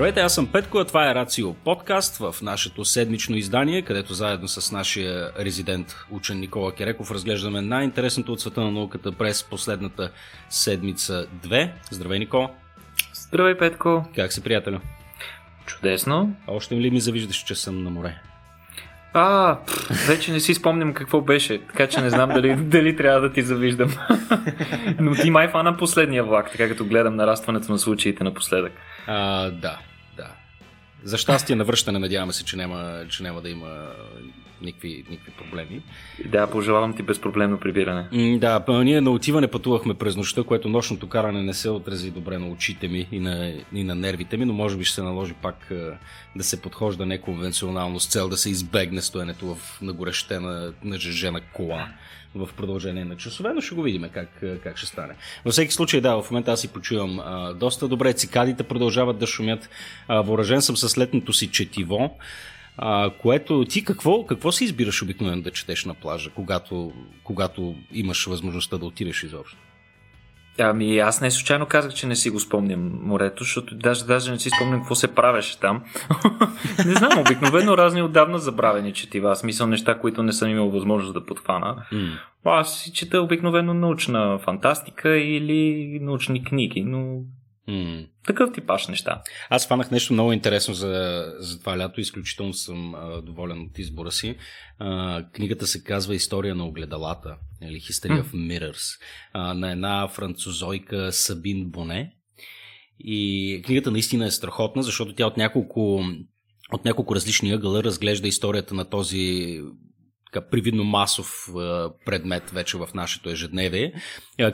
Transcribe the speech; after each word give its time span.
Здравейте, 0.00 0.20
аз 0.20 0.34
съм 0.34 0.46
Петко, 0.46 0.78
а 0.78 0.84
това 0.84 1.10
е 1.10 1.14
Рацио 1.14 1.54
подкаст 1.54 2.16
в 2.16 2.34
нашето 2.42 2.84
седмично 2.84 3.36
издание, 3.36 3.82
където 3.82 4.14
заедно 4.14 4.48
с 4.48 4.72
нашия 4.72 5.32
резидент 5.38 5.96
учен 6.10 6.40
Никола 6.40 6.72
Кереков 6.72 7.10
разглеждаме 7.10 7.60
най-интересното 7.60 8.32
от 8.32 8.40
света 8.40 8.60
на 8.60 8.70
науката 8.70 9.12
през 9.12 9.44
последната 9.44 10.10
седмица 10.48 11.26
2. 11.46 11.70
Здравей, 11.90 12.18
Никола! 12.18 12.50
Здравей, 13.14 13.54
Петко! 13.58 14.04
Как 14.16 14.32
си, 14.32 14.42
приятелю? 14.42 14.78
Чудесно. 15.66 16.36
А 16.48 16.52
още 16.52 16.74
ли 16.74 16.90
ми 16.90 17.00
завиждаш, 17.00 17.36
че 17.36 17.54
съм 17.54 17.84
на 17.84 17.90
море? 17.90 18.20
А, 19.12 19.58
вече 20.08 20.32
не 20.32 20.40
си 20.40 20.54
спомням 20.54 20.94
какво 20.94 21.20
беше, 21.20 21.60
така 21.66 21.86
че 21.86 22.00
не 22.00 22.10
знам 22.10 22.28
дали, 22.28 22.56
дали 22.58 22.96
трябва 22.96 23.20
да 23.20 23.32
ти 23.32 23.42
завиждам. 23.42 23.90
Но 25.00 25.14
ти 25.14 25.30
май 25.30 25.48
фана 25.48 25.76
последния 25.76 26.24
влак, 26.24 26.52
така 26.52 26.68
като 26.68 26.84
гледам 26.84 27.16
нарастването 27.16 27.72
на 27.72 27.78
случаите 27.78 28.24
напоследък. 28.24 28.72
А, 29.06 29.50
да. 29.50 29.78
За 31.04 31.18
щастие 31.18 31.56
на 31.56 31.64
връщане, 31.64 31.98
надяваме 31.98 32.32
се, 32.32 32.44
че 32.44 32.56
няма, 32.56 33.04
че 33.08 33.22
няма 33.22 33.40
да 33.40 33.50
има 33.50 33.86
никакви, 34.62 35.04
никакви 35.10 35.32
проблеми. 35.32 35.82
Да, 36.26 36.46
пожелавам 36.46 36.96
ти 36.96 37.02
безпроблемно 37.02 37.60
прибиране. 37.60 38.36
Да, 38.38 38.64
ние 38.68 39.00
на 39.00 39.10
отиване 39.10 39.48
пътувахме 39.48 39.94
през 39.94 40.16
нощта, 40.16 40.42
което 40.42 40.68
нощното 40.68 41.08
каране 41.08 41.42
не 41.42 41.54
се 41.54 41.70
отрази 41.70 42.10
добре 42.10 42.38
на 42.38 42.48
очите 42.48 42.88
ми 42.88 43.08
и 43.12 43.20
на, 43.20 43.52
и 43.72 43.84
на 43.84 43.94
нервите 43.94 44.36
ми, 44.36 44.44
но 44.44 44.52
може 44.52 44.76
би 44.76 44.84
ще 44.84 44.94
се 44.94 45.02
наложи 45.02 45.34
пак 45.34 45.72
да 46.36 46.44
се 46.44 46.62
подхожда 46.62 47.06
неконвенционално 47.06 48.00
с 48.00 48.06
цел 48.06 48.28
да 48.28 48.36
се 48.36 48.50
избегне 48.50 49.02
стоенето 49.02 49.54
в 49.54 49.82
нагорещена, 49.82 50.72
нажежена 50.84 51.40
кола 51.40 51.88
в 52.34 52.48
продължение 52.56 53.04
на 53.04 53.16
часове, 53.16 53.52
но 53.54 53.60
ще 53.60 53.74
го 53.74 53.82
видим 53.82 54.08
как, 54.12 54.42
как 54.62 54.76
ще 54.76 54.86
стане. 54.86 55.14
Във 55.44 55.52
всеки 55.52 55.72
случай, 55.72 56.00
да, 56.00 56.22
в 56.22 56.30
момента 56.30 56.52
аз 56.52 56.60
си 56.60 56.68
почувам 56.68 57.20
а, 57.20 57.54
доста 57.54 57.88
добре. 57.88 58.12
Цикадите 58.12 58.62
продължават 58.62 59.18
да 59.18 59.26
шумят. 59.26 59.68
А, 60.08 60.20
въоръжен 60.20 60.62
съм 60.62 60.76
с 60.76 60.98
летното 60.98 61.32
си 61.32 61.50
четиво. 61.50 62.18
А, 62.76 63.10
което 63.22 63.64
ти 63.64 63.84
какво, 63.84 64.26
какво 64.26 64.52
си 64.52 64.64
избираш 64.64 65.02
обикновено 65.02 65.42
да 65.42 65.50
четеш 65.50 65.84
на 65.84 65.94
плажа, 65.94 66.30
когато, 66.30 66.92
когато 67.24 67.74
имаш 67.92 68.26
възможността 68.26 68.78
да 68.78 68.86
отидеш 68.86 69.22
изобщо? 69.22 69.56
Ами 70.60 70.98
аз 70.98 71.20
не 71.20 71.30
случайно 71.30 71.66
казах, 71.66 71.92
че 71.92 72.06
не 72.06 72.16
си 72.16 72.30
го 72.30 72.40
спомням 72.40 73.00
морето, 73.02 73.44
защото 73.44 73.74
даже, 73.74 74.04
даже 74.04 74.30
не 74.30 74.38
си 74.38 74.50
спомням 74.50 74.80
какво 74.80 74.94
се 74.94 75.14
правеше 75.14 75.60
там. 75.60 75.82
не 76.86 76.94
знам, 76.94 77.18
обикновено 77.18 77.76
разни 77.76 78.02
отдавна 78.02 78.38
забравени 78.38 78.92
четива, 78.92 79.36
смисъл 79.36 79.66
неща, 79.66 79.98
които 79.98 80.22
не 80.22 80.32
съм 80.32 80.50
имал 80.50 80.70
възможност 80.70 81.14
да 81.14 81.26
подхвана. 81.26 81.76
Mm. 81.92 82.10
Аз 82.44 82.78
си 82.78 82.92
чета 82.92 83.20
обикновено 83.20 83.74
научна 83.74 84.38
фантастика 84.38 85.18
или 85.18 85.98
научни 86.02 86.44
книги, 86.44 86.82
но 86.82 87.20
Mm. 87.70 88.06
Такъв 88.26 88.52
типаш 88.52 88.88
неща. 88.88 89.22
Аз 89.50 89.68
фанах 89.68 89.90
нещо 89.90 90.12
много 90.12 90.32
интересно 90.32 90.74
за, 90.74 91.24
за 91.38 91.60
това 91.60 91.78
лято. 91.78 92.00
Изключително 92.00 92.54
съм 92.54 92.94
а, 92.94 93.22
доволен 93.22 93.60
от 93.60 93.78
избора 93.78 94.10
си. 94.10 94.36
А, 94.78 95.22
книгата 95.32 95.66
се 95.66 95.84
казва 95.84 96.14
История 96.14 96.54
на 96.54 96.66
огледалата, 96.66 97.36
или 97.62 97.80
History 97.80 98.22
mm. 98.22 98.22
of 98.22 98.32
Mirrors, 98.34 99.00
а, 99.32 99.54
на 99.54 99.72
една 99.72 100.08
французойка 100.08 101.12
Сабин 101.12 101.70
Боне. 101.70 102.12
И 102.98 103.62
книгата 103.66 103.90
наистина 103.90 104.26
е 104.26 104.30
страхотна, 104.30 104.82
защото 104.82 105.14
тя 105.14 105.26
от 105.26 105.36
няколко 105.36 106.04
от 106.72 106.84
няколко 106.84 107.14
различни 107.14 107.52
ъгъла 107.52 107.84
разглежда 107.84 108.28
историята 108.28 108.74
на 108.74 108.84
този 108.84 109.60
така, 110.32 110.46
привидно 110.48 110.84
масов 110.84 111.48
предмет 112.06 112.50
вече 112.50 112.76
в 112.76 112.88
нашето 112.94 113.30
ежедневие, 113.30 113.92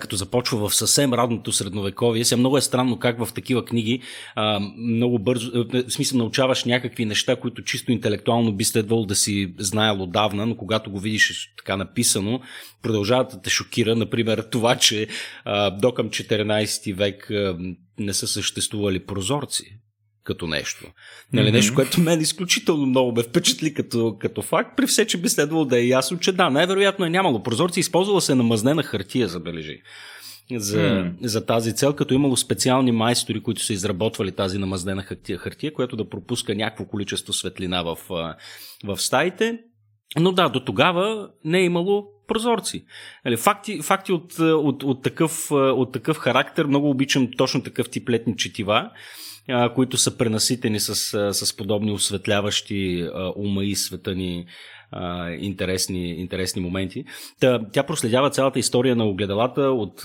като 0.01 0.17
започва 0.17 0.69
в 0.69 0.75
съвсем 0.75 1.15
радното 1.15 1.53
средновековие. 1.53 2.25
Сега 2.25 2.39
много 2.39 2.57
е 2.57 2.61
странно 2.61 2.99
как 2.99 3.25
в 3.25 3.35
такива 3.35 3.65
книги 3.65 4.03
много 4.79 5.19
бързо, 5.19 5.51
в 5.73 5.91
смисъл 5.91 6.19
научаваш 6.19 6.65
някакви 6.65 7.05
неща, 7.05 7.37
които 7.37 7.65
чисто 7.65 7.93
интелектуално 7.93 8.53
би 8.53 8.65
следвало 8.65 9.07
да 9.07 9.15
си 9.15 9.55
знаел 9.59 10.03
отдавна, 10.03 10.47
но 10.47 10.57
когато 10.57 10.91
го 10.91 11.01
видиш 11.01 11.53
така 11.57 11.77
написано, 11.77 12.41
продължава 12.83 13.25
да 13.25 13.41
те 13.41 13.51
шокира. 13.51 13.97
Например, 13.97 14.47
това, 14.51 14.77
че 14.77 15.09
до 15.73 15.93
към 15.95 16.11
14 16.11 16.95
век 16.95 17.31
не 17.99 18.15
са 18.15 18.27
съществували 18.29 19.07
прозорци 19.07 19.79
като 20.27 20.47
нещо. 20.47 20.87
Нали, 21.33 21.49
mm-hmm. 21.49 21.53
Нещо, 21.53 21.75
което 21.75 22.01
мен 22.01 22.21
изключително 22.21 22.87
много 22.87 23.13
ме 23.13 23.23
впечатли 23.23 23.75
като, 23.75 24.17
като 24.21 24.43
факт, 24.43 24.77
при 24.77 24.87
все, 24.87 25.07
че 25.07 25.19
би 25.19 25.29
следвало 25.29 25.65
да 25.65 25.79
е 25.79 25.87
ясно, 25.87 26.19
че 26.19 26.33
да, 26.33 26.51
най-вероятно 26.51 27.05
е 27.05 27.11
нямало 27.11 27.43
прозорци, 27.43 27.81
използвала 27.81 28.21
се 28.21 28.35
намазнена 28.35 28.83
хартия, 28.83 29.29
забележи. 29.29 29.81
За, 30.57 30.79
mm. 30.79 31.13
за 31.23 31.47
тази 31.47 31.75
цел, 31.75 31.93
като 31.93 32.15
имало 32.15 32.37
специални 32.37 32.93
майстори, 32.93 33.43
които 33.43 33.65
са 33.65 33.73
изработвали 33.73 34.33
тази 34.33 34.59
намазнена 34.59 35.03
хартия, 35.03 35.39
хартия 35.39 35.73
която 35.73 35.97
да 35.97 36.09
пропуска 36.09 36.55
някакво 36.55 36.85
количество 36.85 37.33
светлина 37.33 37.83
в, 37.83 37.99
в 38.85 38.97
стаите. 38.97 39.59
Но 40.19 40.33
да, 40.33 40.49
до 40.49 40.61
тогава 40.61 41.29
не 41.45 41.59
е 41.59 41.65
имало 41.65 42.07
прозорци. 42.29 42.85
Нали, 43.25 43.37
факти, 43.37 43.83
факти 43.83 44.13
от, 44.13 44.39
от, 44.39 44.83
от, 44.83 45.03
такъв, 45.03 45.51
от 45.51 45.93
такъв 45.93 46.17
характер, 46.17 46.65
много 46.65 46.91
обичам 46.91 47.29
точно 47.37 47.63
такъв 47.63 47.91
тип 47.91 48.09
летни 48.09 48.37
четива 48.37 48.91
които 49.75 49.97
са 49.97 50.17
пренаситени 50.19 50.81
с, 50.81 50.95
с 51.35 51.57
подобни 51.57 51.93
осветляващи 51.93 53.09
ума 53.37 53.65
и 53.65 53.75
света 53.75 54.15
ни 54.15 54.47
интересни, 55.39 56.21
интересни 56.21 56.63
моменти. 56.63 57.05
Тя 57.73 57.83
проследява 57.87 58.31
цялата 58.31 58.59
история 58.59 58.97
на 58.97 59.05
огледалата 59.05 59.63
от 59.63 60.03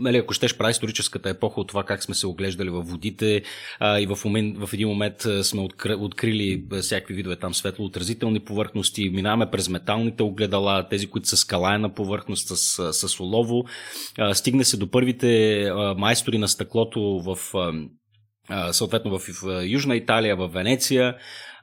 Нали, 0.00 0.16
ако 0.16 0.34
щеш 0.34 0.56
прави 0.56 0.70
историческата 0.70 1.28
епоха 1.28 1.60
от 1.60 1.68
това 1.68 1.84
как 1.84 2.02
сме 2.02 2.14
се 2.14 2.26
оглеждали 2.26 2.70
във 2.70 2.88
водите 2.88 3.42
uh, 3.82 4.02
и 4.02 4.06
в, 4.06 4.24
момент, 4.24 4.58
в 4.58 4.70
един 4.72 4.88
момент 4.88 5.26
сме 5.42 5.60
откри, 5.60 5.94
открили 5.94 6.64
всякакви 6.80 7.14
видове 7.14 7.36
там 7.36 7.54
светлоотразителни 7.54 8.40
повърхности, 8.40 9.10
минаваме 9.10 9.50
през 9.50 9.68
металните 9.68 10.22
огледала, 10.22 10.88
тези, 10.88 11.06
които 11.06 11.28
са 11.28 11.36
скалаена 11.36 11.94
повърхност 11.94 12.48
с, 12.48 12.92
с 12.92 13.20
олово. 13.20 13.64
Uh, 14.18 14.32
стигне 14.32 14.64
се 14.64 14.76
до 14.76 14.90
първите 14.90 15.26
uh, 15.26 15.98
майстори 15.98 16.38
на 16.38 16.48
стъклото 16.48 17.00
в 17.00 17.36
uh, 17.36 17.88
съответно 18.72 19.18
в, 19.18 19.28
Южна 19.64 19.96
Италия, 19.96 20.36
в 20.36 20.48
Венеция, 20.48 21.14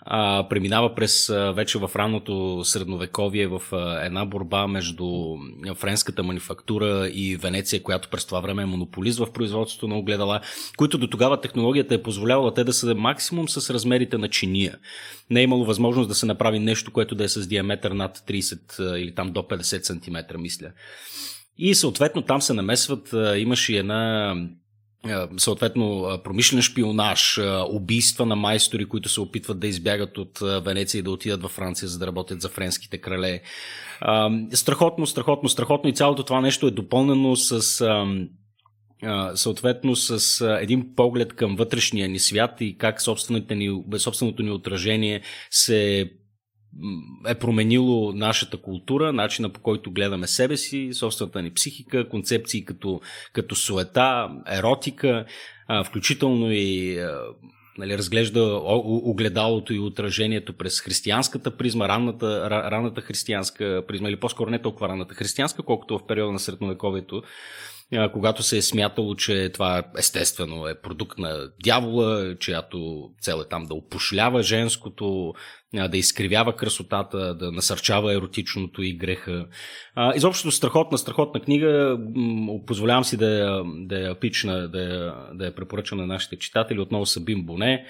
а, 0.06 0.48
преминава 0.50 0.96
през 0.96 1.28
вече 1.54 1.78
в 1.78 1.92
ранното 1.96 2.62
средновековие 2.64 3.48
в 3.48 3.62
а, 3.72 4.06
една 4.06 4.26
борба 4.26 4.68
между 4.68 5.06
френската 5.76 6.24
манифактура 6.24 7.10
и 7.14 7.36
Венеция, 7.36 7.84
която 7.84 8.10
през 8.10 8.26
това 8.26 8.40
време 8.40 8.64
е 8.64 8.66
монополист 8.66 9.20
в 9.20 9.34
производството 9.34 9.88
на 9.88 9.98
огледала, 9.98 10.42
които 10.78 10.98
до 10.98 11.08
тогава 11.08 11.42
технологията 11.42 11.96
е 11.96 12.04
позволявала 12.04 12.54
те 12.54 12.64
да 12.64 12.74
са 12.74 12.96
максимум 12.96 13.50
с 13.50 13.74
размерите 13.74 14.18
на 14.18 14.30
чиния. 14.30 14.78
Не 15.30 15.40
е 15.40 15.44
имало 15.44 15.66
възможност 15.66 16.10
да 16.10 16.16
се 16.16 16.26
направи 16.26 16.60
нещо, 16.60 16.92
което 16.92 17.16
да 17.16 17.24
е 17.24 17.30
с 17.30 17.48
диаметър 17.48 17.92
над 17.92 18.18
30 18.18 18.98
или 18.98 19.16
там 19.16 19.32
до 19.32 19.42
50 19.42 19.84
см, 19.84 20.42
мисля. 20.42 20.72
И 21.58 21.76
съответно 21.76 22.22
там 22.22 22.42
се 22.42 22.54
намесват, 22.54 23.14
имаше 23.38 23.78
една 23.78 24.32
е, 24.32 24.36
съответно 25.38 26.18
промишлен 26.24 26.62
шпионаж, 26.62 27.38
е, 27.38 27.42
убийства 27.70 28.26
на 28.26 28.36
майстори, 28.36 28.86
които 28.86 29.10
се 29.10 29.22
опитват 29.22 29.60
да 29.60 29.68
избягат 29.68 30.18
от 30.18 30.42
е, 30.42 30.60
Венеция 30.60 31.00
и 31.00 31.02
да 31.02 31.12
отидат 31.12 31.42
във 31.42 31.52
Франция, 31.52 31.88
за 31.88 32.00
да 32.00 32.08
работят 32.08 32.42
за 32.42 32.50
френските 32.50 32.98
крале. 32.98 33.42
Страхотно, 34.54 35.08
страхотно, 35.08 35.50
страхотно 35.50 35.90
и 35.90 35.94
цялото 35.94 36.24
това 36.24 36.42
нещо 36.42 36.68
е 36.68 36.72
допълнено 36.72 37.36
с 37.36 37.86
съответно 39.36 39.96
с 39.96 40.42
един 40.62 40.96
поглед 40.96 41.34
към 41.34 41.56
вътрешния 41.56 42.10
ни 42.10 42.20
свят 42.20 42.52
и 42.62 42.78
как 42.78 43.02
собственото 43.02 43.56
ни, 43.56 43.84
собственото 43.98 44.44
ни 44.44 44.52
отражение 44.52 45.22
се 45.52 46.12
е 47.28 47.36
променило 47.36 48.14
нашата 48.14 48.58
култура, 48.58 49.14
начина 49.14 49.50
по 49.50 49.60
който 49.60 49.92
гледаме 49.92 50.28
себе 50.28 50.58
си, 50.58 50.90
собствената 50.94 51.42
ни 51.42 51.54
психика, 51.54 52.10
концепции 52.10 52.66
като, 52.66 53.02
като 53.34 53.56
суета, 53.56 54.30
еротика, 54.48 55.26
включително 55.86 56.52
и 56.52 57.00
нали, 57.78 57.98
разглежда 57.98 58.62
огледалото 58.86 59.74
и 59.74 59.80
отражението 59.80 60.54
през 60.54 60.82
християнската 60.82 61.58
призма, 61.58 61.88
ранната, 61.88 62.50
ранната 62.50 63.02
християнска 63.02 63.84
призма, 63.88 64.10
или 64.10 64.20
по-скоро 64.20 64.50
не 64.50 64.62
толкова 64.62 64.90
ранната 64.90 65.16
християнска, 65.16 65.64
колкото 65.64 65.98
в 65.98 66.08
периода 66.08 66.32
на 66.32 66.40
средновековието, 66.40 67.24
когато 68.14 68.44
се 68.44 68.58
е 68.58 68.62
смятало, 68.62 69.16
че 69.16 69.50
това 69.50 69.84
естествено 69.98 70.68
е 70.68 70.82
продукт 70.82 71.18
на 71.18 71.50
дявола, 71.64 72.36
чиято 72.40 73.10
цел 73.22 73.42
е 73.46 73.50
там 73.50 73.66
да 73.66 73.74
опошлява 73.74 74.44
женското, 74.44 75.34
да 75.74 75.98
изкривява 75.98 76.56
красотата, 76.56 77.36
да 77.36 77.52
насърчава 77.52 78.14
еротичното 78.14 78.82
и 78.84 78.98
греха. 78.98 79.48
Изобщо 80.16 80.52
страхотна, 80.52 80.98
страхотна 80.98 81.42
книга. 81.42 82.00
Позволявам 82.68 83.04
си 83.04 83.18
да 83.18 83.30
я, 83.30 83.64
да 83.66 84.00
я 84.00 84.20
пична, 84.20 84.70
да 84.70 85.14
да 85.34 85.46
я 85.46 85.56
препоръчам 85.56 85.98
на 85.98 86.08
нашите 86.08 86.38
читатели. 86.38 86.80
Отново 86.80 87.06
са 87.06 87.22
Бим 87.22 87.46
Боне, 87.46 87.86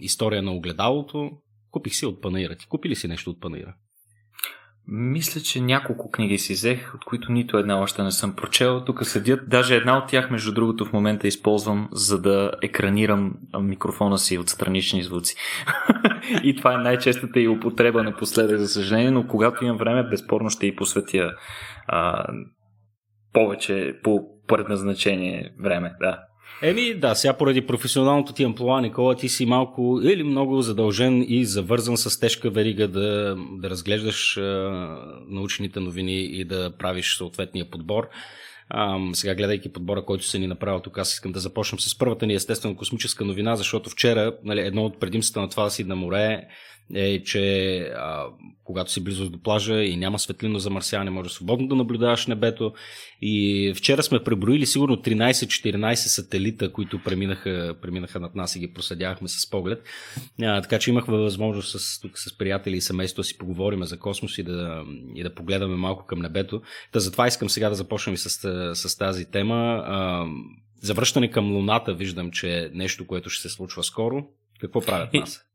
История 0.00 0.42
на 0.42 0.52
огледалото. 0.52 1.30
Купих 1.70 1.94
си 1.94 2.06
от 2.06 2.22
Панаира. 2.22 2.54
Ти 2.54 2.66
купи 2.66 2.88
ли 2.88 2.96
си 2.96 3.08
нещо 3.08 3.30
от 3.30 3.40
Панаира? 3.40 3.74
Мисля, 4.90 5.40
че 5.40 5.60
няколко 5.60 6.10
книги 6.10 6.38
си 6.38 6.52
взех, 6.52 6.94
от 6.94 7.04
които 7.04 7.32
нито 7.32 7.58
една 7.58 7.80
още 7.80 8.02
не 8.02 8.10
съм 8.10 8.36
прочел. 8.36 8.84
Тук 8.84 9.06
седят. 9.06 9.48
Даже 9.48 9.76
една 9.76 9.98
от 9.98 10.08
тях, 10.08 10.30
между 10.30 10.52
другото, 10.52 10.84
в 10.84 10.92
момента 10.92 11.28
използвам, 11.28 11.88
за 11.92 12.20
да 12.22 12.52
екранирам 12.62 13.34
микрофона 13.60 14.18
си 14.18 14.38
от 14.38 14.48
странични 14.48 15.02
звуци. 15.02 15.36
и 16.42 16.56
това 16.56 16.74
е 16.74 16.78
най-честата 16.78 17.40
и 17.40 17.48
употреба 17.48 18.02
напоследък, 18.02 18.58
за 18.58 18.68
съжаление, 18.68 19.10
но 19.10 19.26
когато 19.26 19.64
имам 19.64 19.76
време, 19.76 20.02
безспорно 20.02 20.50
ще 20.50 20.66
и 20.66 20.76
посветя 20.76 21.34
а, 21.86 22.26
повече 23.32 24.00
по 24.02 24.20
предназначение 24.46 25.54
време. 25.62 25.92
Да. 26.00 26.27
Еми, 26.62 26.94
да, 26.94 27.14
сега 27.14 27.32
поради 27.32 27.66
професионалното 27.66 28.32
ти 28.32 28.44
амплуа, 28.44 28.80
Никола, 28.80 29.14
ти 29.14 29.28
си 29.28 29.46
малко 29.46 30.00
или 30.04 30.22
много 30.22 30.62
задължен 30.62 31.26
и 31.28 31.44
завързан 31.44 31.96
с 31.96 32.20
тежка 32.20 32.50
верига 32.50 32.88
да, 32.88 33.36
да 33.52 33.70
разглеждаш 33.70 34.36
а, 34.36 34.42
научните 35.28 35.80
новини 35.80 36.20
и 36.20 36.44
да 36.44 36.70
правиш 36.78 37.16
съответния 37.16 37.70
подбор. 37.70 38.08
А, 38.70 38.98
сега, 39.12 39.34
гледайки 39.34 39.72
подбора, 39.72 40.04
който 40.04 40.24
се 40.24 40.38
ни 40.38 40.46
направил 40.46 40.80
тук, 40.80 40.98
аз 40.98 41.12
искам 41.12 41.32
да 41.32 41.40
започнем 41.40 41.80
с 41.80 41.98
първата 41.98 42.26
ни 42.26 42.34
естествено 42.34 42.76
космическа 42.76 43.24
новина, 43.24 43.56
защото 43.56 43.90
вчера 43.90 44.36
нали, 44.44 44.60
едно 44.60 44.84
от 44.84 45.00
предимствата 45.00 45.40
на 45.40 45.48
това 45.48 45.64
да 45.64 45.70
си 45.70 45.84
на 45.84 45.96
море 45.96 46.48
е, 46.94 47.22
че 47.22 47.78
а, 47.78 48.26
когато 48.64 48.92
си 48.92 49.04
близо 49.04 49.30
до 49.30 49.42
плажа 49.42 49.82
и 49.82 49.96
няма 49.96 50.18
светлино 50.18 50.58
замърсяване, 50.58 51.10
може 51.10 51.30
свободно 51.30 51.68
да 51.68 51.74
наблюдаваш 51.74 52.26
небето. 52.26 52.72
И 53.22 53.72
вчера 53.76 54.02
сме 54.02 54.24
преброили 54.24 54.66
сигурно 54.66 54.96
13-14 54.96 55.94
сателита, 55.94 56.72
които 56.72 57.02
преминаха, 57.02 57.74
преминаха 57.82 58.20
над 58.20 58.34
нас 58.34 58.56
и 58.56 58.58
ги 58.58 58.72
проследявахме 58.72 59.28
с 59.28 59.50
поглед. 59.50 59.82
А, 60.42 60.62
така 60.62 60.78
че 60.78 60.90
имахме 60.90 61.16
възможност 61.16 61.80
с, 61.80 62.00
тук 62.00 62.18
с 62.18 62.38
приятели 62.38 62.76
и 62.76 62.80
семейство 62.80 63.20
да 63.20 63.24
си 63.24 63.38
поговорим 63.38 63.84
за 63.84 63.98
космос 63.98 64.38
и 64.38 64.42
да, 64.42 64.84
и 65.14 65.22
да 65.22 65.34
погледаме 65.34 65.76
малко 65.76 66.06
към 66.06 66.18
небето. 66.18 66.62
Та 66.92 67.00
затова 67.00 67.26
искам 67.26 67.50
сега 67.50 67.68
да 67.68 67.74
започнем 67.74 68.14
и 68.14 68.18
с, 68.18 68.30
с 68.74 68.98
тази 68.98 69.30
тема. 69.30 69.84
А, 69.86 70.26
завръщане 70.82 71.30
към 71.30 71.52
Луната 71.52 71.94
виждам, 71.94 72.30
че 72.30 72.58
е 72.58 72.70
нещо, 72.74 73.06
което 73.06 73.30
ще 73.30 73.48
се 73.48 73.54
случва 73.54 73.84
скоро. 73.84 74.26
Какво 74.60 74.80
правят 74.80 75.14
нас? 75.14 75.47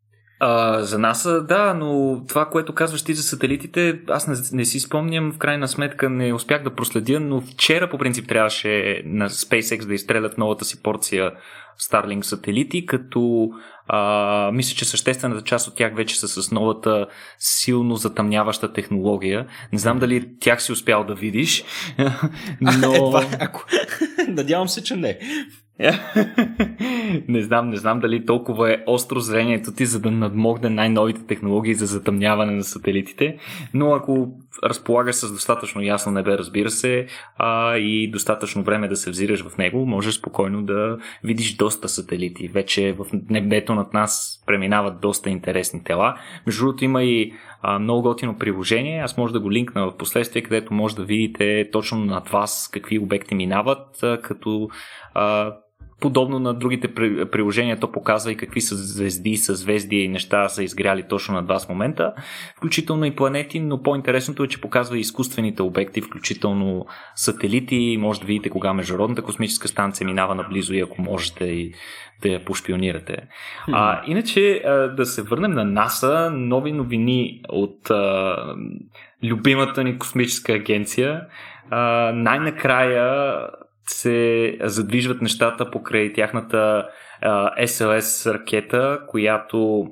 А, 0.46 0.84
за 0.84 1.00
нас, 1.00 1.28
да, 1.48 1.74
но 1.74 2.22
това, 2.28 2.46
което 2.46 2.74
казваш 2.74 3.02
ти 3.02 3.14
за 3.14 3.24
сателитите, 3.24 4.00
аз 4.10 4.28
не, 4.28 4.36
не 4.58 4.66
си 4.66 4.80
спомням, 4.80 5.32
в 5.32 5.38
крайна 5.38 5.68
сметка 5.68 6.10
не 6.10 6.34
успях 6.34 6.64
да 6.64 6.76
проследя, 6.76 7.20
но 7.20 7.42
вчера 7.42 7.90
по 7.90 7.98
принцип 7.98 8.28
трябваше 8.28 9.02
на 9.06 9.30
SpaceX 9.30 9.86
да 9.86 9.94
изстрелят 9.94 10.38
новата 10.38 10.66
си 10.66 10.84
порция 10.84 11.32
Starlink 11.82 12.22
сателити, 12.22 12.86
като 12.86 13.50
а, 13.88 14.52
мисля, 14.54 14.76
че 14.76 14.86
съществената 14.86 15.42
част 15.42 15.68
от 15.68 15.76
тях 15.76 15.96
вече 15.96 16.20
са 16.20 16.28
с 16.28 16.52
новата 16.52 17.08
силно 17.38 17.96
затъмняваща 17.96 18.74
технология. 18.74 19.48
Не 19.74 19.80
знам 19.80 20.00
дали 20.00 20.30
тях 20.40 20.64
си 20.64 20.72
успял 20.72 21.04
да 21.04 21.16
видиш, 21.16 21.64
но... 22.62 22.94
Едва, 22.94 23.26
ако... 23.40 23.66
Надявам 24.28 24.70
се, 24.70 24.84
че 24.84 24.96
не. 24.96 25.20
не 27.28 27.42
знам, 27.42 27.70
не 27.70 27.78
знам 27.78 28.00
дали 28.00 28.26
толкова 28.26 28.74
е 28.74 28.78
остро 28.88 29.20
зрението 29.20 29.72
ти, 29.72 29.86
за 29.86 30.00
да 30.00 30.12
надмогне 30.12 30.70
най-новите 30.70 31.26
технологии 31.26 31.74
за 31.74 31.86
затъмняване 31.86 32.52
на 32.52 32.64
сателитите, 32.64 33.38
но 33.74 33.94
ако 33.94 34.28
разполагаш 34.64 35.16
с 35.16 35.34
достатъчно 35.34 35.82
ясно 35.82 36.12
небе, 36.12 36.38
разбира 36.38 36.70
се, 36.70 37.08
а 37.38 37.78
и 37.78 38.12
достатъчно 38.12 38.64
време 38.64 38.88
да 38.88 38.96
се 38.96 39.10
взираш 39.10 39.44
в 39.44 39.58
него, 39.58 39.86
можеш 39.86 40.16
спокойно 40.16 40.64
да 40.64 40.98
видиш 41.24 41.56
доста 41.56 41.90
сателити. 41.90 42.48
Вече 42.48 42.94
в 42.94 43.06
небето 43.30 43.76
над 43.76 43.94
нас 43.94 44.44
преминават 44.46 45.02
доста 45.02 45.30
интересни 45.30 45.84
тела. 45.84 46.16
Между 46.46 46.66
другото 46.66 46.86
има 46.86 47.04
и 47.04 47.34
а, 47.64 47.80
много 47.80 48.02
готино 48.02 48.38
приложение. 48.38 49.00
Аз 49.00 49.18
може 49.18 49.34
да 49.34 49.40
го 49.40 49.52
линкна 49.52 49.88
в 49.88 49.98
последствие, 49.98 50.42
където 50.42 50.74
може 50.74 50.96
да 50.96 51.04
видите 51.04 51.70
точно 51.72 52.06
над 52.06 52.30
вас 52.30 52.70
какви 52.74 53.00
обекти 53.00 53.36
минават, 53.36 54.04
а, 54.04 54.22
като 54.22 54.70
а, 55.14 55.54
подобно 56.04 56.40
на 56.40 56.54
другите 56.54 56.94
приложения, 57.32 57.80
то 57.80 57.92
показва 57.92 58.32
и 58.32 58.38
какви 58.38 58.62
са 58.62 58.76
звезди, 58.76 59.38
съзвездия 59.38 60.04
и 60.04 60.08
неща 60.08 60.50
са 60.50 60.64
изгряли 60.64 61.04
точно 61.10 61.34
на 61.36 61.42
вас 61.42 61.70
момента, 61.70 62.14
включително 62.58 63.06
и 63.06 63.16
планети, 63.16 63.60
но 63.60 63.82
по-интересното 63.82 64.44
е, 64.44 64.48
че 64.48 64.62
показва 64.62 64.98
и 64.98 65.00
изкуствените 65.00 65.62
обекти, 65.62 66.02
включително 66.02 66.86
сателити, 67.16 67.98
може 68.00 68.20
да 68.20 68.26
видите 68.26 68.50
кога 68.50 68.74
Международната 68.74 69.22
космическа 69.22 69.68
станция 69.68 70.06
минава 70.06 70.36
наблизо 70.36 70.74
и 70.74 70.82
ако 70.82 71.02
можете 71.02 71.46
и 71.46 71.74
да 72.22 72.30
я 72.30 72.46
пошпионирате. 72.46 73.18
А, 73.72 74.02
иначе 74.08 74.62
да 74.98 75.06
се 75.06 75.22
върнем 75.22 75.52
на 75.52 75.66
НАСА, 75.66 76.30
нови 76.34 76.72
новини 76.72 77.42
от 77.50 77.90
а, 77.90 78.36
любимата 79.24 79.84
ни 79.84 80.00
космическа 80.00 80.54
агенция. 80.54 81.22
А, 81.70 82.12
най-накрая 82.16 83.34
се 83.88 84.58
задвижват 84.62 85.22
нещата 85.22 85.72
покрай 85.72 86.14
тяхната 86.14 86.90
а, 87.22 87.66
SLS 87.66 88.34
ракета, 88.34 89.00
която 89.08 89.88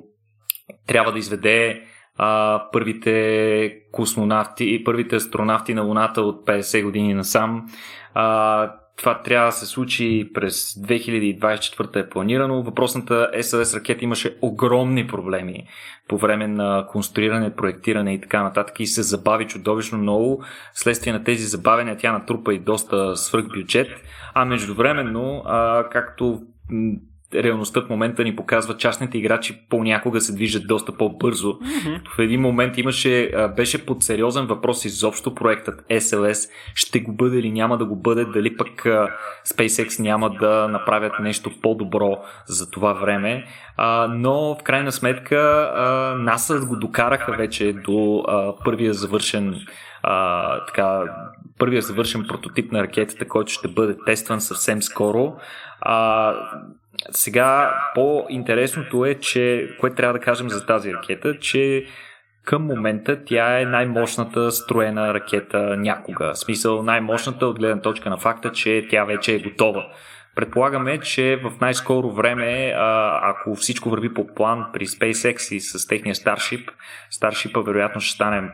трябва 0.86 1.12
да 1.12 1.18
изведе 1.18 1.82
а, 2.16 2.62
първите 2.72 3.74
космонавти 3.92 4.74
и 4.74 4.84
първите 4.84 5.16
астронавти 5.16 5.74
на 5.74 5.82
Луната 5.82 6.22
от 6.22 6.46
50 6.46 6.84
години 6.84 7.14
насам. 7.14 7.66
А, 8.14 8.72
това 8.96 9.22
трябва 9.22 9.46
да 9.46 9.52
се 9.52 9.66
случи 9.66 10.30
през 10.34 10.74
2024 10.74 11.96
е 11.96 12.08
планирано. 12.08 12.62
Въпросната 12.62 13.30
SLS 13.36 13.76
ракета 13.76 14.04
имаше 14.04 14.36
огромни 14.42 15.06
проблеми 15.06 15.66
по 16.08 16.18
време 16.18 16.46
на 16.46 16.86
конструиране, 16.90 17.56
проектиране 17.56 18.14
и 18.14 18.20
така 18.20 18.42
нататък 18.42 18.80
и 18.80 18.86
се 18.86 19.02
забави 19.02 19.46
чудовищно 19.46 19.98
много. 19.98 20.44
Вследствие 20.72 21.12
на 21.12 21.24
тези 21.24 21.44
забавения 21.44 21.96
тя 21.96 22.12
натрупа 22.12 22.54
и 22.54 22.58
доста 22.58 23.16
свръхбюджет. 23.16 23.88
А 24.34 24.44
междувременно, 24.44 25.42
а, 25.46 25.88
както 25.88 26.40
реалността 27.34 27.80
в 27.80 27.88
момента 27.88 28.24
ни 28.24 28.36
показва, 28.36 28.76
частните 28.76 29.18
играчи 29.18 29.60
понякога 29.68 30.20
се 30.20 30.34
движат 30.34 30.66
доста 30.66 30.92
по-бързо. 30.92 31.48
Mm-hmm. 31.48 32.00
В 32.16 32.18
един 32.18 32.40
момент 32.40 32.78
имаше, 32.78 33.30
беше 33.56 33.86
под 33.86 34.02
сериозен 34.02 34.46
въпрос 34.46 34.84
изобщо 34.84 35.34
проектът 35.34 35.84
SLS 35.88 36.50
ще 36.74 37.00
го 37.00 37.12
бъде 37.12 37.38
или 37.38 37.52
няма 37.52 37.78
да 37.78 37.84
го 37.84 37.96
бъде, 37.96 38.24
дали 38.24 38.56
пък 38.56 38.86
SpaceX 39.46 40.00
няма 40.02 40.30
да 40.30 40.68
направят 40.68 41.12
нещо 41.20 41.50
по-добро 41.62 42.16
за 42.46 42.70
това 42.70 42.92
време. 42.92 43.44
но 44.08 44.54
в 44.54 44.62
крайна 44.62 44.92
сметка 44.92 45.36
NASA 46.18 46.66
го 46.66 46.76
докараха 46.76 47.32
вече 47.32 47.72
до 47.72 48.24
първия 48.64 48.94
завършен 48.94 49.54
а, 50.02 50.66
така, 50.66 51.02
първия 51.58 51.82
завършен 51.82 52.24
прототип 52.28 52.72
на 52.72 52.82
ракетата, 52.82 53.28
който 53.28 53.52
ще 53.52 53.68
бъде 53.68 53.96
тестван 54.06 54.40
съвсем 54.40 54.82
скоро. 54.82 55.36
А, 55.80 56.34
сега 57.10 57.74
по-интересното 57.94 59.04
е, 59.04 59.14
че, 59.14 59.68
което 59.80 59.96
трябва 59.96 60.12
да 60.12 60.24
кажем 60.24 60.50
за 60.50 60.66
тази 60.66 60.94
ракета, 60.94 61.38
че 61.38 61.84
към 62.44 62.66
момента 62.66 63.24
тя 63.24 63.60
е 63.60 63.64
най-мощната 63.64 64.52
строена 64.52 65.14
ракета 65.14 65.76
някога. 65.76 66.32
В 66.34 66.38
смисъл 66.38 66.82
най-мощната 66.82 67.46
от 67.46 67.58
гледна 67.58 67.82
точка 67.82 68.10
на 68.10 68.16
факта, 68.18 68.52
че 68.52 68.86
тя 68.90 69.04
вече 69.04 69.34
е 69.34 69.42
готова. 69.42 69.86
Предполагаме, 70.34 71.00
че 71.00 71.36
в 71.36 71.52
най-скоро 71.60 72.10
време, 72.10 72.74
ако 73.22 73.54
всичко 73.54 73.90
върви 73.90 74.14
по 74.14 74.26
план 74.26 74.66
при 74.72 74.86
SpaceX 74.86 75.54
и 75.54 75.60
с 75.60 75.86
техния 75.86 76.14
Starship, 76.14 76.68
Starship 77.20 77.64
вероятно 77.64 78.00
ще 78.00 78.14
стане 78.14 78.50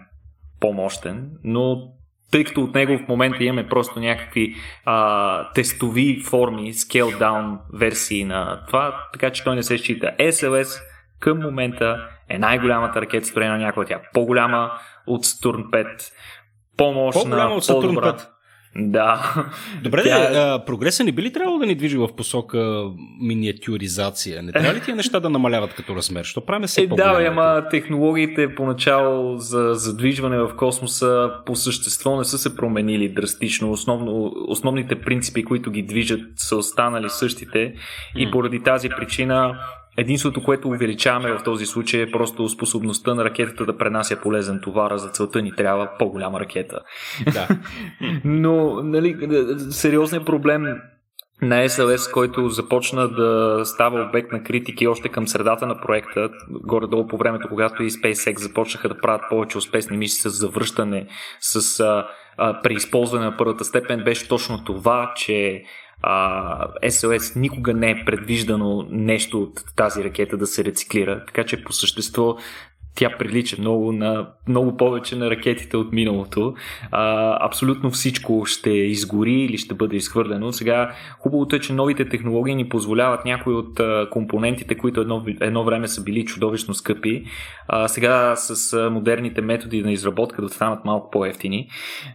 по-мощен, 0.61 1.30
но 1.45 1.92
тъй 2.31 2.45
като 2.45 2.61
от 2.61 2.75
него 2.75 2.99
в 2.99 3.09
момента 3.09 3.45
имаме 3.45 3.69
просто 3.69 4.01
някакви 4.01 4.55
а, 4.85 5.53
тестови 5.53 6.23
форми, 6.23 6.75
scale 6.75 7.19
down 7.19 7.59
версии 7.75 8.25
на 8.25 8.65
това, 8.67 9.05
така 9.13 9.31
че 9.31 9.45
той 9.45 9.57
не 9.57 9.63
се 9.63 9.79
счита. 9.79 10.13
SLS 10.19 10.83
към 11.21 11.39
момента 11.39 12.09
е 12.29 12.39
най-голямата 12.39 13.01
ракета 13.01 13.27
строена 13.27 13.59
някоя 13.59 13.87
тя. 13.87 14.01
По-голяма 14.13 14.73
от 15.07 15.27
Saturn 15.27 15.65
5, 15.71 16.13
по-мощна, 16.77 17.23
по-голяма 17.23 17.55
от 17.55 17.65
Saturn 17.65 17.95
5. 17.95 18.29
Да. 18.79 19.35
Добре, 19.83 20.03
Тя... 20.03 20.31
а, 20.35 20.65
прогреса 20.65 21.05
не 21.05 21.13
би 21.13 21.23
ли 21.23 21.33
трябвало 21.33 21.59
да 21.59 21.67
ни 21.67 21.75
движи 21.75 21.97
в 21.97 22.09
посока 22.17 22.85
миниатюризация? 23.21 24.43
Не 24.43 24.53
трябва 24.53 24.75
ли 24.75 24.81
тия 24.81 24.97
неща 24.97 25.21
да 25.21 25.31
намаляват 25.31 25.75
като 25.75 25.97
размер? 25.97 26.25
Що 26.25 26.41
правим 26.41 26.69
се 26.69 26.83
е, 26.83 26.87
Да, 26.87 27.27
ама 27.29 27.63
технологиите 27.71 28.55
поначало 28.55 29.37
за 29.37 29.75
задвижване 29.75 30.39
в 30.39 30.57
космоса 30.57 31.31
по 31.47 31.57
същество 31.57 32.17
не 32.17 32.25
са 32.25 32.39
се 32.39 32.57
променили 32.57 33.09
драстично. 33.09 33.71
Основно, 33.71 34.33
основните 34.49 34.95
принципи, 35.01 35.45
които 35.45 35.71
ги 35.71 35.83
движат, 35.83 36.21
са 36.37 36.57
останали 36.57 37.11
същите 37.11 37.75
и 38.17 38.31
поради 38.31 38.63
тази 38.63 38.89
причина 38.89 39.59
Единството, 39.99 40.43
което 40.43 40.69
увеличаваме 40.69 41.33
в 41.33 41.43
този 41.45 41.67
случай 41.67 42.02
е 42.02 42.11
просто 42.11 42.49
способността 42.49 43.14
на 43.14 43.25
ракетата 43.25 43.67
да 43.67 43.76
пренася 43.76 44.21
полезен 44.23 44.61
товар, 44.62 44.97
за 44.97 45.09
целта 45.09 45.43
ни 45.43 45.52
трябва 45.52 45.90
по-голяма 45.99 46.40
ракета. 46.40 46.81
Да. 47.33 47.49
Но, 48.25 48.83
нали, 48.83 49.17
сериозният 49.71 50.26
проблем 50.26 50.62
на 51.43 51.69
SLS, 51.69 52.12
който 52.12 52.49
започна 52.49 53.09
да 53.09 53.61
става 53.64 54.02
обект 54.09 54.33
на 54.33 54.43
критики 54.43 54.87
още 54.87 55.09
към 55.09 55.28
средата 55.28 55.67
на 55.67 55.81
проекта, 55.81 56.31
горе-долу 56.50 57.07
по 57.07 57.17
времето, 57.17 57.49
когато 57.49 57.83
и 57.83 57.90
SpaceX 57.90 58.38
започнаха 58.38 58.88
да 58.88 58.99
правят 58.99 59.23
повече 59.31 59.59
успешни 59.59 59.97
мисии 59.97 60.31
с 60.31 60.31
завръщане, 60.31 61.07
с 61.40 61.81
а, 61.81 62.07
а, 62.37 62.62
преизползване 62.62 63.25
на 63.25 63.37
първата 63.37 63.64
степен, 63.64 64.05
беше 64.05 64.28
точно 64.28 64.64
това, 64.64 65.12
че 65.17 65.62
а, 66.02 66.69
SLS 66.85 67.37
никога 67.37 67.75
не 67.75 67.90
е 67.90 68.05
предвиждано 68.05 68.87
нещо 68.90 69.43
от 69.43 69.64
тази 69.76 70.05
ракета 70.05 70.37
да 70.37 70.47
се 70.47 70.64
рециклира, 70.64 71.25
така 71.26 71.45
че 71.45 71.64
по 71.64 71.73
същество 71.73 72.37
тя 72.99 73.11
прилича 73.19 73.57
много, 73.59 73.93
на, 73.93 74.28
много 74.49 74.76
повече 74.76 75.17
на 75.17 75.31
ракетите 75.31 75.76
от 75.76 75.93
миналото. 75.93 76.55
А, 76.90 77.37
абсолютно 77.47 77.90
всичко 77.90 78.45
ще 78.47 78.71
изгори 78.71 79.33
или 79.33 79.59
ще 79.59 79.75
бъде 79.75 79.97
изхвърлено. 79.97 80.52
Сега 80.52 80.93
хубавото 81.19 81.57
е, 81.57 81.61
че 81.61 81.73
новите 81.73 82.09
технологии 82.09 82.55
ни 82.55 82.69
позволяват 82.69 83.25
някои 83.25 83.55
от 83.55 83.81
а, 83.81 84.09
компонентите, 84.11 84.75
които 84.75 85.00
едно, 85.00 85.25
едно 85.40 85.64
време 85.64 85.88
са 85.88 86.02
били 86.02 86.25
чудовищно 86.25 86.75
скъпи, 86.75 87.25
а, 87.69 87.88
сега 87.88 88.37
с 88.37 88.73
а, 88.73 88.90
модерните 88.90 89.40
методи 89.40 89.83
на 89.83 89.93
изработка 89.93 90.43
да 90.43 90.49
станат 90.49 90.85
малко 90.85 91.11
по-ефтини. 91.11 91.69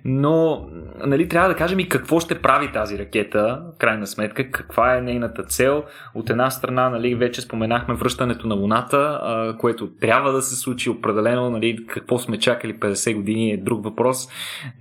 Но 0.05 0.67
нали, 1.05 1.29
трябва 1.29 1.49
да 1.49 1.55
кажем 1.55 1.79
и 1.79 1.89
какво 1.89 2.19
ще 2.19 2.41
прави 2.41 2.71
тази 2.71 2.99
ракета, 2.99 3.61
крайна 3.79 4.07
сметка, 4.07 4.51
каква 4.51 4.97
е 4.97 5.01
нейната 5.01 5.43
цел. 5.43 5.83
От 6.15 6.29
една 6.29 6.49
страна, 6.49 6.89
нали, 6.89 7.15
вече 7.15 7.41
споменахме 7.41 7.95
връщането 7.95 8.47
на 8.47 8.55
Луната, 8.55 9.19
а, 9.23 9.57
което 9.57 9.89
трябва 10.01 10.31
да 10.31 10.41
се 10.41 10.55
случи 10.55 10.72
случи 10.73 10.89
определено, 10.89 11.49
нали, 11.49 11.85
какво 11.87 12.19
сме 12.19 12.39
чакали 12.39 12.79
50 12.79 13.15
години 13.15 13.51
е 13.51 13.57
друг 13.57 13.83
въпрос, 13.83 14.27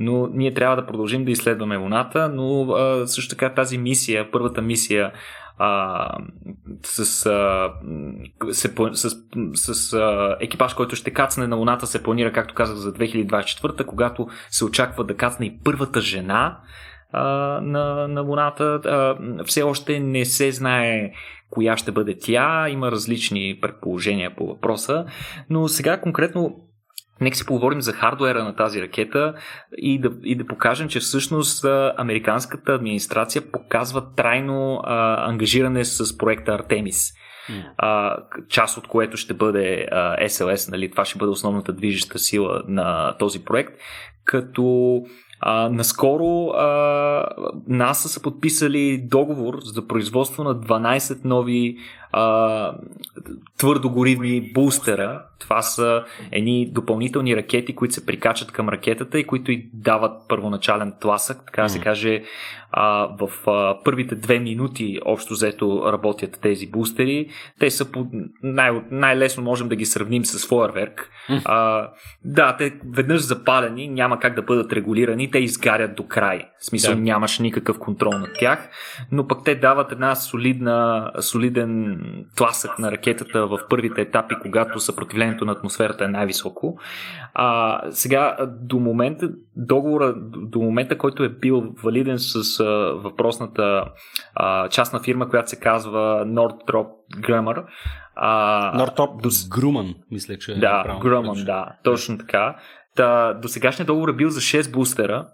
но 0.00 0.26
ние 0.26 0.54
трябва 0.54 0.76
да 0.76 0.86
продължим 0.86 1.24
да 1.24 1.30
изследваме 1.30 1.76
Луната, 1.76 2.28
но 2.28 2.72
а, 2.72 3.06
също 3.06 3.30
така 3.30 3.54
тази 3.54 3.78
мисия, 3.78 4.30
първата 4.30 4.62
мисия 4.62 5.12
а, 5.58 6.08
с, 6.82 7.26
а, 7.26 7.72
се, 8.52 8.74
с, 8.92 9.16
с 9.54 9.92
а, 9.92 10.36
екипаж, 10.40 10.74
който 10.74 10.96
ще 10.96 11.10
кацне 11.10 11.46
на 11.46 11.56
Луната, 11.56 11.86
се 11.86 12.02
планира, 12.02 12.32
както 12.32 12.54
казах, 12.54 12.76
за 12.76 12.92
2024, 12.92 13.84
когато 13.84 14.28
се 14.50 14.64
очаква 14.64 15.04
да 15.04 15.16
кацне 15.16 15.46
и 15.46 15.58
първата 15.64 16.00
жена 16.00 16.58
на, 17.62 18.08
на 18.08 18.20
Луната. 18.20 18.80
Все 19.44 19.62
още 19.62 20.00
не 20.00 20.24
се 20.24 20.52
знае 20.52 21.12
коя 21.52 21.76
ще 21.76 21.92
бъде 21.92 22.18
тя, 22.18 22.68
има 22.68 22.90
различни 22.90 23.58
предположения 23.62 24.36
по 24.36 24.46
въпроса, 24.46 25.04
но 25.50 25.68
сега 25.68 26.00
конкретно 26.00 26.56
Нека 27.20 27.36
си 27.36 27.46
поговорим 27.46 27.80
за 27.80 27.92
хардуера 27.92 28.44
на 28.44 28.56
тази 28.56 28.82
ракета 28.82 29.34
и 29.76 30.00
да, 30.00 30.10
и 30.24 30.36
да 30.36 30.46
покажем, 30.46 30.88
че 30.88 31.00
всъщност 31.00 31.64
американската 31.96 32.72
администрация 32.72 33.42
показва 33.52 34.14
трайно 34.14 34.80
а, 34.84 35.30
ангажиране 35.30 35.84
с 35.84 36.18
проекта 36.18 36.52
Артемис. 36.52 37.12
Mm. 37.50 37.64
А, 37.76 38.16
част 38.48 38.78
от 38.78 38.86
което 38.86 39.16
ще 39.16 39.34
бъде 39.34 39.86
а, 39.90 40.16
SLS, 40.16 40.70
нали? 40.70 40.90
това 40.90 41.04
ще 41.04 41.18
бъде 41.18 41.30
основната 41.30 41.72
движеща 41.72 42.18
сила 42.18 42.62
на 42.68 43.16
този 43.18 43.44
проект, 43.44 43.72
като 44.24 44.96
а, 45.44 45.68
наскоро 45.68 46.48
а, 46.48 47.26
НАСА 47.68 48.08
са 48.08 48.22
подписали 48.22 48.98
договор 49.10 49.58
за 49.62 49.86
производство 49.88 50.44
на 50.44 50.54
12 50.54 51.24
нови 51.24 51.76
а, 52.12 52.74
твърдогоривни 53.58 54.52
бустера. 54.52 55.24
Това 55.42 55.62
са 55.62 56.04
едни 56.32 56.70
допълнителни 56.72 57.36
ракети, 57.36 57.74
които 57.74 57.94
се 57.94 58.06
прикачат 58.06 58.52
към 58.52 58.68
ракетата 58.68 59.18
и 59.18 59.26
които 59.26 59.52
и 59.52 59.70
дават 59.72 60.12
първоначален 60.28 60.92
тласък, 61.00 61.42
така 61.46 61.62
да 61.62 61.68
се 61.68 61.80
каже. 61.80 62.22
А, 62.74 63.08
в 63.20 63.50
а, 63.50 63.82
първите 63.84 64.14
две 64.14 64.38
минути 64.38 64.98
общо 65.04 65.34
взето 65.34 65.92
работят 65.92 66.38
тези 66.42 66.66
бустери. 66.66 67.28
Те 67.58 67.70
са 67.70 67.92
по, 67.92 68.06
най- 68.42 68.82
най-лесно 68.90 69.42
можем 69.42 69.68
да 69.68 69.76
ги 69.76 69.86
сравним 69.86 70.24
с 70.24 70.48
фойерверк. 70.48 71.10
А, 71.44 71.88
да, 72.24 72.56
те 72.56 72.72
веднъж 72.92 73.20
запалени, 73.20 73.88
няма 73.88 74.20
как 74.20 74.34
да 74.34 74.42
бъдат 74.42 74.72
регулирани, 74.72 75.30
те 75.30 75.38
изгарят 75.38 75.94
до 75.94 76.06
край. 76.06 76.48
В 76.58 76.66
смисъл 76.66 76.94
да. 76.94 77.00
нямаш 77.00 77.38
никакъв 77.38 77.78
контрол 77.78 78.12
над 78.12 78.30
тях, 78.38 78.68
но 79.12 79.26
пък 79.26 79.38
те 79.44 79.54
дават 79.54 79.92
една 79.92 80.14
солидна, 80.14 81.10
солиден 81.20 82.00
тласък 82.36 82.78
на 82.78 82.92
ракетата 82.92 83.46
в 83.46 83.58
първите 83.70 84.00
етапи, 84.00 84.34
когато 84.42 84.80
съпротивлението 84.80 85.31
на 85.40 85.52
атмосферата 85.52 86.04
е 86.04 86.08
най-високо. 86.08 86.78
А, 87.34 87.80
сега, 87.90 88.36
до 88.60 88.78
момента, 88.78 89.30
договора, 89.56 90.14
до 90.36 90.60
момента, 90.60 90.98
който 90.98 91.24
е 91.24 91.28
бил 91.28 91.74
валиден 91.82 92.18
с 92.18 92.60
а, 92.60 92.64
въпросната 92.94 93.84
а, 94.34 94.68
частна 94.68 95.00
фирма, 95.00 95.28
която 95.28 95.50
се 95.50 95.60
казва 95.60 96.24
Northrop 96.26 96.88
Grumman, 97.16 97.64
Northrop 98.76 99.22
до... 99.22 99.30
Grumman, 99.30 99.94
мисля, 100.10 100.38
че 100.38 100.52
е 100.52 100.54
Да, 100.54 100.84
Grumman, 101.02 101.44
да, 101.44 101.76
точно 101.84 102.18
така. 102.18 102.56
Та, 102.96 103.34
до 103.34 103.48
сегашния 103.48 103.86
договор 103.86 104.08
е 104.08 104.12
бил 104.12 104.30
за 104.30 104.40
6 104.40 104.72
бустера. 104.72 105.28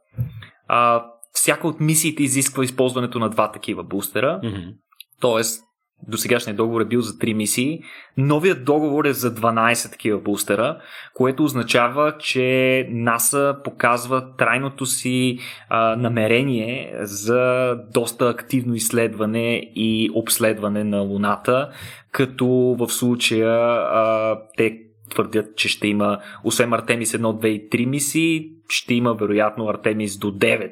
А, 0.69 1.05
всяка 1.33 1.69
от 1.69 1.81
мисиите 1.81 2.23
изисква 2.23 2.65
използването 2.65 3.19
на 3.19 3.31
два 3.31 3.53
такива 3.53 3.85
бустера. 3.85 4.41
Mm-hmm. 4.45 4.75
Тоест, 5.21 5.63
до 6.09 6.17
сегашния 6.17 6.57
договор 6.57 6.81
е 6.81 6.85
бил 6.85 7.01
за 7.01 7.13
3 7.13 7.33
мисии. 7.33 7.81
Новият 8.17 8.65
договор 8.65 9.05
е 9.05 9.13
за 9.13 9.35
12 9.35 9.91
такива 9.91 10.19
бустера, 10.19 10.79
което 11.15 11.45
означава, 11.45 12.15
че 12.19 12.87
НАСА 12.91 13.57
показва 13.65 14.37
трайното 14.37 14.87
си 14.87 15.39
а, 15.69 15.97
намерение 15.97 16.95
за 17.01 17.75
доста 17.93 18.29
активно 18.29 18.75
изследване 18.75 19.71
и 19.75 20.11
обследване 20.15 20.85
на 20.85 21.01
Луната, 21.01 21.71
като 22.13 22.47
в 22.79 22.89
случая 22.89 23.51
а, 23.51 24.39
те 24.57 24.88
твърдят, 25.09 25.57
че 25.57 25.69
ще 25.69 25.89
има, 25.89 26.19
освен 26.45 26.73
Артемис 26.73 27.13
1, 27.13 27.19
2 27.19 27.47
и 27.47 27.69
3 27.71 27.87
мисии, 27.87 28.51
ще 28.69 28.95
има 28.95 29.15
вероятно 29.15 29.69
Артемис 29.69 30.17
до 30.17 30.33
9. 30.33 30.71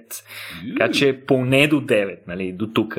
Така 0.79 0.93
че 0.93 1.21
поне 1.27 1.67
до 1.67 1.81
9, 1.81 2.19
нали, 2.27 2.53
до 2.53 2.67
тук. 2.67 2.99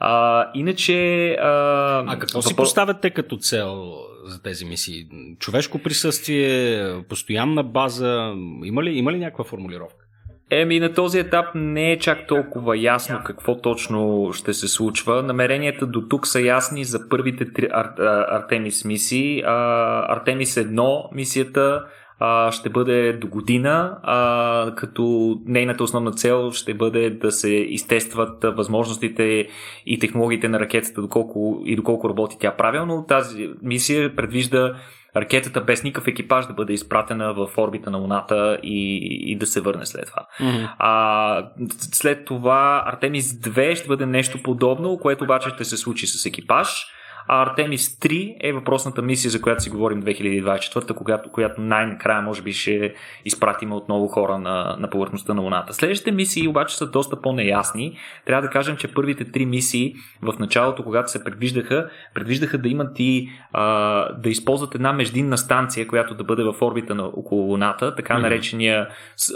А, 0.00 0.46
иначе... 0.54 1.28
А, 1.32 2.04
а 2.06 2.18
какво 2.18 2.38
въпро... 2.38 2.48
си 2.48 2.56
поставят 2.56 3.00
те 3.00 3.10
като 3.10 3.36
цел 3.36 3.94
за 4.24 4.42
тези 4.42 4.64
мисии? 4.64 5.06
Човешко 5.38 5.78
присъствие, 5.78 7.02
постоянна 7.08 7.62
база? 7.62 8.34
Има 8.64 8.84
ли, 8.84 8.90
има 8.90 9.12
ли 9.12 9.18
някаква 9.18 9.44
формулировка? 9.44 9.99
Еми, 10.52 10.80
на 10.80 10.94
този 10.94 11.18
етап 11.18 11.46
не 11.54 11.92
е 11.92 11.98
чак 11.98 12.26
толкова 12.26 12.78
ясно 12.78 13.20
какво 13.24 13.60
точно 13.60 14.30
ще 14.32 14.54
се 14.54 14.68
случва. 14.68 15.22
Намеренията 15.22 15.86
до 15.86 16.00
тук 16.00 16.26
са 16.26 16.40
ясни 16.40 16.84
за 16.84 17.08
първите 17.08 17.52
три 17.52 17.68
Ар- 17.68 18.26
Артемис 18.30 18.84
мисии. 18.84 19.42
Артемис 19.46 20.54
1 20.54 21.14
мисията 21.14 21.84
ще 22.50 22.70
бъде 22.70 23.12
до 23.12 23.28
година, 23.28 23.96
като 24.76 25.34
нейната 25.46 25.84
основна 25.84 26.12
цел 26.12 26.52
ще 26.52 26.74
бъде 26.74 27.10
да 27.10 27.32
се 27.32 27.50
изтестват 27.50 28.44
възможностите 28.56 29.48
и 29.86 29.98
технологиите 29.98 30.48
на 30.48 30.60
ракетата 30.60 31.00
доколко, 31.00 31.62
и 31.64 31.76
доколко 31.76 32.08
работи 32.08 32.36
тя 32.40 32.56
правилно. 32.56 33.04
Тази 33.08 33.50
мисия 33.62 34.16
предвижда 34.16 34.74
ракетата 35.16 35.60
без 35.60 35.82
никакъв 35.82 36.08
екипаж 36.08 36.46
да 36.46 36.52
бъде 36.52 36.72
изпратена 36.72 37.34
в 37.34 37.48
орбита 37.58 37.90
на 37.90 37.98
Луната 37.98 38.58
и, 38.62 38.96
и 39.32 39.36
да 39.36 39.46
се 39.46 39.60
върне 39.60 39.86
след 39.86 40.06
това. 40.06 40.26
Mm-hmm. 40.40 40.70
А, 40.78 41.50
след 41.92 42.24
това 42.24 42.82
Артемис 42.86 43.32
2 43.32 43.74
ще 43.74 43.88
бъде 43.88 44.06
нещо 44.06 44.42
подобно, 44.42 44.98
което 44.98 45.24
обаче 45.24 45.48
ще 45.48 45.64
се 45.64 45.76
случи 45.76 46.06
с 46.06 46.26
екипаж 46.26 46.86
а 47.32 47.42
Артемис 47.42 47.88
3 47.88 48.36
е 48.40 48.52
въпросната 48.52 49.02
мисия, 49.02 49.30
за 49.30 49.40
която 49.40 49.62
си 49.62 49.70
говорим 49.70 50.02
2024, 50.02 50.94
когато, 50.94 51.30
която 51.30 51.60
най-накрая 51.60 52.22
може 52.22 52.42
би 52.42 52.52
ще 52.52 52.94
изпратим 53.24 53.72
отново 53.72 54.08
хора 54.08 54.38
на, 54.38 54.76
на 54.78 54.90
повърхността 54.90 55.34
на 55.34 55.42
Луната. 55.42 55.74
Следващите 55.74 56.12
мисии 56.12 56.48
обаче 56.48 56.76
са 56.76 56.90
доста 56.90 57.20
по-неясни. 57.20 57.96
Трябва 58.26 58.42
да 58.42 58.50
кажем, 58.50 58.76
че 58.76 58.94
първите 58.94 59.24
три 59.24 59.46
мисии 59.46 59.94
в 60.22 60.38
началото, 60.38 60.84
когато 60.84 61.10
се 61.10 61.24
предвиждаха, 61.24 61.90
предвиждаха 62.14 62.58
да 62.58 62.68
имат 62.68 62.96
и 62.98 63.28
а, 63.52 63.64
да 64.12 64.30
използват 64.30 64.74
една 64.74 64.92
междинна 64.92 65.38
станция, 65.38 65.86
която 65.86 66.14
да 66.14 66.24
бъде 66.24 66.42
в 66.42 66.54
орбита 66.60 66.94
на, 66.94 67.04
около 67.04 67.42
Луната, 67.42 67.94
така 67.94 68.18
наречения 68.18 68.88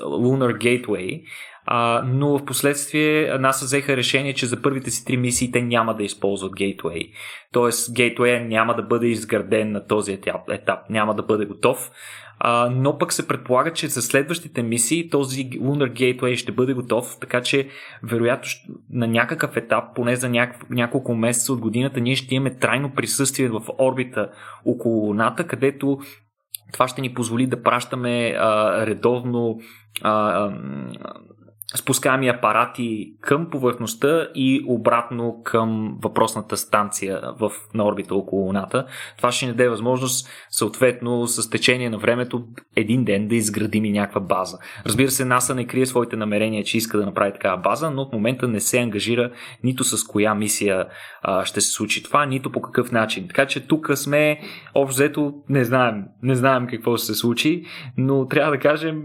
Lunar 0.03 0.57
Gateway, 0.59 1.23
а, 1.67 2.03
но 2.07 2.39
в 2.39 2.45
последствие 2.45 3.39
НАСА 3.39 3.65
взеха 3.65 3.97
решение, 3.97 4.35
че 4.35 4.47
за 4.47 4.63
първите 4.63 4.91
си 4.91 5.05
три 5.05 5.17
мисии 5.17 5.53
те 5.53 5.63
няма 5.63 5.97
да 5.97 6.03
използват 6.03 6.53
Gateway. 6.53 7.11
Тоест 7.53 7.95
Gateway 7.95 8.47
няма 8.49 8.75
да 8.75 8.83
бъде 8.83 9.07
изграден 9.07 9.73
на 9.73 9.87
този 9.87 10.13
етап, 10.13 10.41
етап 10.51 10.79
няма 10.91 11.15
да 11.15 11.23
бъде 11.23 11.45
готов. 11.45 11.91
А, 12.39 12.71
но 12.75 12.99
пък 12.99 13.13
се 13.13 13.29
предполага, 13.29 13.73
че 13.73 13.89
за 13.89 14.03
следващите 14.03 14.63
мисии 14.63 15.11
този 15.11 15.51
Lunar 15.51 15.93
Gateway 15.93 16.37
ще 16.37 16.53
бъде 16.53 16.75
готов, 16.75 17.17
така 17.21 17.43
че 17.43 17.69
вероятно 18.03 18.49
на 18.91 19.07
някакъв 19.07 19.57
етап, 19.57 19.85
поне 19.95 20.17
за 20.17 20.27
няк- 20.27 20.71
няколко 20.71 21.15
месеца 21.15 21.53
от 21.53 21.61
годината, 21.61 22.01
ние 22.01 22.17
ще 22.17 22.35
имаме 22.35 22.59
трайно 22.59 22.93
присъствие 22.95 23.49
в 23.49 23.63
орбита 23.79 24.31
около 24.65 25.07
Луната, 25.07 25.47
където 25.47 25.99
това 26.73 26.89
ще 26.89 27.01
ни 27.01 27.15
позволи 27.15 27.47
да 27.47 27.63
пращаме 27.63 28.35
а, 28.39 28.87
редовно 28.87 29.59
а, 30.03 30.11
а, 30.11 30.53
спускаеми 31.77 32.29
апарати 32.29 33.15
към 33.21 33.51
повърхността 33.51 34.29
и 34.35 34.65
обратно 34.69 35.43
към 35.45 35.99
въпросната 36.03 36.57
станция 36.57 37.21
в, 37.41 37.53
на 37.75 37.87
орбита 37.87 38.15
около 38.15 38.47
Луната. 38.47 38.87
Това 39.17 39.33
ще 39.33 39.47
ни 39.47 39.53
даде 39.53 39.69
възможност, 39.69 40.29
съответно, 40.51 41.27
с 41.27 41.51
течение 41.51 41.91
на 41.91 41.99
времето, 41.99 42.45
един 42.77 43.05
ден 43.05 43.29
да 43.29 43.35
изградим 43.35 43.85
и 43.85 43.93
някаква 43.93 44.21
база. 44.21 44.59
Разбира 44.87 45.11
се, 45.11 45.25
НАСА 45.25 45.55
не 45.55 45.67
крие 45.67 45.87
своите 45.87 46.17
намерения, 46.17 46.65
че 46.65 46.77
иска 46.77 46.99
да 46.99 47.07
направи 47.07 47.33
такава 47.33 47.57
база, 47.57 47.91
но 47.91 48.09
в 48.09 48.13
момента 48.13 48.49
не 48.49 48.61
се 48.61 48.79
ангажира 48.79 49.31
нито 49.65 49.85
с 49.85 50.05
коя 50.05 50.35
мисия 50.35 50.87
а, 51.23 51.45
ще 51.45 51.61
се 51.61 51.73
случи 51.73 52.03
това, 52.03 52.27
нито 52.27 52.53
по 52.53 52.63
какъв 52.63 52.93
начин. 52.93 53.29
Така 53.29 53.47
че 53.47 53.67
тук 53.67 53.91
сме, 53.95 54.41
общо 54.75 54.95
взето, 54.95 55.35
не 55.49 55.65
знаем, 55.65 56.05
не 56.23 56.35
знаем 56.35 56.67
какво 56.67 56.97
ще 56.97 57.07
се 57.07 57.15
случи, 57.15 57.65
но 57.97 58.29
трябва 58.29 58.51
да 58.51 58.59
кажем, 58.59 59.03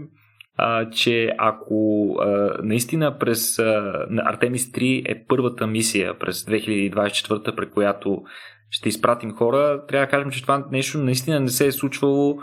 а, 0.62 0.90
че 0.90 1.30
ако 1.38 2.08
а, 2.20 2.50
наистина 2.62 3.18
през 3.18 3.58
а, 3.58 4.06
Артемис 4.24 4.72
3 4.72 5.12
е 5.12 5.24
първата 5.28 5.66
мисия 5.66 6.18
през 6.18 6.44
2024, 6.44 7.56
при 7.56 7.70
която 7.70 8.22
ще 8.70 8.88
изпратим 8.88 9.32
хора, 9.32 9.86
трябва 9.88 10.06
да 10.06 10.10
кажем, 10.10 10.30
че 10.30 10.42
това 10.42 10.66
нещо 10.72 10.98
наистина 10.98 11.40
не 11.40 11.48
се 11.48 11.66
е 11.66 11.72
случвало 11.72 12.38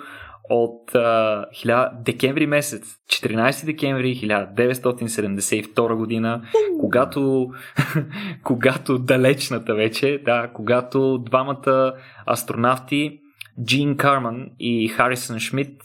от 0.50 0.96
а, 0.96 1.46
1000, 1.66 2.04
декември 2.04 2.46
месец, 2.46 2.96
14 3.10 3.66
декември 3.66 4.16
1972 4.16 5.96
година, 5.96 6.42
когато, 6.80 7.48
когато 8.44 8.98
далечната 8.98 9.76
вече, 9.76 10.22
да, 10.26 10.52
когато 10.54 11.18
двамата 11.18 11.94
астронавти 12.32 13.20
Джин 13.66 13.98
Карман 13.98 14.48
и 14.60 14.88
Харисън 14.88 15.40
Шмидт 15.40 15.82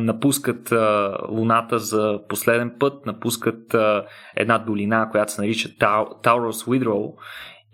напускат 0.00 0.72
Луната 1.28 1.78
за 1.78 2.20
последен 2.28 2.72
път, 2.78 3.06
напускат 3.06 3.76
една 4.36 4.58
долина, 4.58 5.08
която 5.10 5.32
се 5.32 5.40
нарича 5.40 5.68
Таурос 6.22 6.66
Уидроу. 6.66 7.14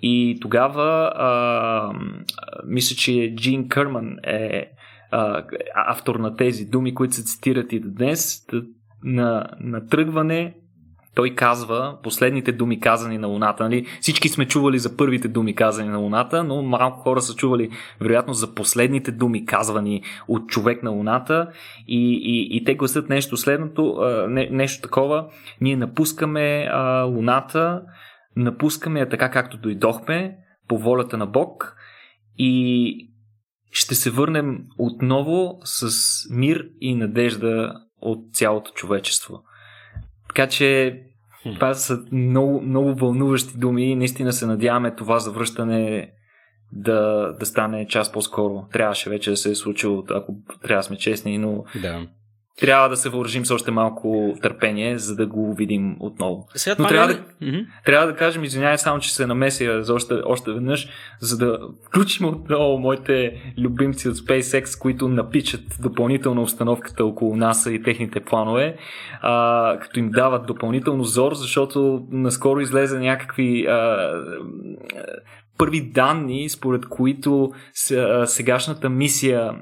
И 0.02 0.38
тогава 0.40 1.12
а, 1.14 1.92
мисля, 2.66 2.96
че 2.96 3.34
Джин 3.36 3.68
Кърман 3.68 4.16
е 4.24 4.70
а, 5.10 5.44
автор 5.74 6.16
на 6.16 6.36
тези 6.36 6.64
думи, 6.64 6.94
които 6.94 7.14
се 7.14 7.24
цитират 7.24 7.72
и 7.72 7.80
до 7.80 7.88
днес. 7.90 8.46
На, 9.04 9.46
на 9.60 9.86
тръгване 9.86 10.54
той 11.14 11.30
казва 11.30 11.98
последните 12.02 12.52
думи 12.52 12.80
казани 12.80 13.18
на 13.18 13.26
Луната. 13.26 13.64
Нали? 13.64 13.86
Всички 14.00 14.28
сме 14.28 14.46
чували 14.46 14.78
за 14.78 14.96
първите 14.96 15.28
думи 15.28 15.54
казани 15.54 15.88
на 15.88 15.98
Луната, 15.98 16.44
но 16.44 16.62
малко 16.62 17.00
хора 17.00 17.20
са 17.20 17.34
чували 17.34 17.70
вероятно 18.00 18.34
за 18.34 18.54
последните 18.54 19.12
думи 19.12 19.46
казвани 19.46 20.02
от 20.28 20.48
човек 20.48 20.82
на 20.82 20.90
Луната 20.90 21.48
и, 21.88 22.12
и, 22.22 22.56
и 22.56 22.64
те 22.64 22.74
гласят 22.74 23.08
нещо 23.08 23.36
следното, 23.36 24.00
не, 24.28 24.48
нещо 24.50 24.82
такова. 24.82 25.26
Ние 25.60 25.76
напускаме 25.76 26.68
а, 26.70 27.02
Луната, 27.02 27.82
напускаме 28.36 29.00
я 29.00 29.08
така 29.08 29.30
както 29.30 29.56
дойдохме, 29.56 30.36
по 30.68 30.78
волята 30.78 31.18
на 31.18 31.26
Бог 31.26 31.76
и 32.38 32.94
ще 33.70 33.94
се 33.94 34.10
върнем 34.10 34.58
отново 34.78 35.58
с 35.64 35.90
мир 36.30 36.64
и 36.80 36.94
надежда 36.94 37.74
от 38.00 38.34
цялото 38.34 38.72
човечество. 38.74 39.42
Така 40.34 40.48
че 40.48 41.00
това 41.54 41.74
са 41.74 41.98
много, 42.12 42.60
много 42.60 42.94
вълнуващи 42.94 43.58
думи 43.58 43.90
и 43.90 43.96
наистина 43.96 44.32
се 44.32 44.46
надяваме 44.46 44.94
това 44.94 45.18
завръщане 45.18 46.12
да, 46.72 47.32
да 47.40 47.46
стане 47.46 47.86
час 47.86 48.12
по-скоро. 48.12 48.64
Трябваше 48.72 49.10
вече 49.10 49.30
да 49.30 49.36
се 49.36 49.50
е 49.50 49.54
случило, 49.54 50.04
ако 50.10 50.34
трябва 50.62 50.78
да 50.78 50.82
сме 50.82 50.96
честни, 50.96 51.38
но 51.38 51.64
да 51.82 52.06
трябва 52.60 52.88
да 52.88 52.96
се 52.96 53.08
въоръжим 53.08 53.46
с 53.46 53.50
още 53.50 53.70
малко 53.70 54.34
търпение, 54.42 54.98
за 54.98 55.16
да 55.16 55.26
го 55.26 55.54
видим 55.54 55.96
отново. 56.00 56.48
Сега, 56.54 56.76
Но 56.78 56.88
трябва, 56.88 57.12
е... 57.12 57.14
да, 57.14 57.20
mm-hmm. 57.42 57.66
трябва 57.84 58.06
да 58.06 58.16
кажем, 58.16 58.44
извинявай 58.44 58.78
само, 58.78 59.00
че 59.00 59.14
се 59.14 59.26
намеся 59.26 59.82
за 59.82 59.94
още, 59.94 60.14
още 60.24 60.52
веднъж, 60.52 60.88
за 61.20 61.38
да 61.38 61.58
включим 61.86 62.26
отново 62.26 62.78
моите 62.78 63.42
любимци 63.58 64.08
от 64.08 64.16
SpaceX, 64.16 64.80
които 64.80 65.08
напичат 65.08 65.60
допълнителна 65.80 66.42
установката 66.42 67.04
около 67.04 67.36
НАСА 67.36 67.72
и 67.72 67.82
техните 67.82 68.20
планове, 68.20 68.76
а, 69.20 69.78
като 69.80 69.98
им 69.98 70.10
дават 70.10 70.46
допълнително 70.46 71.04
зор, 71.04 71.34
защото 71.34 72.06
наскоро 72.10 72.60
излезе 72.60 72.98
някакви 72.98 73.66
а, 73.66 74.10
първи 75.58 75.90
данни, 75.90 76.48
според 76.48 76.86
които 76.88 77.52
сегашната 78.24 78.88
мисия 78.88 79.52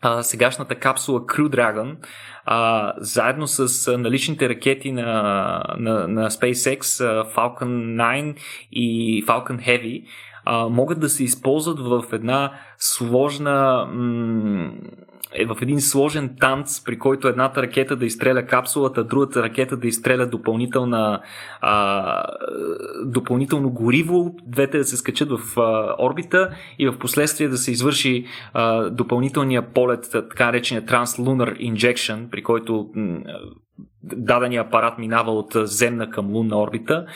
а, 0.00 0.22
сегашната 0.22 0.74
капсула 0.74 1.20
Crew 1.20 1.48
Dragon, 1.48 1.96
а, 2.44 2.92
заедно 2.98 3.46
с 3.46 3.98
наличните 3.98 4.48
ракети 4.48 4.92
на, 4.92 5.62
на, 5.78 6.08
на 6.08 6.30
SpaceX 6.30 6.80
Falcon 7.34 7.96
9 7.96 8.36
и 8.72 9.24
Falcon 9.26 9.66
Heavy, 9.66 10.04
а, 10.44 10.68
могат 10.68 11.00
да 11.00 11.08
се 11.08 11.24
използват 11.24 11.80
в 11.80 12.04
една 12.12 12.52
сложна 12.78 13.88
м- 13.92 14.72
е 15.34 15.46
в 15.46 15.56
един 15.62 15.80
сложен 15.80 16.36
танц, 16.40 16.84
при 16.84 16.98
който 16.98 17.28
едната 17.28 17.62
ракета 17.62 17.96
да 17.96 18.06
изстреля 18.06 18.46
капсулата, 18.46 19.04
другата 19.04 19.42
ракета 19.42 19.76
да 19.76 19.88
изстреля 19.88 20.26
допълнителна, 20.26 21.20
а, 21.60 22.24
допълнително 23.04 23.70
гориво, 23.70 24.34
двете 24.46 24.78
да 24.78 24.84
се 24.84 24.96
скачат 24.96 25.30
в 25.30 25.60
а, 25.60 25.94
орбита 25.98 26.50
и 26.78 26.88
в 26.88 26.98
последствие 26.98 27.48
да 27.48 27.58
се 27.58 27.70
извърши 27.70 28.26
а, 28.52 28.90
допълнителния 28.90 29.72
полет, 29.72 30.08
така 30.12 30.46
наречения 30.46 30.84
Translunnar 30.84 31.72
Injection, 31.72 32.30
при 32.30 32.42
който 32.42 32.90
дадения 34.02 34.62
апарат 34.62 34.98
минава 34.98 35.32
от 35.32 35.52
земна 35.54 36.10
към 36.10 36.30
лунна 36.30 36.60
орбита 36.60 37.06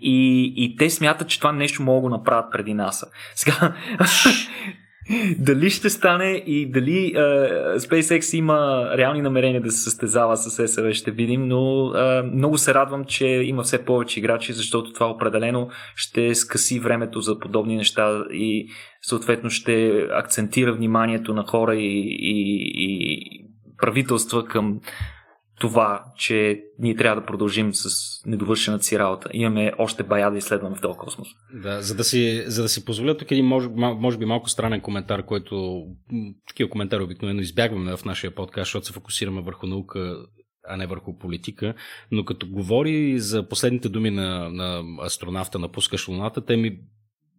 и, 0.00 0.44
и 0.56 0.76
те 0.76 0.90
смятат, 0.90 1.28
че 1.28 1.38
това 1.38 1.52
нещо 1.52 1.82
могат 1.82 2.02
да 2.02 2.08
го 2.08 2.16
направят 2.16 2.52
преди 2.52 2.74
НАСА. 2.74 3.06
Сега, 3.34 3.74
дали 5.38 5.70
ще 5.70 5.90
стане 5.90 6.42
и 6.46 6.70
дали 6.70 7.12
uh, 7.14 7.76
SpaceX 7.78 8.36
има 8.36 8.90
реални 8.96 9.22
намерения 9.22 9.60
да 9.60 9.70
се 9.70 9.82
състезава 9.82 10.36
с 10.36 10.68
СВ, 10.68 10.94
ще 10.94 11.10
видим, 11.10 11.48
но 11.48 11.56
uh, 11.56 12.34
много 12.34 12.58
се 12.58 12.74
радвам, 12.74 13.04
че 13.04 13.26
има 13.26 13.62
все 13.62 13.84
повече 13.84 14.20
играчи, 14.20 14.52
защото 14.52 14.92
това 14.92 15.06
определено 15.06 15.68
ще 15.96 16.34
скъси 16.34 16.80
времето 16.80 17.20
за 17.20 17.38
подобни 17.38 17.76
неща 17.76 18.24
и 18.32 18.68
съответно 19.02 19.50
ще 19.50 20.06
акцентира 20.10 20.72
вниманието 20.72 21.34
на 21.34 21.44
хора 21.46 21.74
и, 21.74 22.00
и, 22.20 22.72
и 22.76 23.20
правителства 23.78 24.44
към 24.44 24.80
това, 25.60 26.04
че 26.16 26.62
ние 26.78 26.96
трябва 26.96 27.20
да 27.20 27.26
продължим 27.26 27.74
с 27.74 27.88
недовършената 28.26 28.84
си 28.84 28.98
работа. 28.98 29.28
Имаме 29.32 29.72
още 29.78 30.02
бая 30.02 30.30
да 30.30 30.38
изследваме 30.38 30.76
в 30.76 30.80
този 30.80 30.98
космос. 30.98 31.28
Да, 31.62 31.82
за 31.82 31.94
да 31.94 32.04
си, 32.04 32.44
за 32.46 32.62
да 32.62 32.68
си 32.68 32.84
позволя 32.84 33.16
тук 33.16 33.30
един, 33.30 33.46
може, 33.46 33.68
може 33.74 34.18
би 34.18 34.24
малко 34.24 34.48
странен 34.48 34.80
коментар, 34.80 35.24
който 35.26 35.84
такива 36.48 36.70
коментари 36.70 37.02
обикновено 37.02 37.40
избягваме 37.40 37.96
в 37.96 38.04
нашия 38.04 38.34
подкаст, 38.34 38.66
защото 38.66 38.86
се 38.86 38.92
фокусираме 38.92 39.42
върху 39.42 39.66
наука, 39.66 40.16
а 40.68 40.76
не 40.76 40.86
върху 40.86 41.18
политика. 41.18 41.74
Но 42.10 42.24
като 42.24 42.46
говори 42.46 43.18
за 43.18 43.48
последните 43.48 43.88
думи 43.88 44.10
на, 44.10 44.48
на 44.50 44.82
астронавта, 45.04 45.58
напускаш 45.58 46.08
Луната, 46.08 46.44
те 46.44 46.56
ми 46.56 46.78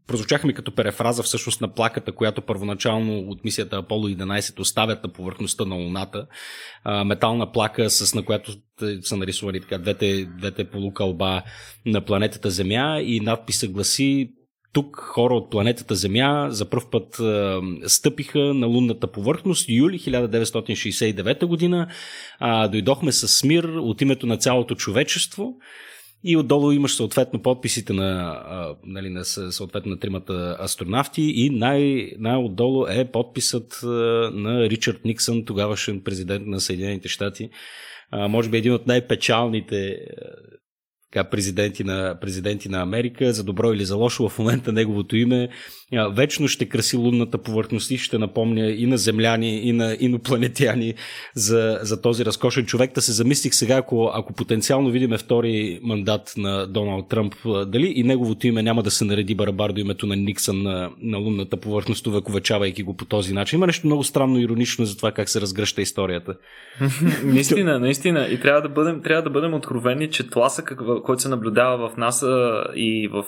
прозвучаха 0.07 0.47
ми 0.47 0.53
като 0.53 0.75
перефраза 0.75 1.23
всъщност 1.23 1.61
на 1.61 1.73
плаката, 1.73 2.11
която 2.11 2.41
първоначално 2.41 3.19
от 3.19 3.43
мисията 3.43 3.77
Аполо 3.77 4.09
11 4.09 4.59
оставят 4.59 5.03
на 5.03 5.13
повърхността 5.13 5.65
на 5.65 5.75
Луната. 5.75 6.27
метална 7.05 7.51
плака, 7.51 7.89
с 7.89 8.15
на 8.15 8.25
която 8.25 8.51
са 9.01 9.17
нарисувани 9.17 9.61
така 9.61 9.77
двете, 9.77 10.25
двете 10.25 10.69
полукълба 10.69 11.43
на 11.85 12.05
планетата 12.05 12.49
Земя 12.49 12.99
и 13.01 13.19
надписа 13.19 13.67
гласи 13.67 14.31
тук 14.75 14.95
хора 14.99 15.33
от 15.33 15.51
планетата 15.51 15.95
Земя 15.95 16.47
за 16.49 16.69
първ 16.69 16.83
път 16.91 17.19
е, 17.19 17.57
стъпиха 17.89 18.39
на 18.39 18.67
лунната 18.67 19.07
повърхност. 19.07 19.69
Юли 19.69 19.99
1969 19.99 21.45
година 21.45 21.87
е, 22.41 22.67
дойдохме 22.67 23.11
с 23.11 23.43
мир 23.43 23.63
от 23.63 24.01
името 24.01 24.27
на 24.27 24.37
цялото 24.37 24.75
човечество. 24.75 25.53
И 26.23 26.37
отдолу 26.37 26.71
имаш 26.71 26.95
съответно 26.95 27.41
подписите 27.41 27.93
на, 27.93 28.41
а, 28.47 28.75
нали, 28.83 29.09
на 29.09 29.25
съответно 29.25 29.91
на 29.91 29.99
тримата 29.99 30.57
астронавти 30.63 31.21
и 31.21 31.49
най- 31.49 32.11
най-отдолу 32.19 32.87
е 32.87 33.11
подписът 33.11 33.79
а, 33.83 33.87
на 34.33 34.69
Ричард 34.69 35.05
Никсън, 35.05 35.45
тогавашен 35.45 36.01
президент 36.01 36.47
на 36.47 36.59
Съединените 36.59 37.07
щати. 37.07 37.49
А, 38.11 38.27
може 38.27 38.49
би 38.49 38.57
един 38.57 38.73
от 38.73 38.87
най-печалните 38.87 39.97
така, 41.15 41.29
президенти, 41.29 41.83
на, 41.83 42.17
президенти 42.21 42.69
на 42.69 42.81
Америка, 42.81 43.33
за 43.33 43.43
добро 43.43 43.73
или 43.73 43.85
за 43.85 43.95
лошо, 43.95 44.29
в 44.29 44.39
момента 44.39 44.71
неговото 44.71 45.17
име 45.17 45.49
вечно 46.11 46.47
ще 46.47 46.65
краси 46.65 46.97
лунната 46.97 47.37
повърхност 47.37 47.91
и 47.91 47.97
ще 47.97 48.17
напомня 48.17 48.71
и 48.71 48.85
на 48.85 48.97
земляни, 48.97 49.59
и 49.61 49.71
на 49.71 49.97
инопланетяни 49.99 50.93
за, 51.35 51.79
за 51.81 52.01
този 52.01 52.25
разкошен 52.25 52.65
човек. 52.65 52.93
Да 52.95 53.01
се 53.01 53.11
замислих 53.11 53.55
сега, 53.55 53.75
ако, 53.75 54.11
ако 54.13 54.33
потенциално 54.33 54.89
видиме 54.89 55.17
втори 55.17 55.79
мандат 55.83 56.33
на 56.37 56.67
Доналд 56.67 57.09
Тръмп, 57.09 57.35
дали 57.67 57.93
и 57.95 58.03
неговото 58.03 58.47
име 58.47 58.63
няма 58.63 58.83
да 58.83 58.91
се 58.91 59.05
нареди 59.05 59.35
барабар 59.35 59.71
до 59.71 59.81
името 59.81 60.07
на 60.07 60.15
Никсън 60.15 60.63
на, 60.63 60.89
на 61.01 61.17
лунната 61.17 61.57
повърхност, 61.57 62.07
увековечавайки 62.07 62.83
го 62.83 62.97
по 62.97 63.05
този 63.05 63.33
начин. 63.33 63.57
Има 63.57 63.67
нещо 63.67 63.87
много 63.87 64.03
странно 64.03 64.39
иронично 64.39 64.85
за 64.85 64.97
това 64.97 65.11
как 65.11 65.29
се 65.29 65.41
разгръща 65.41 65.81
историята. 65.81 66.35
наистина, 67.23 67.79
наистина. 67.79 68.27
И 68.31 68.39
трябва 68.39 68.61
да 68.61 68.69
бъдем, 68.69 69.01
трябва 69.01 69.23
да 69.23 69.29
бъдем 69.29 69.53
откровени, 69.53 70.09
че 70.09 70.29
тласък, 70.29 70.75
който 71.05 71.21
се 71.21 71.29
наблюдава 71.29 71.89
в 71.89 71.97
НАСА 71.97 72.63
и 72.75 73.07
в 73.07 73.25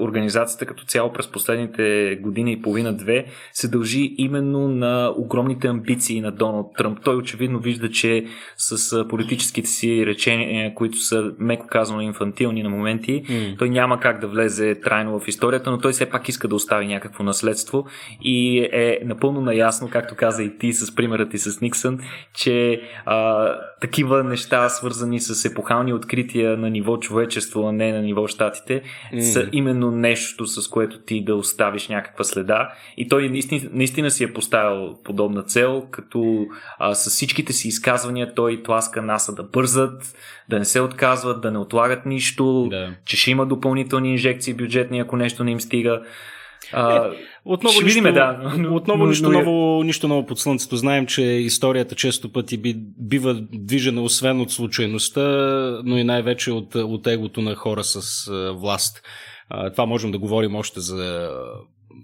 организацията 0.00 0.66
като 0.66 0.84
цяло 0.84 1.12
през 1.12 1.26
последните 1.28 2.18
година 2.22 2.50
и 2.50 2.62
половина-две 2.62 3.24
се 3.52 3.68
дължи 3.68 4.14
именно 4.18 4.68
на 4.68 5.14
огромните 5.16 5.68
амбиции 5.68 6.20
на 6.20 6.32
Доналд 6.32 6.66
Тръмп. 6.76 6.98
Той 7.04 7.16
очевидно 7.16 7.58
вижда, 7.58 7.90
че 7.90 8.24
с 8.56 9.04
политическите 9.08 9.68
си 9.68 10.06
речения, 10.06 10.74
които 10.74 10.98
са 10.98 11.32
меко 11.38 11.66
казано 11.66 12.00
инфантилни 12.00 12.62
на 12.62 12.70
моменти, 12.70 13.22
mm. 13.24 13.58
той 13.58 13.70
няма 13.70 14.00
как 14.00 14.20
да 14.20 14.26
влезе 14.26 14.74
трайно 14.80 15.20
в 15.20 15.28
историята, 15.28 15.70
но 15.70 15.78
той 15.78 15.92
все 15.92 16.10
пак 16.10 16.28
иска 16.28 16.48
да 16.48 16.54
остави 16.54 16.86
някакво 16.86 17.24
наследство 17.24 17.86
и 18.22 18.68
е 18.72 18.98
напълно 19.04 19.40
наясно, 19.40 19.90
както 19.90 20.14
каза 20.14 20.42
и 20.42 20.58
ти 20.58 20.72
с 20.72 20.94
примерът 20.94 21.30
ти 21.30 21.38
с 21.38 21.60
Никсън, 21.60 21.98
че 22.34 22.80
а, 23.06 23.48
такива 23.82 24.24
неща, 24.24 24.68
свързани 24.68 25.20
с 25.20 25.44
епохални 25.44 25.92
открития 25.92 26.56
на 26.56 26.70
ниво 26.70 26.96
човечество, 26.96 27.68
а 27.68 27.72
не 27.72 27.92
на 27.92 28.02
ниво 28.02 28.26
щатите, 28.26 28.82
mm. 29.14 29.20
са 29.20 29.48
именно 29.52 29.90
нещо, 29.90 30.46
с 30.46 30.68
което 30.68 30.98
ти 30.98 31.24
да 31.24 31.34
оставиш 31.34 31.88
някаква 31.88 32.24
следа. 32.24 32.72
И 32.96 33.08
той 33.08 33.28
наистина, 33.28 33.70
наистина 33.72 34.10
си 34.10 34.24
е 34.24 34.32
поставил 34.32 34.98
подобна 35.04 35.42
цел, 35.42 35.86
като 35.90 36.46
а, 36.78 36.94
с 36.94 37.10
всичките 37.10 37.52
си 37.52 37.68
изказвания 37.68 38.34
той 38.34 38.62
тласка 38.62 39.02
НАСА 39.02 39.34
да 39.34 39.42
бързат, 39.42 40.14
да 40.48 40.58
не 40.58 40.64
се 40.64 40.80
отказват, 40.80 41.40
да 41.40 41.50
не 41.50 41.58
отлагат 41.58 42.06
нищо, 42.06 42.66
да. 42.70 42.94
че 43.04 43.16
ще 43.16 43.30
има 43.30 43.46
допълнителни 43.46 44.10
инжекции 44.10 44.54
бюджетни, 44.54 45.00
ако 45.00 45.16
нещо 45.16 45.44
не 45.44 45.50
им 45.50 45.60
стига. 45.60 46.02
А, 46.72 47.06
е, 47.06 47.10
отново 47.44 47.72
ще 47.72 47.84
нищо, 47.84 48.00
видим, 48.00 48.14
да. 48.14 48.54
Но, 48.58 48.74
отново 48.74 49.04
но, 49.04 49.06
нищо, 49.06 49.30
но, 49.30 49.38
ново, 49.38 49.82
нищо 49.82 50.08
ново 50.08 50.26
под 50.26 50.38
слънцето. 50.38 50.76
Знаем, 50.76 51.06
че 51.06 51.22
историята 51.22 51.94
често 51.94 52.32
пъти 52.32 52.56
би, 52.56 52.74
бива 52.98 53.34
движена 53.52 54.02
освен 54.02 54.40
от 54.40 54.50
случайността, 54.50 55.20
но 55.84 55.98
и 55.98 56.04
най-вече 56.04 56.52
от, 56.52 56.74
от 56.74 57.06
егото 57.06 57.40
на 57.40 57.54
хора 57.54 57.84
с 57.84 58.30
власт. 58.52 59.02
Това 59.72 59.86
можем 59.86 60.10
да 60.10 60.18
говорим 60.18 60.54
още 60.54 60.80
за, 60.80 61.30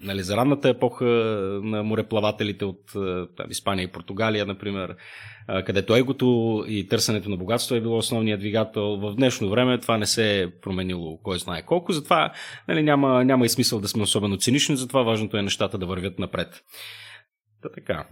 нали, 0.03 0.23
за 0.23 0.37
ранната 0.37 0.69
епоха 0.69 1.05
на 1.65 1.83
мореплавателите 1.83 2.65
от 2.65 2.83
там, 3.37 3.51
Испания 3.51 3.85
и 3.85 3.93
Португалия, 3.93 4.47
например, 4.47 4.97
където 5.67 5.95
егото 5.95 6.65
и 6.69 6.89
търсенето 6.89 7.31
на 7.31 7.37
богатство 7.37 7.75
е 7.75 7.81
било 7.81 7.99
основният 7.99 8.41
двигател. 8.41 8.97
В 8.97 9.15
днешно 9.15 9.51
време 9.51 9.79
това 9.79 9.99
не 9.99 10.07
се 10.07 10.43
е 10.43 10.51
променило 10.51 11.19
кой 11.23 11.39
знае 11.39 11.63
колко, 11.63 11.93
затова 11.93 12.33
нали, 12.69 12.83
няма, 12.83 13.25
няма 13.25 13.47
и 13.47 13.49
смисъл 13.49 13.81
да 13.81 13.89
сме 13.89 14.03
особено 14.03 14.39
цинични, 14.39 14.77
затова 14.77 15.03
важното 15.03 15.37
е 15.37 15.43
нещата 15.43 15.79
да 15.79 15.87
вървят 15.87 16.19
напред. 16.19 16.63
Та 17.63 17.69
така. 17.69 18.07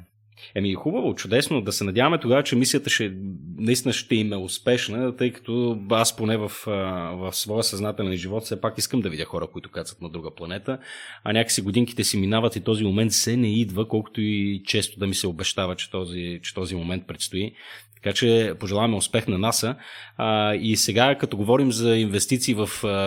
Еми, 0.55 0.75
хубаво, 0.75 1.14
чудесно. 1.14 1.61
Да 1.61 1.72
се 1.72 1.85
надяваме 1.85 2.20
тогава, 2.20 2.42
че 2.42 2.57
мисията 2.57 2.90
ще, 2.90 3.12
наистина 3.59 3.92
ще 3.92 4.14
им 4.14 4.33
е 4.33 4.37
успешна, 4.37 5.16
тъй 5.16 5.33
като 5.33 5.79
аз 5.90 6.16
поне 6.16 6.37
в, 6.37 6.53
в 7.16 7.31
своя 7.33 7.62
съзнателен 7.62 8.16
живот 8.16 8.44
все 8.44 8.61
пак 8.61 8.79
искам 8.79 9.01
да 9.01 9.09
видя 9.09 9.25
хора, 9.25 9.46
които 9.53 9.70
кацат 9.70 10.03
на 10.03 10.09
друга 10.09 10.35
планета, 10.35 10.79
а 11.25 11.33
някакси 11.33 11.62
годинките 11.62 12.05
си 12.05 12.16
минават 12.16 12.57
и 12.57 12.61
този 12.61 12.85
момент 12.85 13.12
се 13.12 13.37
не 13.37 13.61
идва, 13.61 13.88
колкото 13.88 14.20
и 14.20 14.62
често 14.66 14.99
да 14.99 15.07
ми 15.07 15.14
се 15.14 15.27
обещава, 15.27 15.77
че 15.77 15.90
този, 15.90 16.40
че 16.42 16.55
този 16.55 16.75
момент 16.75 17.07
предстои. 17.07 17.53
Така 17.94 18.12
че 18.12 18.55
пожелаваме 18.61 18.96
успех 18.96 19.29
на 19.29 19.38
НАСА. 19.38 19.77
И 20.61 20.77
сега, 20.77 21.14
като 21.14 21.37
говорим 21.37 21.72
за 21.72 21.96
инвестиции 21.96 22.55
в, 22.55 22.66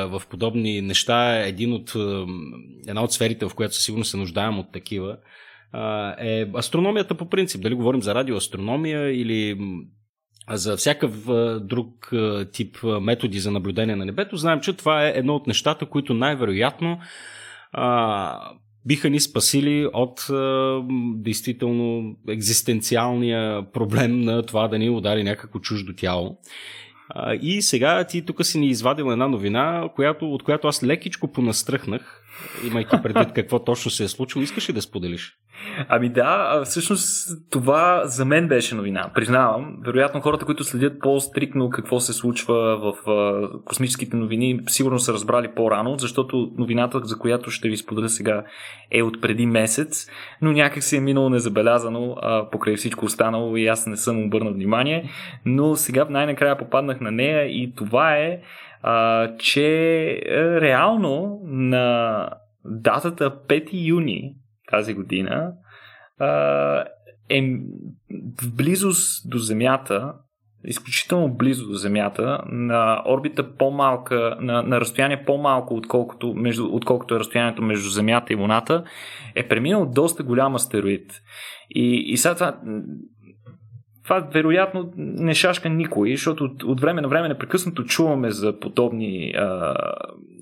в 0.09 0.21
подобни 0.29 0.81
неща, 0.81 1.39
един 1.45 1.73
от, 1.73 1.95
една 2.87 3.03
от 3.03 3.13
сферите, 3.13 3.45
в 3.45 3.55
която 3.55 3.75
със 3.75 3.83
сигурност 3.83 4.11
се 4.11 4.17
нуждаем 4.17 4.59
от 4.59 4.71
такива, 4.71 5.17
е 6.19 6.45
астрономията 6.57 7.15
по 7.15 7.29
принцип. 7.29 7.61
Дали 7.61 7.75
говорим 7.75 8.01
за 8.01 8.15
радиоастрономия 8.15 9.21
или 9.21 9.57
за 10.49 10.77
всякакъв 10.77 11.25
друг 11.61 12.11
тип 12.51 12.77
методи 13.01 13.39
за 13.39 13.51
наблюдение 13.51 13.95
на 13.95 14.05
небето, 14.05 14.37
знаем, 14.37 14.59
че 14.59 14.73
това 14.73 15.07
е 15.07 15.13
едно 15.15 15.35
от 15.35 15.47
нещата, 15.47 15.85
които 15.85 16.13
най-вероятно 16.13 16.99
а, 17.71 18.51
биха 18.85 19.09
ни 19.09 19.19
спасили 19.19 19.89
от 19.93 20.19
а, 20.29 20.81
действително 21.15 22.15
екзистенциалния 22.29 23.71
проблем 23.71 24.21
на 24.21 24.43
това 24.43 24.67
да 24.67 24.79
ни 24.79 24.89
удари 24.89 25.23
някакво 25.23 25.59
чуждо 25.59 25.93
тяло. 25.93 26.37
А, 27.09 27.33
и 27.33 27.61
сега 27.61 28.03
ти 28.03 28.25
тук 28.25 28.45
си 28.45 28.59
ни 28.59 28.67
извадил 28.67 29.11
една 29.11 29.27
новина, 29.27 29.89
която, 29.95 30.33
от 30.33 30.43
която 30.43 30.67
аз 30.67 30.83
лекичко 30.83 31.31
понастръхнах, 31.31 32.23
имайки 32.67 32.95
предвид 33.03 33.33
какво 33.33 33.63
точно 33.63 33.91
се 33.91 34.03
е 34.03 34.07
случило. 34.07 34.43
Искаш 34.43 34.69
ли 34.69 34.73
да 34.73 34.81
споделиш? 34.81 35.37
Ами 35.89 36.09
да, 36.09 36.61
всъщност 36.65 37.29
това 37.51 38.01
за 38.05 38.25
мен 38.25 38.47
беше 38.47 38.75
новина, 38.75 39.09
признавам. 39.15 39.77
Вероятно 39.85 40.21
хората, 40.21 40.45
които 40.45 40.63
следят 40.63 40.99
по-стрикно 40.99 41.69
какво 41.69 41.99
се 41.99 42.13
случва 42.13 42.77
в 42.77 42.93
космическите 43.65 44.15
новини, 44.15 44.59
сигурно 44.67 44.99
са 44.99 45.13
разбрали 45.13 45.47
по-рано, 45.55 45.95
защото 45.97 46.51
новината, 46.57 46.99
за 47.03 47.17
която 47.17 47.51
ще 47.51 47.69
ви 47.69 47.77
споделя 47.77 48.09
сега, 48.09 48.43
е 48.91 49.01
от 49.01 49.21
преди 49.21 49.45
месец, 49.45 50.07
но 50.41 50.51
някак 50.51 50.83
си 50.83 50.97
е 50.97 51.01
минало 51.01 51.29
незабелязано 51.29 52.15
а, 52.21 52.49
покрай 52.49 52.75
всичко 52.75 53.05
останало 53.05 53.57
и 53.57 53.67
аз 53.67 53.87
не 53.87 53.97
съм 53.97 54.23
обърнал 54.23 54.53
внимание, 54.53 55.09
но 55.45 55.75
сега 55.75 56.05
най-накрая 56.09 56.57
попаднах 56.57 57.01
на 57.01 57.11
нея 57.11 57.45
и 57.45 57.73
това 57.75 58.15
е 58.15 58.39
а, 58.81 59.27
че 59.37 59.67
е, 60.25 60.61
реално 60.61 61.41
на 61.43 62.29
датата 62.65 63.31
5 63.47 63.69
юни 63.73 64.35
тази 64.71 64.93
година 64.93 65.53
е 67.29 67.41
в 68.41 68.55
близост 68.55 69.29
до 69.29 69.37
Земята, 69.37 70.13
изключително 70.65 71.33
близо 71.33 71.67
до 71.67 71.73
Земята, 71.73 72.41
на 72.45 73.03
орбита 73.09 73.55
по-малка, 73.55 74.37
на, 74.41 74.61
на 74.61 74.81
разстояние 74.81 75.25
по-малко, 75.25 75.75
отколкото, 75.75 76.33
между, 76.33 76.65
отколкото 76.65 77.15
е 77.15 77.19
разстоянието 77.19 77.61
между 77.61 77.89
Земята 77.89 78.33
и 78.33 78.35
Луната, 78.35 78.83
е 79.35 79.47
преминал 79.47 79.85
доста 79.85 80.23
голям 80.23 80.55
астероид. 80.55 81.11
И, 81.69 81.95
и 81.95 82.17
сега 82.17 82.35
това 82.35 82.57
това 84.09 84.19
вероятно 84.33 84.91
не 84.97 85.33
шашка 85.33 85.69
никой, 85.69 86.11
защото 86.11 86.43
от, 86.43 86.63
от 86.63 86.81
време 86.81 87.01
на 87.01 87.07
време 87.07 87.27
непрекъснато 87.27 87.83
чуваме 87.83 88.31
за 88.31 88.59
подобни 88.59 89.33
а, 89.37 89.75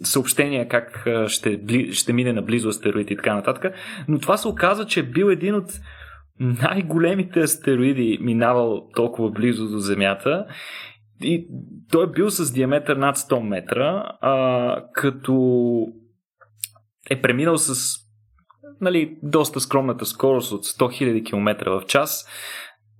съобщения 0.03 0.67
как 0.67 1.07
ще, 1.27 1.57
бли, 1.57 1.93
ще 1.93 2.13
мине 2.13 2.33
наблизо 2.33 2.69
астероид 2.69 3.11
и 3.11 3.15
така 3.15 3.35
нататък. 3.35 3.73
Но 4.07 4.19
това 4.19 4.37
се 4.37 4.47
оказа, 4.47 4.85
че 4.85 4.99
е 4.99 5.03
бил 5.03 5.25
един 5.25 5.55
от 5.55 5.71
най-големите 6.39 7.39
астероиди, 7.39 8.17
минавал 8.21 8.87
толкова 8.95 9.31
близо 9.31 9.67
до 9.67 9.79
Земята. 9.79 10.45
И 11.21 11.47
той 11.91 12.03
е 12.03 12.11
бил 12.11 12.29
с 12.29 12.53
диаметър 12.53 12.95
над 12.97 13.17
100 13.17 13.39
метра, 13.39 14.11
а, 14.21 14.83
като 14.93 15.87
е 17.09 17.21
преминал 17.21 17.57
с 17.57 17.97
нали, 18.81 19.17
доста 19.23 19.59
скромната 19.59 20.05
скорост 20.05 20.51
от 20.51 20.65
100 20.65 21.03
000 21.03 21.25
км 21.25 21.69
в 21.69 21.85
час 21.85 22.27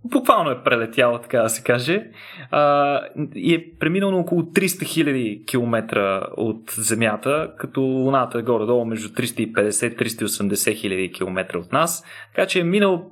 буквално 0.06 0.50
е 0.50 0.64
прелетяла, 0.64 1.22
така 1.22 1.42
да 1.42 1.50
се 1.50 1.64
каже, 1.64 2.08
а, 2.52 3.02
и 3.36 3.56
е 3.56 3.66
преминал 3.80 4.12
на 4.12 4.18
около 4.18 4.42
300 4.42 4.66
000 5.04 5.48
км 5.48 5.98
от 6.38 6.72
Земята, 6.72 7.54
като 7.58 7.82
Луната 7.82 8.40
е 8.40 8.44
горе-долу 8.44 8.86
между 8.86 9.10
350-380 9.10 10.76
хиляди 10.76 11.12
км 11.12 11.58
от 11.60 11.72
нас, 11.72 12.04
така 12.36 12.48
че 12.48 12.60
е 12.60 12.64
минал 12.64 13.12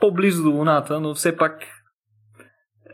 по-близо 0.00 0.42
до 0.42 0.50
Луната, 0.50 1.00
но 1.00 1.14
все 1.14 1.36
пак 1.36 1.81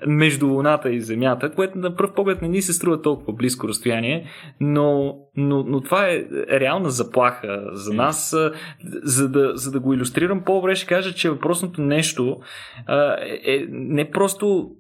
между 0.07 0.49
Луната 0.49 0.91
и 0.91 1.01
Земята, 1.01 1.53
което 1.55 1.79
на 1.79 1.95
пръв 1.95 2.15
поглед 2.15 2.43
не 2.43 2.49
ни 2.49 2.63
се 2.63 2.73
струва 2.73 3.03
толкова 3.03 3.33
близко 3.33 3.69
разстояние, 3.69 4.27
но, 4.61 5.17
но, 5.37 5.65
но 5.67 5.81
това 5.81 6.09
е 6.09 6.25
реална 6.51 6.91
заплаха 6.91 7.71
за 7.73 7.95
нас. 7.95 8.37
За 9.03 9.29
да, 9.29 9.57
за 9.57 9.71
да 9.71 9.81
го 9.81 9.95
иллюстрирам 9.95 10.45
по-добре, 10.45 10.75
ще 10.75 10.87
кажа, 10.87 11.15
че 11.15 11.31
въпросното 11.31 11.81
нещо 11.81 12.41
е, 12.89 13.53
е 13.55 13.67
не 13.71 14.11
просто 14.11 14.71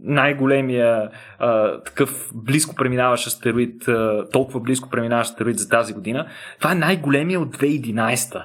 най-големия 0.00 1.10
а, 1.38 1.80
такъв 1.82 2.30
близко 2.34 2.74
преминаващ 2.74 3.26
астероид, 3.26 3.88
а, 3.88 4.24
толкова 4.32 4.60
близко 4.60 4.90
преминаващ 4.90 5.30
астероид 5.30 5.58
за 5.58 5.68
тази 5.68 5.94
година. 5.94 6.26
Това 6.58 6.72
е 6.72 6.74
най-големия 6.74 7.40
от 7.40 7.56
2011. 7.56 8.42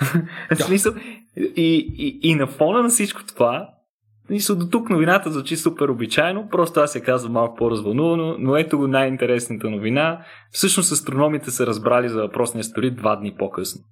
В 0.50 0.56
смисъл, 0.56 0.94
и, 1.36 1.94
и, 1.96 2.30
и 2.30 2.34
на 2.34 2.46
фона 2.46 2.82
на 2.82 2.88
всичко 2.88 3.24
това, 3.24 3.68
Са 4.38 4.56
до 4.56 4.66
тук 4.66 4.90
новината 4.90 5.30
звучи 5.30 5.56
супер 5.56 5.88
обичайно, 5.88 6.48
просто 6.48 6.80
аз 6.80 6.92
се 6.92 7.02
казвам 7.02 7.32
малко 7.32 7.56
по-развълнувано, 7.56 8.36
но 8.38 8.56
ето 8.56 8.78
го 8.78 8.86
най-интересната 8.86 9.70
новина. 9.70 10.20
Всъщност 10.50 10.92
астрономите 10.92 11.50
са 11.50 11.66
разбрали 11.66 12.08
за 12.08 12.20
въпросния 12.22 12.64
стори 12.64 12.90
два 12.90 13.16
дни 13.16 13.34
по-късно. 13.38 13.84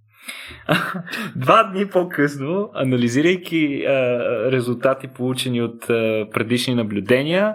Два 1.36 1.64
дни 1.64 1.88
по-късно, 1.88 2.70
анализирайки 2.74 3.84
а, 3.84 3.92
резултати, 4.52 5.08
получени 5.08 5.62
от 5.62 5.90
а, 5.90 6.26
предишни 6.32 6.74
наблюдения, 6.74 7.54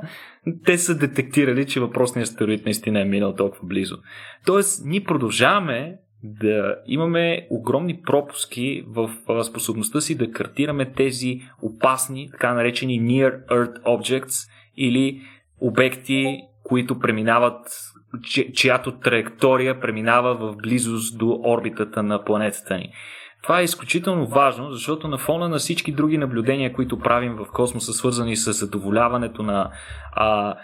те 0.65 0.77
са 0.77 0.97
детектирали, 0.97 1.65
че 1.65 1.79
въпросният 1.79 2.29
астероид 2.29 2.65
наистина 2.65 3.01
е 3.01 3.05
минал 3.05 3.35
толкова 3.35 3.67
близо. 3.67 3.97
Тоест, 4.45 4.85
ние 4.85 5.03
продължаваме 5.03 5.95
да 6.23 6.75
имаме 6.87 7.47
огромни 7.49 8.01
пропуски 8.01 8.83
в 8.87 9.09
способността 9.43 10.01
си 10.01 10.17
да 10.17 10.31
картираме 10.31 10.91
тези 10.93 11.41
опасни, 11.61 12.29
така 12.31 12.53
наречени 12.53 13.01
Near 13.01 13.45
Earth 13.45 13.81
Objects 13.81 14.49
или 14.77 15.21
обекти, 15.61 16.39
които 16.63 16.99
преминават, 16.99 17.67
чиято 18.53 18.99
траектория 18.99 19.79
преминава 19.79 20.35
в 20.35 20.55
близост 20.55 21.17
до 21.17 21.41
орбитата 21.45 22.03
на 22.03 22.23
планетата 22.23 22.77
ни. 22.77 22.93
Това 23.47 23.59
е 23.59 23.63
изключително 23.63 24.25
важно, 24.25 24.71
защото 24.71 25.07
на 25.07 25.17
фона 25.17 25.49
на 25.49 25.57
всички 25.57 25.91
други 25.91 26.17
наблюдения, 26.17 26.73
които 26.73 26.99
правим 26.99 27.35
в 27.35 27.45
космоса, 27.53 27.93
свързани 27.93 28.35
с 28.35 28.53
задоволяването 28.53 29.43
на 29.43 29.71
а, 30.11 30.55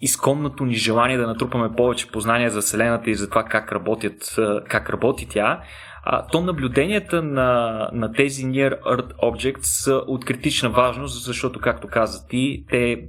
изконното 0.00 0.64
ни 0.64 0.74
желание 0.74 1.16
да 1.16 1.26
натрупаме 1.26 1.76
повече 1.76 2.10
познания 2.10 2.50
за 2.50 2.60
Вселената 2.60 3.10
и 3.10 3.14
за 3.14 3.28
това 3.28 3.44
как, 3.44 3.72
работят, 3.72 4.36
как 4.68 4.90
работи 4.90 5.28
тя, 5.28 5.60
а, 6.04 6.26
то 6.26 6.40
наблюденията 6.40 7.22
на, 7.22 7.88
на 7.92 8.12
тези 8.12 8.46
Near 8.46 8.80
Earth 8.82 9.12
Objects 9.14 9.62
са 9.62 9.94
от 9.94 10.24
критична 10.24 10.70
важност, 10.70 11.24
защото, 11.24 11.60
както 11.60 11.88
каза 11.88 12.26
ти, 12.28 12.64
те 12.68 13.02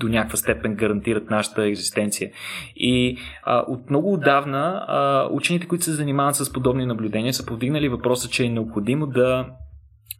до 0.00 0.08
някаква 0.08 0.36
степен 0.36 0.74
гарантират 0.74 1.30
нашата 1.30 1.66
екзистенция. 1.66 2.30
И 2.76 3.18
а, 3.42 3.64
от 3.68 3.90
много 3.90 4.12
отдавна 4.12 4.84
а, 4.88 5.28
учените, 5.30 5.68
които 5.68 5.84
се 5.84 5.92
занимават 5.92 6.36
с 6.36 6.52
подобни 6.52 6.86
наблюдения, 6.86 7.34
са 7.34 7.46
повдигнали 7.46 7.88
въпроса, 7.88 8.28
че 8.28 8.44
е 8.44 8.48
необходимо 8.48 9.06
да, 9.06 9.46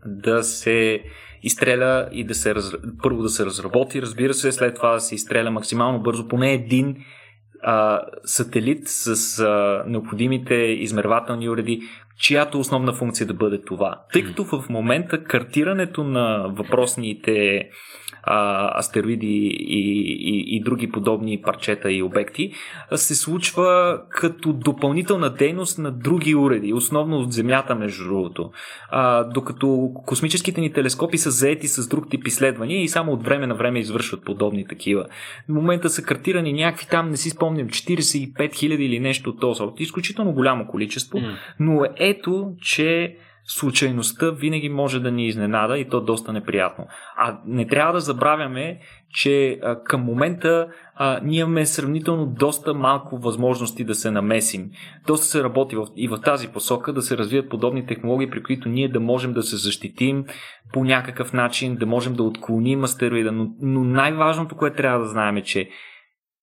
да 0.07 0.43
се 0.43 1.03
изстреля 1.43 2.09
и 2.13 2.25
да 2.25 2.35
се 2.35 2.55
раз... 2.55 2.73
първо 3.03 3.23
да 3.23 3.29
се 3.29 3.47
разработи, 3.47 4.03
разбира 4.03 4.35
се, 4.35 4.53
след 4.53 4.75
това 4.75 4.93
да 4.93 5.01
се 5.01 5.15
изстреля 5.15 5.51
максимално 5.51 6.03
бързо 6.03 6.29
поне 6.29 6.53
един 6.53 6.97
а, 7.63 8.01
сателит 8.25 8.83
с 8.85 9.39
а, 9.39 9.85
необходимите 9.87 10.55
измервателни 10.55 11.49
уреди, 11.49 11.83
чиято 12.19 12.61
основна 12.61 12.93
функция 12.93 13.27
да 13.27 13.35
бъде 13.35 13.61
това. 13.61 14.01
Тъй 14.13 14.25
като 14.25 14.45
в 14.45 14.69
момента 14.69 15.25
картирането 15.25 16.05
на 16.05 16.49
въпросните 16.49 17.69
а, 18.23 18.79
астероиди 18.79 19.57
и, 19.59 19.81
и, 20.19 20.57
и 20.57 20.61
други 20.61 20.91
подобни 20.91 21.43
парчета 21.43 21.93
и 21.93 22.03
обекти, 22.03 22.53
се 22.95 23.15
случва 23.15 23.99
като 24.09 24.53
допълнителна 24.53 25.31
дейност 25.31 25.79
на 25.79 25.91
други 25.91 26.35
уреди, 26.35 26.73
основно 26.73 27.19
от 27.19 27.33
Земята, 27.33 27.75
между 27.75 28.05
другото. 28.05 28.51
А, 28.91 29.25
докато 29.25 29.91
космическите 30.07 30.61
ни 30.61 30.73
телескопи 30.73 31.19
са 31.19 31.31
заети 31.31 31.69
с 31.69 31.89
друг 31.89 32.11
тип 32.11 32.27
изследвания 32.27 32.83
и 32.83 32.89
само 32.89 33.13
от 33.13 33.25
време 33.25 33.47
на 33.47 33.55
време 33.55 33.79
извършват 33.79 34.25
подобни 34.25 34.67
такива. 34.67 35.07
В 35.49 35.53
момента 35.53 35.91
са 35.91 36.03
картирани 36.03 36.53
някакви 36.53 36.87
там, 36.91 37.11
не 37.11 37.17
си 37.17 37.31
спомням, 37.31 37.69
45 37.69 38.37
000 38.37 38.65
или 38.65 39.01
нещо 39.01 39.31
от 39.31 39.41
този. 39.41 39.63
Изключително 39.79 40.33
голямо 40.33 40.67
количество, 40.67 41.19
но 41.61 41.85
ето, 41.97 42.53
че 42.61 43.17
случайността 43.45 44.31
винаги 44.31 44.69
може 44.69 45.01
да 45.01 45.11
ни 45.11 45.27
изненада 45.27 45.79
и 45.79 45.89
то 45.89 46.01
доста 46.01 46.33
неприятно. 46.33 46.87
А 47.17 47.39
не 47.47 47.67
трябва 47.67 47.93
да 47.93 48.01
забравяме, 48.01 48.81
че 49.15 49.61
към 49.85 50.01
момента 50.01 50.69
а, 50.95 51.21
ние 51.23 51.41
имаме 51.41 51.67
сравнително 51.67 52.27
доста 52.27 52.75
малко 52.75 53.19
възможности 53.19 53.85
да 53.85 53.95
се 53.95 54.11
намесим. 54.11 54.71
Доста 55.07 55.27
се 55.27 55.43
работи 55.43 55.77
и 55.97 56.09
в 56.09 56.19
тази 56.19 56.49
посока 56.49 56.93
да 56.93 57.03
се 57.03 57.19
развият 57.19 57.49
подобни 57.49 57.87
технологии, 57.87 58.31
при 58.31 58.43
които 58.43 58.69
ние 58.69 58.89
да 58.89 59.01
можем 59.01 59.33
да 59.33 59.43
се 59.43 59.57
защитим 59.57 60.25
по 60.73 60.85
някакъв 60.85 61.33
начин, 61.33 61.77
да 61.77 61.87
можем 61.87 62.15
да 62.15 62.23
отклоним 62.23 62.85
астероида. 62.85 63.33
Но, 63.33 63.51
но 63.61 63.85
най-важното, 63.85 64.57
което 64.57 64.77
трябва 64.77 64.99
да 64.99 65.09
знаем 65.09 65.37
е, 65.37 65.43
че 65.43 65.69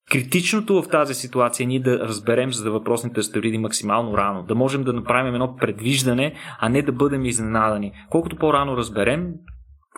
Критичното 0.09 0.81
в 0.81 0.87
тази 0.87 1.13
ситуация 1.13 1.67
ние 1.67 1.79
да 1.79 1.99
разберем 1.99 2.53
за 2.53 2.63
да 2.63 2.71
въпросните 2.71 3.19
астероиди 3.19 3.57
максимално 3.57 4.17
рано, 4.17 4.43
да 4.43 4.55
можем 4.55 4.83
да 4.83 4.93
направим 4.93 5.33
едно 5.33 5.55
предвиждане, 5.55 6.33
а 6.59 6.69
не 6.69 6.81
да 6.81 6.91
бъдем 6.91 7.25
изненадани. 7.25 7.91
Колкото 8.09 8.35
по-рано 8.35 8.77
разберем, 8.77 9.27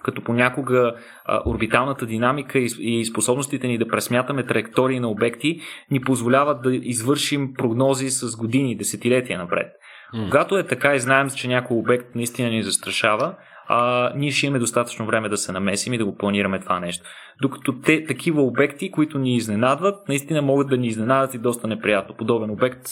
като 0.04 0.24
понякога 0.24 0.93
а, 1.26 1.41
орбиталната 1.45 2.06
динамика 2.06 2.60
и, 2.60 2.69
и 2.80 3.06
способностите 3.06 3.67
ни 3.67 3.78
да 3.78 3.88
пресмятаме 3.88 4.45
траектории 4.45 5.00
на 5.00 5.10
обекти 5.10 5.60
ни 5.91 6.02
позволяват 6.02 6.62
да 6.62 6.76
извършим 6.76 7.54
прогнози 7.58 8.10
с 8.10 8.38
години, 8.38 8.78
десетилетия 8.78 9.39
напред. 9.39 9.67
Mm. 10.15 10.26
Когато 10.26 10.58
е 10.58 10.67
така 10.67 10.95
и 10.95 11.00
знаем, 11.00 11.30
че 11.30 11.47
някой 11.47 11.78
обект 11.78 12.15
наистина 12.15 12.50
ни 12.50 12.63
застрашава, 12.63 13.36
а, 13.73 14.12
ние 14.15 14.31
ще 14.31 14.45
имаме 14.45 14.60
достатъчно 14.60 15.05
време 15.05 15.29
да 15.29 15.38
се 15.38 15.51
намесим 15.51 15.93
и 15.93 15.97
да 15.97 16.05
го 16.05 16.15
планираме 16.15 16.60
това 16.60 16.79
нещо. 16.79 17.10
Докато 17.41 17.81
те, 17.81 18.05
такива 18.05 18.41
обекти, 18.41 18.91
които 18.91 19.19
ни 19.19 19.36
изненадват, 19.36 20.07
наистина 20.07 20.41
могат 20.41 20.69
да 20.69 20.77
ни 20.77 20.88
изненадат 20.88 21.34
и 21.34 21.38
доста 21.38 21.67
неприятно. 21.67 22.15
Подобен 22.15 22.49
обект, 22.49 22.88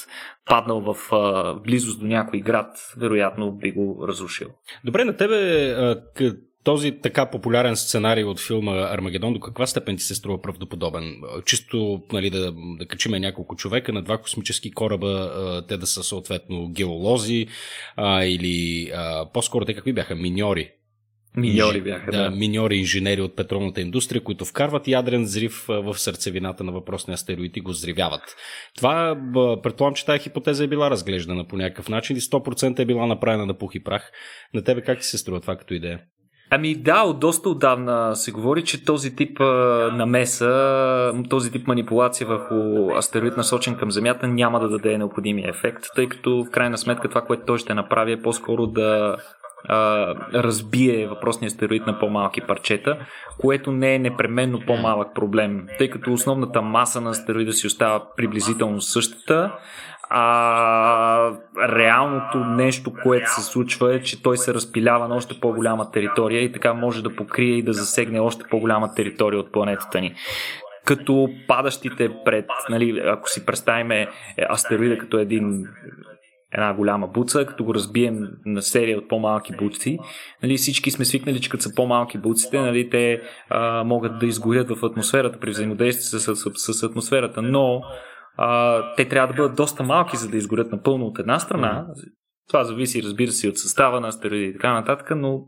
паднал 0.45 0.93
в 0.93 1.13
а, 1.13 1.53
близост 1.53 1.99
до 1.99 2.07
някой 2.07 2.39
град, 2.39 2.93
вероятно 2.97 3.51
би 3.51 3.71
го 3.71 4.05
разрушил. 4.07 4.47
Добре, 4.85 5.05
на 5.05 5.17
тебе 5.17 5.75
този 6.69 6.91
така 6.91 7.25
популярен 7.25 7.75
сценарий 7.75 8.23
от 8.23 8.39
филма 8.39 8.71
Армагедон 8.71 9.33
до 9.33 9.39
каква 9.39 9.67
степен 9.67 9.97
ти 9.97 10.03
се 10.03 10.15
струва 10.15 10.41
правдоподобен? 10.41 11.21
Чисто 11.45 12.01
нали, 12.13 12.29
да, 12.29 12.51
да 12.51 12.85
качиме 12.85 13.19
няколко 13.19 13.55
човека 13.55 13.93
на 13.93 14.01
два 14.01 14.17
космически 14.17 14.71
кораба, 14.71 15.63
те 15.67 15.77
да 15.77 15.87
са 15.87 16.03
съответно 16.03 16.69
геолози 16.71 17.47
а, 17.95 18.23
или 18.23 18.91
а, 18.95 19.25
по-скоро 19.33 19.65
те 19.65 19.73
какви 19.73 19.93
бяха? 19.93 20.15
Миньори. 20.15 20.71
Миньори 21.37 21.81
бяха, 21.81 22.11
да. 22.11 22.23
да. 22.23 22.31
Миньори 22.35 22.77
инженери 22.77 23.21
от 23.21 23.35
петролната 23.35 23.81
индустрия, 23.81 24.23
които 24.23 24.45
вкарват 24.45 24.87
ядрен 24.87 25.23
взрив 25.23 25.65
в 25.67 25.97
сърцевината 25.97 26.63
на 26.63 26.71
въпросния 26.71 27.13
астероид 27.13 27.57
и 27.57 27.61
го 27.61 27.71
взривяват. 27.71 28.35
Това, 28.75 29.17
предполагам, 29.63 29.95
че 29.95 30.05
тази 30.05 30.19
хипотеза 30.19 30.63
е 30.63 30.67
била 30.67 30.89
разглеждана 30.89 31.47
по 31.47 31.57
някакъв 31.57 31.89
начин 31.89 32.17
и 32.17 32.21
100% 32.21 32.79
е 32.79 32.85
била 32.85 33.05
направена 33.05 33.45
на 33.45 33.57
пух 33.57 33.75
и 33.75 33.83
прах. 33.83 34.11
На 34.53 34.63
тебе 34.63 34.81
как 34.81 34.99
ти 34.99 35.05
се 35.05 35.17
струва 35.17 35.41
това 35.41 35.55
като 35.55 35.73
идея? 35.73 35.99
Ами 36.51 36.75
да, 36.75 37.03
от 37.03 37.19
доста 37.19 37.49
отдавна 37.49 38.15
се 38.15 38.31
говори, 38.31 38.63
че 38.63 38.85
този 38.85 39.15
тип 39.15 39.39
намеса, 39.93 41.13
този 41.29 41.51
тип 41.51 41.67
манипулация 41.67 42.27
върху 42.27 42.89
астероид 42.97 43.37
насочен 43.37 43.75
към 43.75 43.91
Земята 43.91 44.27
няма 44.27 44.59
да 44.59 44.69
даде 44.69 44.97
необходимия 44.97 45.49
ефект, 45.49 45.85
тъй 45.95 46.09
като 46.09 46.43
в 46.43 46.51
крайна 46.51 46.77
сметка 46.77 47.09
това, 47.09 47.21
което 47.21 47.45
той 47.45 47.57
ще 47.57 47.73
направи 47.73 48.11
е 48.11 48.21
по-скоро 48.21 48.67
да 48.67 49.17
а, 49.67 50.15
разбие 50.33 51.07
въпросния 51.07 51.47
астероид 51.47 51.87
на 51.87 51.99
по-малки 51.99 52.41
парчета, 52.41 52.97
което 53.37 53.71
не 53.71 53.95
е 53.95 53.99
непременно 53.99 54.59
по-малък 54.67 55.15
проблем, 55.15 55.67
тъй 55.77 55.89
като 55.89 56.13
основната 56.13 56.61
маса 56.61 57.01
на 57.01 57.09
астероида 57.09 57.53
си 57.53 57.67
остава 57.67 58.03
приблизително 58.17 58.81
същата, 58.81 59.51
а 60.09 61.31
реалното 61.57 62.37
нещо, 62.37 62.93
което 63.03 63.33
се 63.33 63.41
случва 63.41 63.95
е, 63.95 64.01
че 64.01 64.23
той 64.23 64.37
се 64.37 64.53
разпилява 64.53 65.07
на 65.07 65.15
още 65.15 65.39
по-голяма 65.39 65.91
територия 65.91 66.43
и 66.43 66.51
така 66.51 66.73
може 66.73 67.03
да 67.03 67.15
покрие 67.15 67.57
и 67.57 67.63
да 67.63 67.73
засегне 67.73 68.19
още 68.19 68.43
по-голяма 68.49 68.93
територия 68.93 69.39
от 69.39 69.51
планетата 69.51 70.01
ни 70.01 70.15
като 70.85 71.29
падащите 71.47 72.11
пред, 72.25 72.45
нали, 72.69 73.01
ако 73.05 73.29
си 73.29 73.45
представиме 73.45 74.07
астероида 74.49 74.97
като 74.97 75.17
един 75.17 75.65
една 76.53 76.73
голяма 76.73 77.07
буца, 77.07 77.45
като 77.45 77.63
го 77.63 77.73
разбием 77.73 78.27
на 78.45 78.61
серия 78.61 78.97
от 78.97 79.07
по-малки 79.09 79.53
буци. 79.55 79.99
Нали, 80.43 80.57
всички 80.57 80.91
сме 80.91 81.05
свикнали, 81.05 81.41
че 81.41 81.49
като 81.49 81.63
са 81.63 81.75
по-малки 81.75 82.17
буците, 82.17 82.59
нали, 82.59 82.89
те 82.89 83.21
а, 83.49 83.83
могат 83.83 84.19
да 84.19 84.25
изгорят 84.25 84.69
в 84.69 84.85
атмосферата 84.85 85.39
при 85.39 85.49
взаимодействие 85.49 86.19
с, 86.19 86.35
с, 86.35 86.73
с 86.73 86.83
атмосферата, 86.83 87.41
но 87.41 87.81
а, 88.41 88.83
те 88.95 89.07
трябва 89.07 89.33
да 89.33 89.33
бъдат 89.33 89.55
доста 89.55 89.83
малки, 89.83 90.17
за 90.17 90.29
да 90.29 90.37
изгорят 90.37 90.71
напълно 90.71 91.05
от 91.05 91.19
една 91.19 91.39
страна. 91.39 91.85
Това 92.47 92.63
зависи, 92.63 93.03
разбира 93.03 93.31
се, 93.31 93.49
от 93.49 93.57
състава 93.57 93.99
на 93.99 94.07
астероиди 94.07 94.45
и 94.45 94.53
така 94.53 94.73
нататък, 94.73 95.11
но 95.15 95.41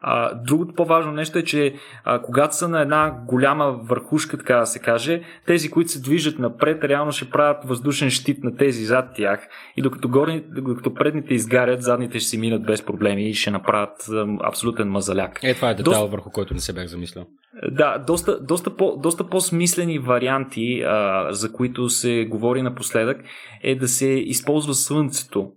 а, 0.00 0.34
другото 0.34 0.74
по-важно 0.74 1.12
нещо 1.12 1.38
е, 1.38 1.42
че 1.42 1.74
а, 2.04 2.22
когато 2.22 2.56
са 2.56 2.68
на 2.68 2.80
една 2.80 3.14
голяма 3.26 3.80
върхушка, 3.82 4.38
така 4.38 4.56
да 4.56 4.66
се 4.66 4.78
каже, 4.78 5.22
тези, 5.46 5.70
които 5.70 5.90
се 5.90 6.00
движат 6.00 6.38
напред, 6.38 6.84
реално 6.84 7.12
ще 7.12 7.30
правят 7.30 7.64
въздушен 7.64 8.10
щит 8.10 8.44
на 8.44 8.56
тези 8.56 8.84
зад 8.84 9.14
тях 9.14 9.48
и 9.76 9.82
докато, 9.82 10.08
горни, 10.08 10.44
докато 10.48 10.94
предните 10.94 11.34
изгарят, 11.34 11.82
задните 11.82 12.18
ще 12.18 12.28
си 12.28 12.38
минат 12.38 12.66
без 12.66 12.82
проблеми 12.82 13.30
и 13.30 13.34
ще 13.34 13.50
направят 13.50 14.08
а, 14.12 14.26
абсолютен 14.42 14.88
мазаляк. 14.88 15.40
Е, 15.42 15.54
това 15.54 15.70
е 15.70 15.74
детал, 15.74 15.92
доста... 15.92 16.06
върху 16.06 16.30
който 16.30 16.54
не 16.54 16.60
се 16.60 16.72
бях 16.72 16.86
замислял. 16.86 17.26
Да, 17.70 17.98
доста, 17.98 18.40
доста, 18.40 18.76
по, 18.76 18.96
доста 18.96 19.28
по-смислени 19.28 19.98
варианти, 19.98 20.82
а, 20.86 21.26
за 21.32 21.52
които 21.52 21.88
се 21.88 22.26
говори 22.30 22.62
напоследък, 22.62 23.22
е 23.62 23.74
да 23.74 23.88
се 23.88 24.06
използва 24.06 24.74
Слънцето 24.74 25.52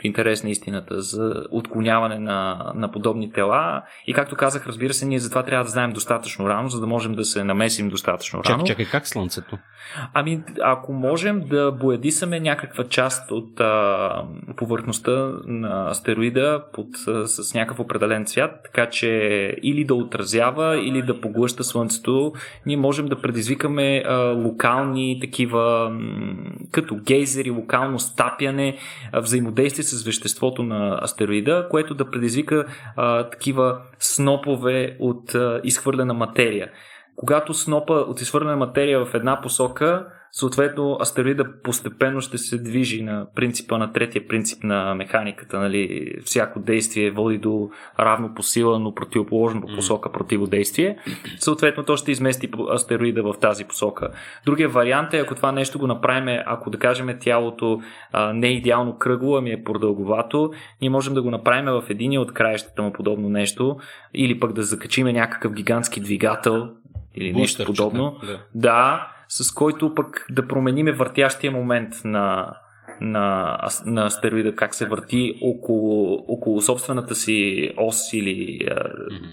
в 0.00 0.04
интерес 0.04 0.44
на 0.44 0.50
истината, 0.50 1.00
за 1.00 1.44
отклоняване 1.50 2.18
на, 2.18 2.72
на 2.74 2.92
подобни 2.92 3.32
тела. 3.32 3.82
И 4.06 4.14
както 4.14 4.36
казах, 4.36 4.66
разбира 4.66 4.94
се, 4.94 5.06
ние 5.06 5.18
затова 5.18 5.42
трябва 5.42 5.64
да 5.64 5.70
знаем 5.70 5.92
достатъчно 5.92 6.48
рано, 6.48 6.68
за 6.68 6.80
да 6.80 6.86
можем 6.86 7.14
да 7.14 7.24
се 7.24 7.44
намесим 7.44 7.88
достатъчно 7.88 8.44
рано. 8.44 8.58
Чакай, 8.58 8.64
чакай, 8.64 8.86
как 8.90 9.08
Слънцето? 9.08 9.58
Ами, 10.14 10.42
ако 10.62 10.92
можем 10.92 11.40
да 11.40 11.72
боядисаме 11.72 12.40
някаква 12.40 12.84
част 12.84 13.30
от 13.30 13.60
а, 13.60 14.24
повърхността 14.56 15.32
на 15.46 15.90
астероида 15.90 16.64
под, 16.72 16.88
а, 17.08 17.26
с 17.26 17.54
някакъв 17.54 17.80
определен 17.80 18.26
цвят, 18.26 18.50
така 18.64 18.90
че 18.90 19.08
или 19.62 19.84
да 19.84 19.94
отразява, 19.94 20.78
или 20.78 21.02
да 21.02 21.20
поглъща 21.20 21.64
Слънцето, 21.64 22.32
ние 22.66 22.76
можем 22.76 23.06
да 23.06 23.20
предизвикаме 23.20 24.02
а, 24.06 24.16
локални 24.16 25.18
такива, 25.20 25.90
м- 25.90 26.34
като 26.70 26.96
гейзери, 26.96 27.50
локално 27.50 27.98
стапяне, 27.98 28.76
а, 29.12 29.20
взаимодействие 29.20 29.85
с 29.86 30.04
веществото 30.04 30.62
на 30.62 30.98
астероида, 31.02 31.66
което 31.70 31.94
да 31.94 32.10
предизвика 32.10 32.66
а, 32.96 33.30
такива 33.30 33.80
снопове 33.98 34.96
от 35.00 35.34
а, 35.34 35.60
изхвърлена 35.64 36.14
материя. 36.14 36.70
Когато 37.16 37.54
снопа 37.54 37.92
от 37.92 38.20
изхвърлена 38.20 38.56
материя 38.56 39.04
в 39.04 39.14
една 39.14 39.40
посока, 39.40 40.06
съответно 40.36 40.98
астероида 41.00 41.62
постепенно 41.62 42.20
ще 42.20 42.38
се 42.38 42.58
движи 42.58 43.02
на 43.02 43.26
принципа 43.34 43.78
на 43.78 43.92
третия 43.92 44.28
принцип 44.28 44.64
на 44.64 44.94
механиката. 44.94 45.58
Нали? 45.58 46.14
Всяко 46.24 46.60
действие 46.60 47.10
води 47.10 47.38
до 47.38 47.70
равно 47.98 48.34
по 48.34 48.42
сила, 48.42 48.78
но 48.78 48.94
противоположно 48.94 49.60
по 49.60 49.66
посока 49.66 50.12
противодействие. 50.12 50.98
Съответно, 51.38 51.84
то 51.84 51.96
ще 51.96 52.12
измести 52.12 52.50
астероида 52.72 53.22
в 53.22 53.34
тази 53.40 53.64
посока. 53.64 54.10
Другия 54.46 54.68
вариант 54.68 55.14
е, 55.14 55.18
ако 55.18 55.34
това 55.34 55.52
нещо 55.52 55.78
го 55.78 55.86
направим, 55.86 56.42
ако 56.46 56.70
да 56.70 56.78
кажем 56.78 57.18
тялото 57.20 57.80
а, 58.12 58.32
не 58.32 58.48
е 58.48 58.52
идеално 58.52 58.98
кръгло, 58.98 59.36
ами 59.36 59.50
е 59.50 59.64
продълговато, 59.64 60.52
ние 60.80 60.90
можем 60.90 61.14
да 61.14 61.22
го 61.22 61.30
направим 61.30 61.64
в 61.64 61.84
един 61.88 62.18
от 62.18 62.34
краищата 62.34 62.82
му 62.82 62.92
подобно 62.92 63.28
нещо, 63.28 63.76
или 64.14 64.40
пък 64.40 64.52
да 64.52 64.62
закачиме 64.62 65.12
някакъв 65.12 65.52
гигантски 65.52 66.00
двигател, 66.00 66.68
или 67.14 67.32
нещо 67.32 67.64
подобно. 67.64 68.16
Да. 68.26 68.38
да, 68.54 69.15
с 69.28 69.54
който 69.54 69.94
пък 69.94 70.26
да 70.30 70.48
промениме 70.48 70.92
въртящия 70.92 71.52
момент 71.52 71.94
на, 72.04 72.56
на, 73.00 73.58
на 73.86 74.06
астероида, 74.06 74.54
как 74.54 74.74
се 74.74 74.86
върти 74.86 75.34
около, 75.42 76.24
около 76.28 76.60
собствената 76.60 77.14
си 77.14 77.70
ос 77.76 78.12
или 78.12 78.58
Мгм. 79.10 79.26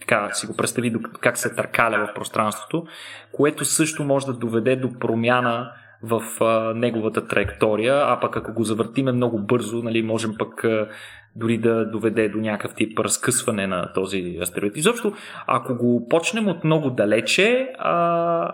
така 0.00 0.30
си 0.32 0.46
го 0.46 0.56
представи 0.56 0.94
как 1.20 1.38
се 1.38 1.54
търкаля 1.54 2.06
в 2.06 2.14
пространството, 2.14 2.86
което 3.32 3.64
също 3.64 4.04
може 4.04 4.26
да 4.26 4.32
доведе 4.32 4.76
до 4.76 4.98
промяна 4.98 5.70
в 6.02 6.22
а, 6.40 6.74
неговата 6.74 7.26
траектория, 7.26 7.94
а 8.06 8.20
пък 8.20 8.36
ако 8.36 8.52
го 8.52 8.64
завъртиме 8.64 9.12
много 9.12 9.38
бързо, 9.38 9.82
нали, 9.82 10.02
можем 10.02 10.34
пък 10.38 10.64
а, 10.64 10.88
дори 11.36 11.58
да 11.58 11.90
доведе 11.90 12.28
до 12.28 12.38
някакъв 12.38 12.74
тип 12.74 12.98
разкъсване 12.98 13.66
на 13.66 13.92
този 13.92 14.38
астероид. 14.42 14.76
Изобщо, 14.76 15.12
ако 15.46 15.74
го 15.74 16.08
почнем 16.08 16.48
от 16.48 16.64
много 16.64 16.90
далече, 16.90 17.72
а, 17.78 18.52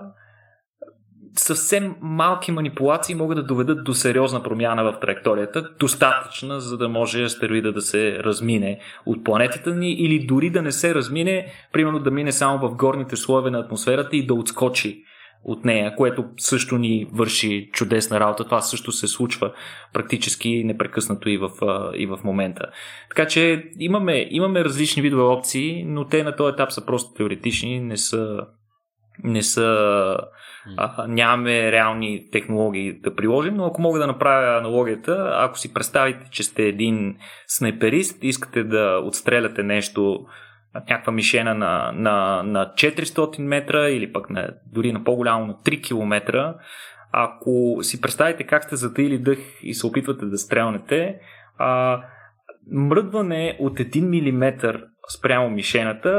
съвсем 1.37 1.95
малки 2.01 2.53
манипулации 2.53 3.15
могат 3.15 3.37
да 3.37 3.43
доведат 3.43 3.85
до 3.85 3.95
сериозна 3.95 4.43
промяна 4.43 4.85
в 4.85 5.01
траекторията, 5.01 5.69
достатъчна, 5.79 6.61
за 6.61 6.79
да 6.79 6.89
може 6.89 7.23
астероида 7.23 7.73
да 7.73 7.81
се 7.81 8.19
размине 8.19 8.81
от 9.07 9.25
планетата 9.25 9.75
ни 9.75 9.93
или 9.93 10.27
дори 10.27 10.51
да 10.51 10.63
не 10.63 10.73
се 10.73 10.95
размине, 10.95 11.47
примерно 11.73 11.99
да 11.99 12.11
мине 12.11 12.33
само 12.33 12.69
в 12.69 12.75
горните 12.75 13.17
слоеве 13.17 13.51
на 13.51 13.59
атмосферата 13.59 14.17
и 14.17 14.27
да 14.27 14.35
отскочи 14.35 15.03
от 15.45 15.65
нея, 15.65 15.97
което 15.97 16.25
също 16.39 16.79
ни 16.79 17.07
върши 17.13 17.71
чудесна 17.73 18.21
работа. 18.21 18.45
Това 18.45 18.61
също 18.61 18.93
се 18.93 19.09
случва 19.09 19.53
практически 19.93 20.65
непрекъснато 20.65 21.29
и 21.29 21.39
в, 21.39 21.51
и 21.97 22.07
в 22.07 22.19
момента. 22.25 22.67
Така 23.09 23.27
че 23.27 23.71
имаме, 23.79 24.29
имаме 24.31 24.65
различни 24.65 25.03
видове 25.03 25.23
опции, 25.23 25.85
но 25.87 26.05
те 26.05 26.23
на 26.23 26.37
този 26.37 26.53
етап 26.53 26.73
са 26.73 26.87
просто 26.87 27.15
теоретични, 27.15 27.81
не 27.81 27.97
са, 27.97 28.47
не 29.25 29.43
са 29.43 30.17
а, 30.77 31.07
нямаме 31.09 31.73
реални 31.73 32.31
технологии 32.33 33.01
да 33.01 33.15
приложим, 33.15 33.55
но 33.55 33.67
ако 33.67 33.83
мога 33.83 33.99
да 33.99 34.07
направя 34.07 34.59
аналогията, 34.59 35.31
ако 35.35 35.59
си 35.59 35.75
представите, 35.75 36.29
че 36.31 36.43
сте 36.43 36.63
един 36.63 37.17
снайперист, 37.47 38.25
искате 38.25 38.65
да 38.65 39.01
отстреляте 39.05 39.63
нещо, 39.63 40.27
някаква 40.75 41.13
мишена 41.13 41.55
на, 41.55 41.93
на, 41.95 42.43
на 42.43 42.67
400 42.67 43.43
метра 43.43 43.89
или 43.89 44.13
пък 44.13 44.31
на, 44.31 44.51
дори 44.73 44.93
на 44.93 45.05
по-голямо 45.05 45.47
на 45.47 45.55
3 45.55 45.83
км, 45.83 46.55
ако 47.13 47.79
си 47.83 48.01
представите 48.01 48.45
как 48.45 48.65
сте 48.65 48.77
затаили 48.77 49.19
дъх 49.19 49.39
и 49.63 49.75
се 49.75 49.87
опитвате 49.87 50.27
да 50.27 50.39
стрелнете, 50.39 51.17
а, 51.59 52.01
мръдване 52.73 53.57
от 53.61 53.79
1 53.79 54.01
мм 54.01 54.81
спрямо 55.09 55.51
мишената 55.51 56.11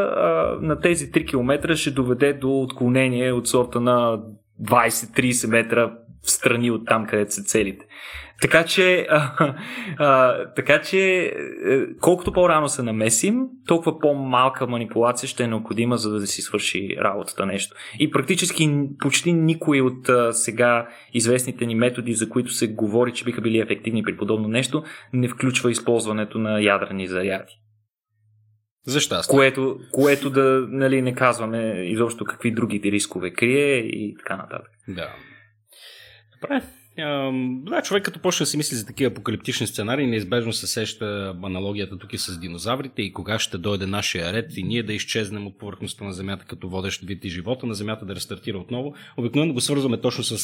на 0.61 0.79
тези 0.79 1.11
3 1.11 1.27
км 1.27 1.75
ще 1.75 1.91
доведе 1.91 2.33
до 2.33 2.61
отклонение 2.61 3.31
от 3.31 3.47
сорта 3.47 3.81
на 3.81 4.19
20-30 4.61 5.49
метра 5.49 5.91
в 6.23 6.31
страни 6.31 6.71
от 6.71 6.87
там, 6.87 7.05
където 7.05 7.33
се 7.33 7.43
целите. 7.43 7.85
Така 8.41 8.65
че, 8.65 9.07
а, 9.09 9.53
а, 9.97 10.35
така 10.55 10.81
че 10.81 11.23
е, 11.25 11.31
колкото 12.01 12.33
по-рано 12.33 12.69
се 12.69 12.83
намесим, 12.83 13.39
толкова 13.67 13.99
по-малка 13.99 14.67
манипулация 14.67 15.29
ще 15.29 15.43
е 15.43 15.47
необходима, 15.47 15.97
за 15.97 16.11
да 16.11 16.27
си 16.27 16.41
свърши 16.41 16.97
работата 17.01 17.45
нещо. 17.45 17.75
И 17.99 18.11
практически 18.11 18.87
почти 18.99 19.33
никой 19.33 19.81
от 19.81 20.09
а, 20.09 20.33
сега 20.33 20.87
известните 21.13 21.65
ни 21.65 21.75
методи, 21.75 22.13
за 22.13 22.29
които 22.29 22.51
се 22.51 22.67
говори, 22.67 23.13
че 23.13 23.23
биха 23.23 23.41
били 23.41 23.59
ефективни 23.59 24.03
при 24.03 24.17
подобно 24.17 24.47
нещо, 24.47 24.83
не 25.13 25.27
включва 25.27 25.71
използването 25.71 26.37
на 26.37 26.61
ядрени 26.61 27.07
заряди. 27.07 27.60
За 28.85 28.99
щастие. 28.99 29.35
Което, 29.35 29.79
което 29.91 30.29
да 30.29 30.65
нали, 30.69 31.01
не 31.01 31.15
казваме 31.15 31.83
изобщо 31.83 32.25
какви 32.25 32.51
други 32.51 32.81
рискове 32.91 33.33
крие 33.33 33.77
и 33.77 34.15
така 34.17 34.37
нататък. 34.37 34.71
Да. 34.87 35.15
Добре. 36.41 36.61
Да, 37.63 37.81
човек 37.81 38.03
като 38.03 38.19
почне 38.19 38.43
да 38.43 38.47
си 38.47 38.57
мисли 38.57 38.75
за 38.75 38.85
такива 38.85 39.11
апокалиптични 39.11 39.67
сценарии, 39.67 40.07
неизбежно 40.07 40.53
се 40.53 40.67
сеща 40.67 41.35
аналогията 41.43 41.97
тук 41.97 42.13
и 42.13 42.17
с 42.17 42.39
динозаврите 42.39 43.01
и 43.01 43.13
кога 43.13 43.39
ще 43.39 43.57
дойде 43.57 43.85
нашия 43.85 44.33
ред 44.33 44.57
и 44.57 44.63
ние 44.63 44.83
да 44.83 44.93
изчезнем 44.93 45.47
от 45.47 45.57
повърхността 45.57 46.05
на 46.05 46.13
Земята 46.13 46.45
като 46.45 46.69
водещ 46.69 47.01
вид 47.01 47.25
и 47.25 47.29
живота 47.29 47.65
на 47.65 47.73
Земята 47.73 48.05
да 48.05 48.15
рестартира 48.15 48.57
отново. 48.57 48.93
Обикновено 49.17 49.53
го 49.53 49.61
свързваме 49.61 50.01
точно 50.01 50.23
с, 50.23 50.37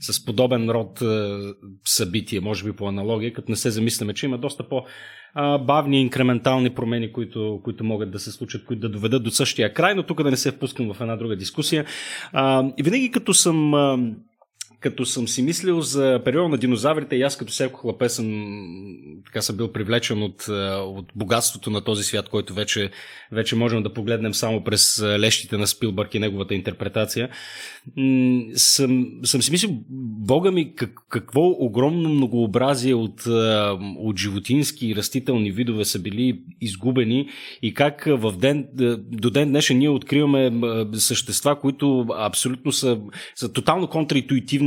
с 0.00 0.24
подобен 0.24 0.70
род 0.70 1.02
а, 1.02 1.40
събитие, 1.84 2.40
може 2.40 2.64
би 2.64 2.72
по 2.72 2.88
аналогия, 2.88 3.32
като 3.32 3.50
не 3.50 3.56
се 3.56 3.70
замисляме, 3.70 4.14
че 4.14 4.26
има 4.26 4.38
доста 4.38 4.68
по- 4.68 4.84
бавни 5.60 6.00
инкрементални 6.00 6.70
промени, 6.70 7.12
които, 7.12 7.60
които 7.64 7.84
могат 7.84 8.10
да 8.10 8.18
се 8.18 8.32
случат, 8.32 8.64
които 8.64 8.80
да 8.80 8.88
доведат 8.88 9.22
до 9.22 9.30
същия 9.30 9.74
край, 9.74 9.94
но 9.94 10.02
тук 10.02 10.22
да 10.22 10.30
не 10.30 10.36
се 10.36 10.50
впускам 10.50 10.94
в 10.94 11.00
една 11.00 11.16
друга 11.16 11.36
дискусия. 11.36 11.84
И 12.78 12.82
винаги 12.82 13.10
като 13.10 13.34
съм 13.34 13.74
като 14.80 15.06
съм 15.06 15.28
си 15.28 15.42
мислил 15.42 15.80
за 15.80 16.20
периода 16.24 16.48
на 16.48 16.58
динозаврите, 16.58 17.16
и 17.16 17.22
аз 17.22 17.36
като 17.36 17.52
всяко 17.52 17.80
хлапе 17.80 18.08
съм, 18.08 18.56
така 19.26 19.42
съм 19.42 19.56
бил 19.56 19.72
привлечен 19.72 20.22
от, 20.22 20.48
а, 20.48 20.82
от 20.84 21.12
богатството 21.16 21.70
на 21.70 21.80
този 21.80 22.04
свят, 22.04 22.28
който 22.28 22.54
вече, 22.54 22.90
вече 23.32 23.56
можем 23.56 23.82
да 23.82 23.92
погледнем 23.92 24.34
само 24.34 24.64
през 24.64 25.02
а, 25.02 25.18
лещите 25.18 25.56
на 25.56 25.66
Спилбърг 25.66 26.14
и 26.14 26.18
неговата 26.18 26.54
интерпретация. 26.54 27.28
Съм, 28.54 29.06
съм 29.24 29.42
си 29.42 29.50
мислил, 29.50 29.70
бога 30.26 30.50
ми, 30.50 30.74
как, 30.74 30.94
какво 31.08 31.40
огромно 31.48 32.08
многообразие 32.08 32.94
от, 32.94 33.26
а, 33.26 33.78
от 33.98 34.18
животински 34.18 34.88
и 34.88 34.96
растителни 34.96 35.50
видове 35.50 35.84
са 35.84 35.98
били 35.98 36.40
изгубени 36.60 37.28
и 37.62 37.74
как 37.74 38.04
в 38.08 38.36
ден, 38.38 38.68
до 38.96 39.30
ден 39.30 39.48
днешен 39.48 39.78
ние 39.78 39.88
откриваме 39.88 40.52
същества, 40.92 41.60
които 41.60 42.06
абсолютно 42.18 42.72
са, 42.72 42.98
са 43.34 43.52
тотално 43.52 43.88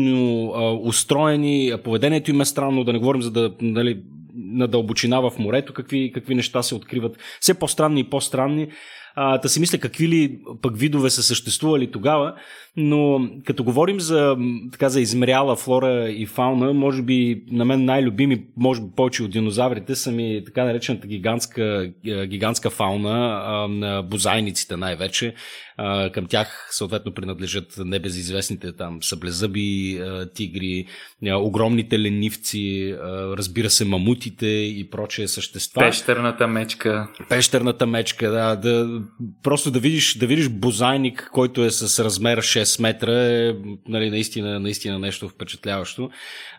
контраинтуитивно 0.03 0.53
а, 0.55 0.71
устроени, 0.73 1.73
поведението 1.83 2.31
им 2.31 2.41
е 2.41 2.45
странно, 2.45 2.83
да 2.83 2.93
не 2.93 2.99
говорим 2.99 3.21
за 3.21 3.31
да, 3.31 3.51
нали, 3.61 4.01
на 4.35 4.67
дълбочина 4.67 5.19
в 5.19 5.31
морето, 5.39 5.73
какви, 5.73 6.11
какви 6.13 6.35
неща 6.35 6.63
се 6.63 6.75
откриват. 6.75 7.17
Все 7.39 7.53
по-странни 7.53 7.99
и 7.99 8.09
по-странни. 8.09 8.67
А, 9.15 9.37
да 9.37 9.49
си 9.49 9.59
мисля 9.59 9.77
какви 9.77 10.07
ли 10.07 10.39
пък 10.61 10.77
видове 10.77 11.09
са 11.09 11.23
съществували 11.23 11.91
тогава, 11.91 12.35
но 12.77 13.29
като 13.45 13.63
говорим 13.63 13.99
за, 13.99 14.37
така, 14.71 14.89
за 14.89 15.01
измеряла 15.01 15.55
флора 15.55 16.09
и 16.09 16.25
фауна, 16.25 16.73
може 16.73 17.01
би 17.01 17.43
на 17.51 17.65
мен 17.65 17.85
най-любими, 17.85 18.45
може 18.57 18.81
би 18.81 18.87
повече 18.95 19.23
от 19.23 19.31
динозаврите, 19.31 19.95
са 19.95 20.11
ми 20.11 20.41
така 20.45 20.63
наречената 20.63 21.07
гигантска, 21.07 21.91
е, 22.05 22.27
гигантска 22.27 22.69
фауна 22.69 23.43
а, 23.45 23.67
на 23.67 24.01
бозайниците 24.01 24.77
най-вече. 24.77 25.33
А, 25.77 26.09
към 26.09 26.25
тях 26.25 26.67
съответно 26.71 27.13
принадлежат 27.13 27.73
небезизвестните 27.77 28.71
там 28.71 29.03
съблезъби 29.03 29.97
а, 29.97 30.29
тигри, 30.29 30.85
а, 31.27 31.35
огромните 31.35 31.99
ленивци, 31.99 32.95
а, 33.01 33.37
разбира 33.37 33.69
се 33.69 33.85
мамутите 33.85 34.47
и 34.47 34.89
прочие 34.91 35.27
същества. 35.27 35.79
Пещерната 35.79 36.47
мечка. 36.47 37.07
Пещерната 37.29 37.85
мечка, 37.85 38.31
да, 38.31 38.55
да 38.55 39.02
просто 39.43 39.71
да 39.71 39.79
видиш, 39.79 40.17
да 40.17 40.27
видиш 40.27 40.49
бозайник, 40.49 41.29
който 41.33 41.63
е 41.63 41.71
с 41.71 42.03
размер 42.03 42.39
6 42.39 42.81
метра, 42.81 43.11
е 43.11 43.55
нали, 43.87 44.09
наистина, 44.09 44.59
наистина 44.59 44.99
нещо 44.99 45.29
впечатляващо. 45.29 46.09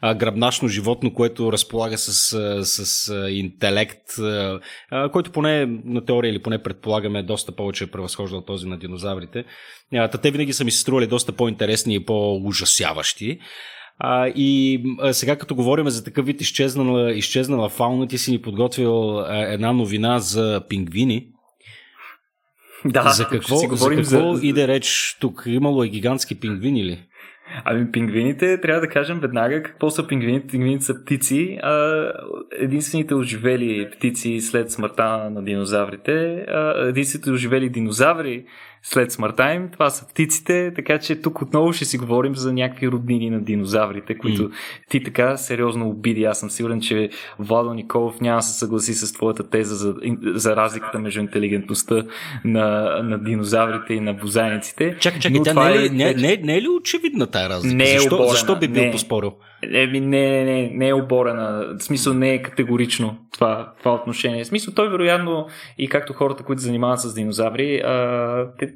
А, 0.00 0.14
гръбначно 0.14 0.68
животно, 0.68 1.14
което 1.14 1.52
разполага 1.52 1.98
с, 1.98 2.12
с 2.64 3.14
интелект, 3.30 4.18
а, 4.18 4.60
който 5.12 5.32
поне 5.32 5.66
на 5.84 6.04
теория 6.04 6.30
или 6.30 6.42
поне 6.42 6.62
предполагаме 6.62 7.22
доста 7.22 7.52
повече 7.52 7.84
е 7.84 7.90
превъзхождал 7.90 8.44
този 8.44 8.66
на 8.66 8.78
динозаврите. 8.78 9.44
А, 9.94 10.08
те 10.08 10.30
винаги 10.30 10.52
са 10.52 10.64
ми 10.64 10.70
се 10.70 10.78
стрували 10.78 11.06
доста 11.06 11.32
по-интересни 11.32 11.94
и 11.94 12.04
по-ужасяващи. 12.04 13.38
А, 13.98 14.28
и 14.28 14.82
а, 15.00 15.12
сега 15.12 15.36
като 15.36 15.54
говорим 15.54 15.88
за 15.88 16.04
такъв 16.04 16.26
вид 16.26 16.40
изчезнала, 16.40 17.12
изчезнала 17.12 17.68
фауна, 17.68 18.08
ти 18.08 18.18
си 18.18 18.30
ни 18.30 18.42
подготвил 18.42 19.18
а, 19.18 19.52
една 19.52 19.72
новина 19.72 20.18
за 20.18 20.62
пингвини. 20.68 21.26
Да, 22.84 23.08
за 23.08 23.28
какво, 23.28 23.56
си 23.56 23.68
за 23.72 23.90
какво 23.90 24.34
за... 24.34 24.46
иде 24.46 24.68
реч 24.68 25.16
тук? 25.20 25.42
Имало 25.46 25.84
е 25.84 25.88
гигантски 25.88 26.40
пингвини 26.40 26.84
ли? 26.84 27.06
Ами 27.64 27.92
пингвините, 27.92 28.60
трябва 28.60 28.80
да 28.80 28.88
кажем 28.88 29.20
веднага 29.20 29.62
какво 29.62 29.90
са 29.90 30.06
пингвините. 30.06 30.46
Пингвините 30.46 30.84
са 30.84 31.02
птици, 31.04 31.58
а 31.62 32.04
единствените 32.52 33.14
оживели 33.14 33.90
птици 33.90 34.40
след 34.40 34.70
смъртта 34.70 35.30
на 35.30 35.44
динозаврите, 35.44 36.44
а 36.48 36.88
единствените 36.88 37.30
оживели 37.30 37.68
динозаври 37.68 38.44
след 38.86 39.12
смъртта 39.12 39.54
им. 39.54 39.68
Това 39.72 39.90
са 39.90 40.06
птиците, 40.08 40.72
така 40.76 40.98
че 40.98 41.16
тук 41.16 41.42
отново 41.42 41.72
ще 41.72 41.84
си 41.84 41.98
говорим 41.98 42.36
за 42.36 42.52
някакви 42.52 42.88
роднини 42.88 43.30
на 43.30 43.40
динозаврите, 43.40 44.18
които 44.18 44.42
mm. 44.42 44.52
ти 44.88 45.04
така 45.04 45.36
сериозно 45.36 45.88
обиди. 45.88 46.24
Аз 46.24 46.40
съм 46.40 46.50
сигурен, 46.50 46.80
че 46.80 47.10
Владо 47.38 47.74
Николов 47.74 48.20
няма 48.20 48.38
да 48.38 48.42
се 48.42 48.58
съгласи 48.58 48.94
с 48.94 49.12
твоята 49.12 49.50
теза 49.50 49.74
за, 49.74 49.94
за 50.34 50.56
разликата 50.56 50.98
между 50.98 51.20
интелигентността 51.20 52.04
на, 52.44 52.98
на 53.02 53.18
динозаврите 53.18 53.94
и 53.94 54.00
на 54.00 54.14
бозайниците. 54.14 54.96
Чакай, 55.00 55.20
чакай, 55.20 55.40
тя 55.44 55.54
не, 55.54 55.86
е, 55.86 55.88
не, 55.88 56.14
не, 56.14 56.36
не 56.42 56.56
е 56.56 56.62
ли 56.62 56.68
очевидна 56.68 57.26
тая 57.26 57.48
разлика? 57.48 57.74
Не 57.74 57.94
е 57.94 57.98
защо, 57.98 58.14
оборена, 58.14 58.30
защо 58.30 58.58
би 58.58 58.68
бил 58.68 58.84
не. 58.84 58.90
поспорил? 58.90 59.32
Не, 59.70 59.86
не, 59.86 60.44
не, 60.44 60.70
не 60.74 60.88
е 60.88 60.94
оборена. 60.94 61.74
В 61.78 61.82
смисъл 61.82 62.14
не 62.14 62.34
е 62.34 62.42
категорично 62.42 63.16
това, 63.32 63.72
това 63.78 63.94
отношение. 63.94 64.44
В 64.44 64.46
смисъл 64.46 64.74
той 64.74 64.88
вероятно 64.88 65.46
и 65.78 65.88
както 65.88 66.12
хората, 66.12 66.44
които 66.44 66.62
занимават 66.62 67.00
с 67.00 67.14
динозаври, 67.14 67.78
а, 67.78 68.46
те 68.58 68.74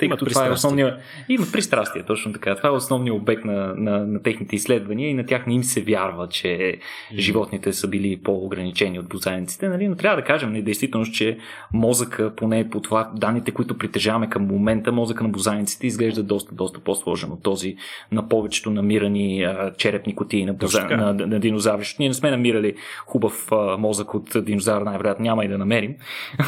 тъй 0.00 0.08
като 0.08 0.24
това 0.24 0.46
е 0.46 0.50
основния... 0.50 0.96
Има 1.28 1.46
пристрастие, 1.52 2.02
точно 2.02 2.32
така. 2.32 2.56
Това 2.56 2.68
е 2.68 2.72
основният 2.72 3.16
обект 3.16 3.44
на, 3.44 3.74
на, 3.76 4.06
на 4.06 4.22
техните 4.22 4.56
изследвания 4.56 5.10
и 5.10 5.14
на 5.14 5.26
тях 5.26 5.46
не 5.46 5.54
им 5.54 5.64
се 5.64 5.80
вярва, 5.80 6.28
че 6.28 6.78
животните 7.14 7.72
са 7.72 7.88
били 7.88 8.20
по-ограничени 8.24 8.98
от 8.98 9.08
бозайниците. 9.08 9.68
Нали? 9.68 9.88
Но 9.88 9.96
трябва 9.96 10.16
да 10.16 10.26
кажем, 10.26 10.52
не, 10.52 10.62
действително, 10.62 11.06
че 11.06 11.38
мозъка, 11.72 12.32
поне 12.36 12.70
по 12.70 12.80
това 12.80 13.10
данните, 13.14 13.50
които 13.50 13.78
притежаваме 13.78 14.28
към 14.28 14.46
момента, 14.46 14.92
мозъка 14.92 15.24
на 15.24 15.30
бозайниците 15.30 15.86
изглежда 15.86 16.22
доста, 16.22 16.54
доста 16.54 16.80
по-сложен 16.80 17.32
от 17.32 17.42
този 17.42 17.76
на 18.12 18.28
повечето 18.28 18.70
намирани 18.70 19.44
а, 19.44 19.72
черепни 19.76 20.14
кутии 20.14 20.44
на, 20.44 20.52
боза... 20.52 20.84
на, 20.84 20.96
на, 20.96 21.26
на 21.26 21.40
динозаври. 21.40 21.86
Ние 21.98 22.08
не 22.08 22.14
сме 22.14 22.30
намирали 22.30 22.74
хубав 23.06 23.52
а, 23.52 23.76
мозък 23.76 24.14
от 24.14 24.44
динозавър, 24.44 24.82
най-вероятно 24.82 25.22
няма 25.22 25.44
и 25.44 25.48
да 25.48 25.58
намерим. 25.58 25.94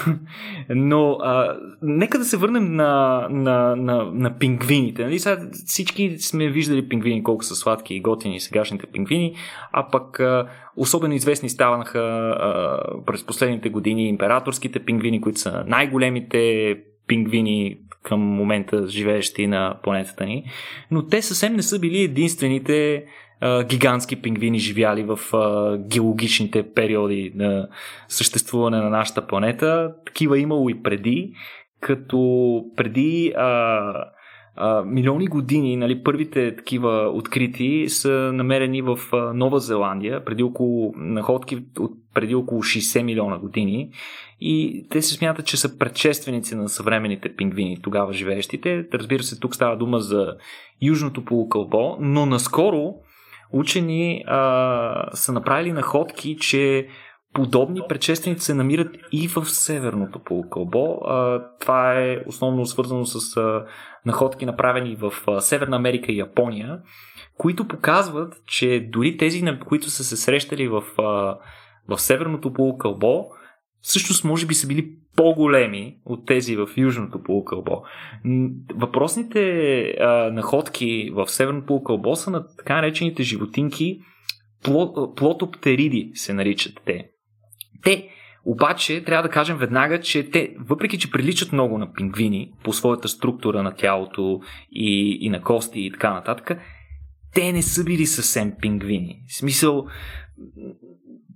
Но 0.69 1.19
а, 1.23 1.57
нека 1.83 2.19
да 2.19 2.25
се 2.25 2.37
върнем 2.37 2.75
на 2.77 3.27
на, 3.43 3.77
на, 3.77 4.05
на 4.05 4.39
пингвините. 4.39 5.05
Нали? 5.05 5.19
Сега 5.19 5.41
всички 5.67 6.19
сме 6.19 6.49
виждали 6.49 6.89
пингвини 6.89 7.23
колко 7.23 7.45
са 7.45 7.57
сладки 7.57 7.95
и 7.95 8.01
готини 8.01 8.41
сегашните 8.41 8.87
пингвини, 8.87 9.35
а 9.73 9.89
пък 9.91 10.21
особено 10.77 11.15
известни 11.15 11.49
ставаха 11.49 11.99
а, 11.99 12.81
през 13.07 13.27
последните 13.27 13.69
години 13.69 14.09
императорските 14.09 14.79
пингвини, 14.79 15.21
които 15.21 15.41
са 15.41 15.65
най-големите 15.67 16.77
пингвини 17.07 17.79
към 18.03 18.21
момента 18.21 18.87
живеещи 18.89 19.47
на 19.47 19.77
планетата 19.83 20.25
ни. 20.25 20.45
Но 20.91 21.07
те 21.07 21.23
съвсем 21.23 21.55
не 21.55 21.63
са 21.63 21.79
били 21.79 22.03
единствените 22.03 23.05
гигантски 23.65 24.23
пингвини 24.23 24.59
живяли 24.59 25.03
в 25.03 25.19
а, 25.37 25.79
геологичните 25.79 26.73
периоди 26.73 27.33
на 27.35 27.69
съществуване 28.09 28.77
на 28.77 28.91
нашата 28.91 29.27
планета. 29.27 29.95
Такива 30.07 30.39
имало 30.39 30.69
и 30.69 30.83
преди 30.83 31.33
като 31.83 32.65
преди 32.77 33.33
а, 33.37 33.93
а, 34.57 34.83
милиони 34.83 35.27
години, 35.27 35.77
нали, 35.77 36.03
първите 36.03 36.57
такива 36.57 37.11
открити 37.15 37.89
са 37.89 38.11
намерени 38.11 38.83
в 38.83 38.99
а, 39.13 39.17
Нова 39.35 39.61
Зеландия, 39.61 40.25
преди 40.25 40.43
около 40.43 40.95
находки 40.97 41.59
от 41.79 41.93
преди 42.15 42.35
около 42.35 42.63
60 42.63 43.03
милиона 43.03 43.39
години 43.39 43.91
и 44.41 44.87
те 44.91 45.03
се 45.03 45.15
смятат, 45.15 45.47
че 45.47 45.57
са 45.57 45.79
предшественици 45.79 46.55
на 46.55 46.69
съвременните 46.69 47.37
пингвини, 47.37 47.83
тогава 47.83 48.13
живеещите. 48.13 48.87
Разбира 48.95 49.23
се, 49.23 49.41
тук 49.41 49.55
става 49.55 49.77
дума 49.77 50.01
за 50.01 50.35
Южното 50.83 51.25
полукълбо, 51.25 51.97
но 52.01 52.27
наскоро 52.27 52.95
учени 53.53 54.25
а, 54.27 55.11
са 55.13 55.33
направили 55.33 55.73
находки, 55.73 56.37
че 56.37 56.87
подобни 57.35 57.81
предшественици 57.89 58.45
се 58.45 58.55
намират 58.55 58.97
и 59.13 59.29
в 59.29 59.45
Северното 59.45 60.19
полукълбо. 60.19 60.99
Това 61.61 62.01
е 62.01 62.19
основно 62.27 62.67
свързано 62.67 63.07
с 63.07 63.41
находки 64.07 64.47
направени 64.47 64.97
в 64.97 65.13
Северна 65.41 65.77
Америка 65.77 66.13
и 66.13 66.19
Япония, 66.19 66.79
които 67.39 67.69
показват, 67.69 68.35
че 68.47 68.89
дори 68.93 69.17
тези, 69.17 69.43
на 69.43 69.61
които 69.61 69.91
са 69.91 70.05
се 70.05 70.17
срещали 70.17 70.69
в, 70.69 70.83
в 71.89 71.99
Северното 71.99 72.53
полукълбо, 72.53 73.25
всъщност 73.81 74.25
може 74.25 74.47
би 74.47 74.55
са 74.55 74.67
били 74.67 74.97
по-големи 75.17 75.97
от 76.05 76.27
тези 76.27 76.57
в 76.57 76.69
Южното 76.77 77.23
полукълбо. 77.23 77.83
Въпросните 78.75 79.95
находки 80.33 81.11
в 81.15 81.29
Северното 81.29 81.67
полукълбо 81.67 82.17
са 82.17 82.31
на 82.31 82.47
така 82.57 82.75
наречените 82.75 83.23
животинки 83.23 84.01
плотоптериди 85.17 86.11
се 86.15 86.35
наричат 86.35 86.81
те. 86.85 87.12
Те 87.83 88.09
обаче 88.45 89.05
трябва 89.05 89.23
да 89.23 89.29
кажем 89.29 89.57
веднага, 89.57 90.01
че 90.01 90.31
те, 90.31 90.55
въпреки 90.59 90.99
че 90.99 91.11
приличат 91.11 91.53
много 91.53 91.79
на 91.79 91.93
пингвини 91.93 92.53
по 92.65 92.73
своята 92.73 93.09
структура 93.09 93.63
на 93.63 93.75
тялото 93.75 94.41
и, 94.73 95.19
и 95.21 95.31
на 95.31 95.43
кости 95.43 95.81
и 95.81 95.93
така 95.93 96.15
нататък, 96.15 96.59
те 97.35 97.53
не 97.53 97.63
са 97.63 97.85
били 97.85 98.07
съвсем 98.07 98.53
пингвини. 98.61 99.23
В 99.29 99.37
смисъл, 99.37 99.87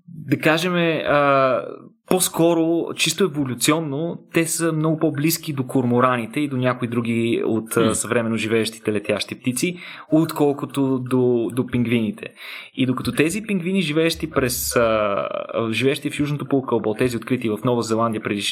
да 0.09 0.39
кажем, 0.39 0.75
а, 0.75 1.63
по-скоро, 2.09 2.95
чисто 2.95 3.25
еволюционно, 3.25 4.19
те 4.33 4.47
са 4.47 4.73
много 4.73 4.99
по-близки 4.99 5.53
до 5.53 5.67
кормораните 5.67 6.41
и 6.41 6.49
до 6.49 6.57
някои 6.57 6.89
други 6.89 7.43
от 7.47 7.75
mm. 7.75 7.93
съвременно 7.93 8.37
живеещите 8.37 8.93
летящи 8.93 9.41
птици, 9.41 9.79
отколкото 10.13 10.99
до, 10.99 11.51
до 11.53 11.67
пингвините. 11.67 12.29
И 12.75 12.87
докато 12.87 13.13
тези 13.13 13.43
пингвини, 13.43 13.83
живеещи, 13.83 14.31
през, 14.31 14.77
а, 14.77 15.29
живеещи 15.71 16.11
в 16.11 16.19
Южното 16.19 16.47
полукълбо, 16.49 16.95
тези 16.95 17.17
открити 17.17 17.49
в 17.49 17.59
Нова 17.65 17.83
Зеландия, 17.83 18.23
преди, 18.23 18.43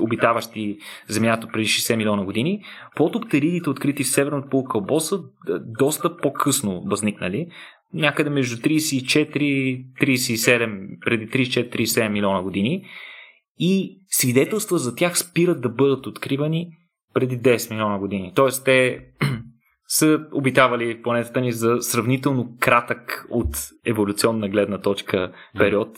обитаващи 0.00 0.78
Земята 1.08 1.48
преди 1.52 1.66
60 1.66 1.96
милиона 1.96 2.24
години, 2.24 2.62
плотоптеридите, 2.96 3.70
открити 3.70 4.04
в 4.04 4.08
Северното 4.08 4.48
полукълбо, 4.48 5.00
са 5.00 5.20
доста 5.78 6.16
по-късно 6.16 6.82
възникнали, 6.86 7.46
някъде 7.94 8.30
между 8.30 8.56
34-37, 8.56 10.98
преди 11.00 11.28
34-37 11.28 12.08
милиона 12.08 12.42
години 12.42 12.86
и 13.58 14.00
свидетелства 14.08 14.78
за 14.78 14.94
тях 14.94 15.18
спират 15.18 15.60
да 15.60 15.68
бъдат 15.68 16.06
откривани 16.06 16.68
преди 17.14 17.38
10 17.38 17.70
милиона 17.70 17.98
години. 17.98 18.32
Тоест 18.34 18.64
те 18.64 19.06
са 19.88 20.20
обитавали 20.32 21.02
планетата 21.02 21.40
ни 21.40 21.52
за 21.52 21.76
сравнително 21.80 22.56
кратък 22.60 23.26
от 23.30 23.56
еволюционна 23.86 24.48
гледна 24.48 24.78
точка 24.78 25.32
период, 25.58 25.88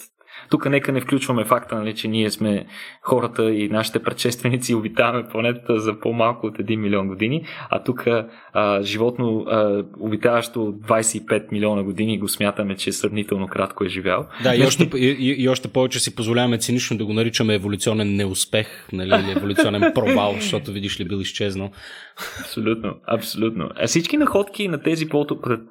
тук 0.51 0.67
нека 0.71 0.93
не 0.93 1.01
включваме 1.01 1.45
факта, 1.45 1.77
нали, 1.77 1.95
че 1.95 2.09
ние 2.09 2.31
сме 2.31 2.67
хората 3.03 3.53
и 3.53 3.69
нашите 3.69 3.99
предшественици 3.99 4.75
обитаваме 4.75 5.29
планетата 5.29 5.79
за 5.81 6.01
по-малко 6.01 6.47
от 6.47 6.59
1 6.59 6.77
милион 6.77 7.09
години, 7.09 7.45
а 7.71 7.83
тук 7.83 8.07
а, 8.53 8.83
животно, 8.83 9.45
а, 9.49 9.85
обитаващо 10.01 10.61
25 10.61 11.53
милиона 11.53 11.83
години, 11.83 12.19
го 12.19 12.29
смятаме, 12.29 12.77
че 12.77 12.93
сравнително 12.93 13.49
кратко 13.49 13.85
е 13.85 13.89
живял. 13.89 14.27
Да, 14.43 14.57
и 14.57 14.63
още, 14.63 14.91
и, 14.97 15.35
и 15.39 15.49
още 15.49 15.69
повече 15.69 16.01
си 16.01 16.15
позволяваме 16.15 16.59
цинично 16.59 16.99
да 16.99 17.05
го 17.05 17.13
наричаме 17.13 17.55
еволюционен 17.55 18.17
неуспех, 18.17 18.89
нали, 18.93 19.09
или 19.09 19.31
еволюционен 19.37 19.93
провал, 19.95 20.35
защото 20.41 20.73
видиш 20.73 21.01
ли 21.01 21.05
бил 21.05 21.17
изчезнал. 21.17 21.71
Абсолютно, 22.41 22.95
абсолютно. 23.07 23.71
А 23.77 23.87
всички 23.87 24.17
находки 24.17 24.69
на 24.69 24.83
тези 24.83 25.09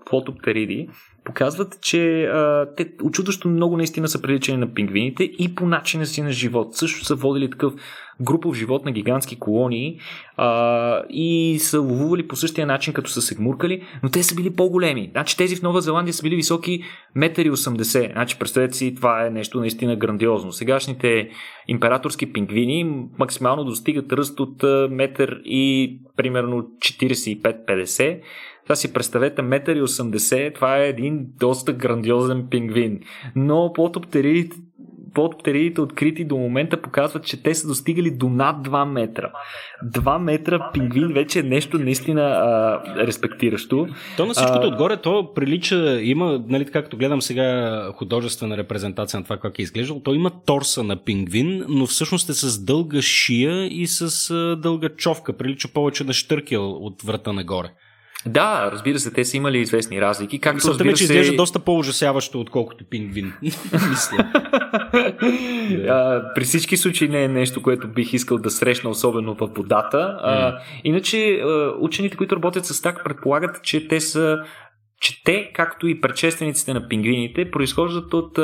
плотоптериди 0.05 0.89
показват, 1.26 1.82
че 1.82 2.23
а, 2.23 2.67
те 2.78 2.91
очудващо 3.03 3.47
много 3.47 3.78
наистина 3.78 4.07
са 4.07 4.21
приличани 4.21 4.57
на 4.57 4.73
пингвините 4.73 5.23
и 5.23 5.55
по 5.55 5.65
начина 5.65 6.05
си 6.05 6.21
на 6.21 6.32
живот. 6.32 6.76
Също 6.76 7.05
са 7.05 7.15
водили 7.15 7.49
такъв 7.49 7.73
групов 8.21 8.55
живот 8.55 8.86
на 8.86 8.91
гигантски 8.91 9.39
колонии 9.39 9.99
а, 10.38 11.01
и 11.09 11.59
са 11.59 11.80
ловували 11.80 12.28
по 12.28 12.36
същия 12.36 12.67
начин, 12.67 12.93
като 12.93 13.09
са 13.09 13.21
се 13.21 13.36
гмуркали, 13.36 13.84
но 14.03 14.09
те 14.09 14.23
са 14.23 14.36
били 14.36 14.55
по-големи. 14.55 15.09
Значи 15.11 15.38
тези 15.38 15.55
в 15.55 15.61
Нова 15.61 15.82
Зеландия 15.82 16.13
са 16.13 16.23
били 16.23 16.36
високи 16.36 16.84
1,80 17.17 18.07
м. 18.07 18.13
Значи 18.13 18.39
представете 18.39 18.78
си, 18.78 18.95
това 18.95 19.26
е 19.26 19.30
нещо 19.30 19.59
наистина 19.59 19.95
грандиозно. 19.95 20.51
Сегашните 20.51 21.30
императорски 21.67 22.34
пингвини 22.34 23.07
максимално 23.19 23.63
достигат 23.63 24.13
ръст 24.13 24.39
от 24.39 24.63
метър 24.89 25.41
и 25.45 25.99
примерно 26.17 26.61
45-50 26.61 28.19
това 28.66 28.76
си 28.76 28.93
представете, 28.93 29.41
1,80 29.41 30.45
м, 30.45 30.51
това 30.53 30.78
е 30.78 30.88
един 30.88 31.26
доста 31.39 31.74
грандиозен 31.74 32.47
пингвин. 32.49 32.99
Но 33.36 33.74
плотоптеридите 33.74 34.57
плотоптеридите 35.16 35.82
открити 35.82 36.26
до 36.26 36.38
момента 36.38 36.82
показват, 36.82 37.26
че 37.26 37.43
те 37.43 37.55
са 37.55 37.68
достигали 37.68 38.11
до 38.11 38.30
над 38.30 38.68
2 38.68 38.86
метра. 38.86 39.32
2 39.86 40.18
метра 40.20 40.70
пингвин 40.74 41.07
вече 41.07 41.39
е 41.39 41.43
нещо 41.43 41.78
наистина 41.78 42.22
а, 42.22 42.82
респектиращо. 43.07 43.88
То 44.18 44.26
на 44.26 44.34
всичкото 44.34 44.68
а... 44.68 44.68
отгоре, 44.68 44.97
то 44.97 45.34
прилича, 45.34 46.01
има, 46.01 46.43
нали, 46.47 46.66
както 46.66 46.97
гледам 46.97 47.22
сега 47.22 47.89
художествена 47.93 48.57
репрезентация 48.57 49.20
на 49.20 49.24
това 49.24 49.38
как 49.38 49.59
е 49.59 49.61
изглеждал, 49.61 49.99
то 49.99 50.13
има 50.13 50.32
торса 50.45 50.84
на 50.84 51.03
пингвин, 51.03 51.66
но 51.70 51.86
всъщност 51.86 52.30
е 52.30 52.34
с 52.34 52.66
дълга 52.66 53.01
шия 53.01 53.66
и 53.66 53.88
с 53.88 54.34
дълга 54.61 54.89
човка. 54.89 55.38
Прилича 55.38 55.68
повече 55.74 56.03
на 56.03 56.13
штъркел 56.13 56.72
от 56.72 57.01
врата 57.01 57.34
нагоре. 57.34 57.72
Да, 58.28 58.69
разбира 58.71 58.99
се, 58.99 59.11
те 59.13 59.26
са 59.26 59.38
имали 59.38 59.59
известни 59.59 60.01
разлики. 60.01 60.39
Както 60.39 60.55
Мисълта 60.55 60.73
разбира 60.73 60.88
ми, 60.88 60.93
че 60.93 61.07
се... 61.07 61.13
изглежда 61.13 61.36
доста 61.36 61.59
по-ужасяващо, 61.59 62.39
отколкото 62.39 62.86
пингвин. 62.89 63.34
Мисля. 63.89 64.17
а, 65.89 66.23
при 66.36 66.43
всички 66.43 66.78
случаи 66.78 67.09
не 67.09 67.23
е 67.23 67.28
нещо, 67.28 67.61
което 67.61 67.88
бих 67.88 68.13
искал 68.13 68.38
да 68.38 68.49
срещна, 68.49 68.89
особено 68.89 69.36
в 69.36 69.47
водата. 69.55 70.17
А, 70.21 70.59
иначе, 70.84 71.43
учените, 71.80 72.17
които 72.17 72.36
работят 72.36 72.65
с 72.65 72.82
так, 72.82 73.03
предполагат, 73.03 73.63
че 73.63 73.88
те 73.88 73.99
са 74.01 74.38
че 75.01 75.23
те, 75.23 75.51
както 75.53 75.88
и 75.88 76.01
предшествениците 76.01 76.73
на 76.73 76.88
пингвините, 76.88 77.51
произхождат 77.51 78.13
от 78.13 78.39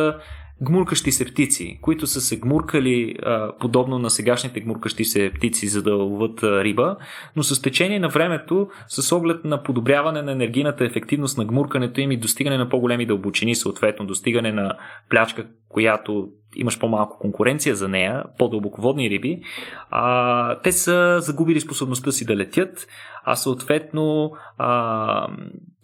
гмуркащи 0.61 1.11
се 1.11 1.25
птици, 1.25 1.79
които 1.81 2.07
са 2.07 2.21
се 2.21 2.39
гмуркали 2.39 3.15
подобно 3.59 3.99
на 3.99 4.09
сегашните 4.09 4.59
гмуркащи 4.59 5.05
се 5.05 5.31
птици, 5.35 5.67
за 5.67 5.83
да 5.83 5.95
ловат 5.95 6.43
риба, 6.43 6.97
но 7.35 7.43
с 7.43 7.61
течение 7.61 7.99
на 7.99 8.09
времето, 8.09 8.67
с 8.87 9.15
оглед 9.15 9.45
на 9.45 9.63
подобряване 9.63 10.21
на 10.21 10.31
енергийната 10.31 10.85
ефективност 10.85 11.37
на 11.37 11.45
гмуркането 11.45 12.01
им 12.01 12.11
и 12.11 12.17
достигане 12.17 12.57
на 12.57 12.69
по-големи 12.69 13.05
дълбочини, 13.05 13.55
съответно 13.55 14.05
достигане 14.05 14.51
на 14.51 14.77
плячка, 15.09 15.47
която 15.69 16.29
имаш 16.55 16.79
по-малко 16.79 17.19
конкуренция 17.19 17.75
за 17.75 17.87
нея, 17.87 18.23
по-дълбоководни 18.37 19.09
риби, 19.09 19.41
а, 19.89 20.59
те 20.59 20.71
са 20.71 21.17
загубили 21.21 21.59
способността 21.59 22.11
си 22.11 22.25
да 22.25 22.35
летят, 22.35 22.87
а 23.23 23.35
съответно 23.35 24.31
а, 24.57 25.27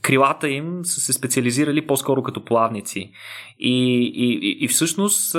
крилата 0.02 0.50
им 0.50 0.86
са 0.86 1.00
се 1.00 1.14
специализирали 1.14 1.88
по-скоро 1.88 2.24
като 2.24 2.46
плавници. 2.46 3.12
И, 3.60 3.98
и, 4.16 4.58
и 4.64 4.68
всъщност, 4.68 5.32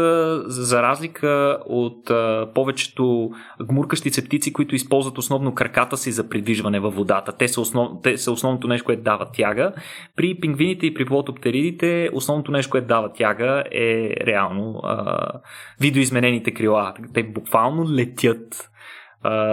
за 0.46 0.82
разлика 0.82 1.58
от 1.66 2.10
повечето 2.54 3.30
гмуркащи 3.62 4.10
се 4.10 4.24
птици, 4.24 4.52
които 4.52 4.74
използват 4.74 5.18
основно 5.18 5.54
краката 5.54 5.96
си 5.96 6.12
за 6.12 6.28
придвижване 6.28 6.80
във 6.80 6.94
водата, 6.94 7.32
те 7.32 7.48
са, 7.48 7.60
основ, 7.60 7.90
те 8.02 8.18
са 8.18 8.32
основното 8.32 8.68
нещо, 8.68 8.84
което 8.84 9.02
дава 9.02 9.30
тяга. 9.32 9.72
При 10.16 10.40
пингвините 10.40 10.86
и 10.86 10.94
при 10.94 11.04
плотоптеридите, 11.04 12.10
основното 12.12 12.52
нещо, 12.52 12.70
което 12.70 12.86
дава 12.86 13.12
тяга 13.12 13.64
е 13.72 14.14
реално 14.26 14.80
а, 14.84 15.18
видоизменените 15.80 16.50
крила. 16.54 16.94
Те 17.14 17.22
буквално 17.22 17.90
летят 17.90 18.70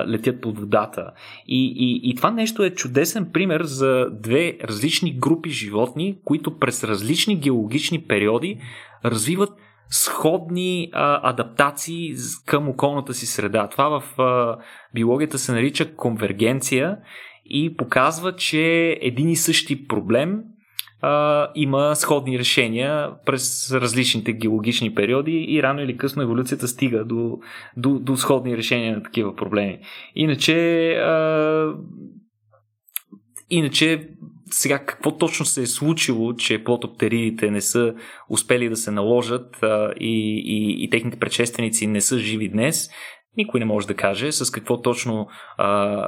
летят 0.08 0.42
под 0.42 0.60
водата. 0.60 1.12
И, 1.48 1.74
и, 1.78 2.10
и 2.10 2.16
това 2.16 2.32
нещо 2.32 2.64
е 2.64 2.70
чудесен 2.70 3.30
пример 3.34 3.64
за 3.64 4.08
две 4.12 4.58
различни 4.64 5.20
групи 5.20 5.50
животни, 5.50 6.18
които 6.24 6.58
през 6.58 6.84
различни 6.84 7.40
геологични 7.40 8.02
периоди 8.02 8.60
развиват 9.06 9.50
сходни 9.90 10.90
а, 10.94 11.30
адаптации 11.30 12.16
към 12.46 12.70
околната 12.70 13.14
си 13.14 13.26
среда. 13.26 13.68
Това 13.68 14.00
в 14.00 14.22
а, 14.22 14.58
биологията 14.94 15.38
се 15.38 15.52
нарича 15.52 15.96
конвергенция 15.96 16.98
и 17.46 17.78
показва, 17.78 18.36
че 18.36 18.98
един 19.02 19.30
и 19.30 19.36
същи 19.36 19.88
проблем 19.88 20.44
а, 21.08 21.52
има 21.56 21.96
сходни 21.96 22.40
решения 22.40 23.12
през 23.26 23.72
различните 23.72 24.34
геологични 24.34 24.96
периоди 24.96 25.46
и 25.50 25.64
рано 25.64 25.82
или 25.82 25.98
късно 25.98 26.22
еволюцията 26.22 26.68
стига 26.68 27.06
до, 27.06 27.40
до, 27.78 28.00
до 28.00 28.18
сходни 28.18 28.58
решения 28.58 28.96
на 28.96 29.04
такива 29.04 29.36
проблеми. 29.36 29.80
Иначе, 30.16 30.90
а, 30.92 31.74
иначе 33.50 34.10
сега 34.52 34.80
какво 34.80 35.18
точно 35.18 35.46
се 35.46 35.62
е 35.62 35.68
случило, 35.68 36.34
че 36.34 36.64
плотоптеридите 36.64 37.52
не 37.52 37.62
са 37.62 37.94
успели 38.30 38.70
да 38.70 38.76
се 38.76 38.92
наложат 38.92 39.64
а, 39.64 39.94
и, 40.00 40.44
и, 40.46 40.84
и 40.84 40.90
техните 40.90 41.20
предшественици 41.20 41.88
не 41.88 42.02
са 42.02 42.20
живи 42.20 42.50
днес, 42.50 42.90
никой 43.38 43.60
не 43.60 43.66
може 43.66 43.88
да 43.88 43.94
каже 43.94 44.32
с 44.32 44.52
какво 44.52 44.82
точно 44.82 45.28
а, 45.58 46.08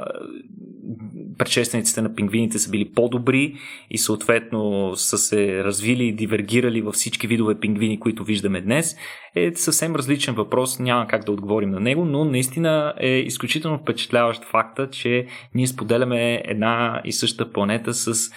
предшествениците 1.38 2.02
на 2.02 2.14
пингвините 2.14 2.58
са 2.58 2.70
били 2.70 2.92
по-добри 2.94 3.54
и 3.90 3.98
съответно 3.98 4.92
са 4.96 5.18
се 5.18 5.64
развили 5.64 6.04
и 6.04 6.12
дивергирали 6.12 6.82
във 6.82 6.94
всички 6.94 7.26
видове 7.26 7.60
пингвини, 7.60 8.00
които 8.00 8.24
виждаме 8.24 8.60
днес, 8.60 8.96
е 9.34 9.52
съвсем 9.54 9.96
различен 9.96 10.34
въпрос, 10.34 10.78
няма 10.78 11.06
как 11.06 11.24
да 11.24 11.32
отговорим 11.32 11.70
на 11.70 11.80
него, 11.80 12.04
но 12.04 12.24
наистина 12.24 12.94
е 13.00 13.08
изключително 13.08 13.78
впечатляващ 13.78 14.44
факта, 14.44 14.90
че 14.90 15.26
ние 15.54 15.66
споделяме 15.66 16.42
една 16.44 17.02
и 17.04 17.12
съща 17.12 17.52
планета 17.52 17.94
с 17.94 18.30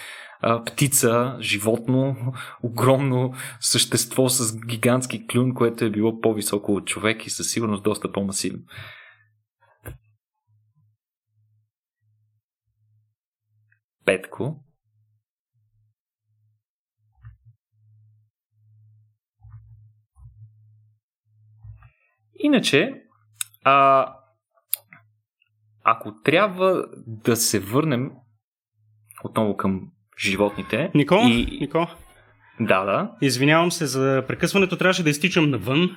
птица, 0.66 1.36
животно, 1.40 2.16
огромно 2.62 3.34
същество 3.60 4.28
с 4.28 4.58
гигантски 4.66 5.26
клюн, 5.26 5.54
което 5.54 5.84
е 5.84 5.90
било 5.90 6.20
по-високо 6.20 6.72
от 6.72 6.86
човек 6.86 7.26
и 7.26 7.30
със 7.30 7.50
сигурност 7.50 7.82
доста 7.82 8.12
по-масивно. 8.12 8.62
Петко. 14.04 14.64
Иначе, 22.34 23.02
а, 23.64 24.06
ако 25.84 26.22
трябва 26.22 26.84
да 27.06 27.36
се 27.36 27.60
върнем 27.60 28.10
отново 29.24 29.56
към 29.56 29.92
животните. 30.22 30.90
Нико, 30.94 31.14
и... 31.14 31.58
Нико. 31.60 31.86
Да, 32.60 32.84
да. 32.84 33.10
Извинявам 33.20 33.72
се 33.72 33.86
за 33.86 34.24
прекъсването, 34.28 34.76
трябваше 34.76 35.02
да 35.02 35.10
изтичам 35.10 35.50
навън. 35.50 35.96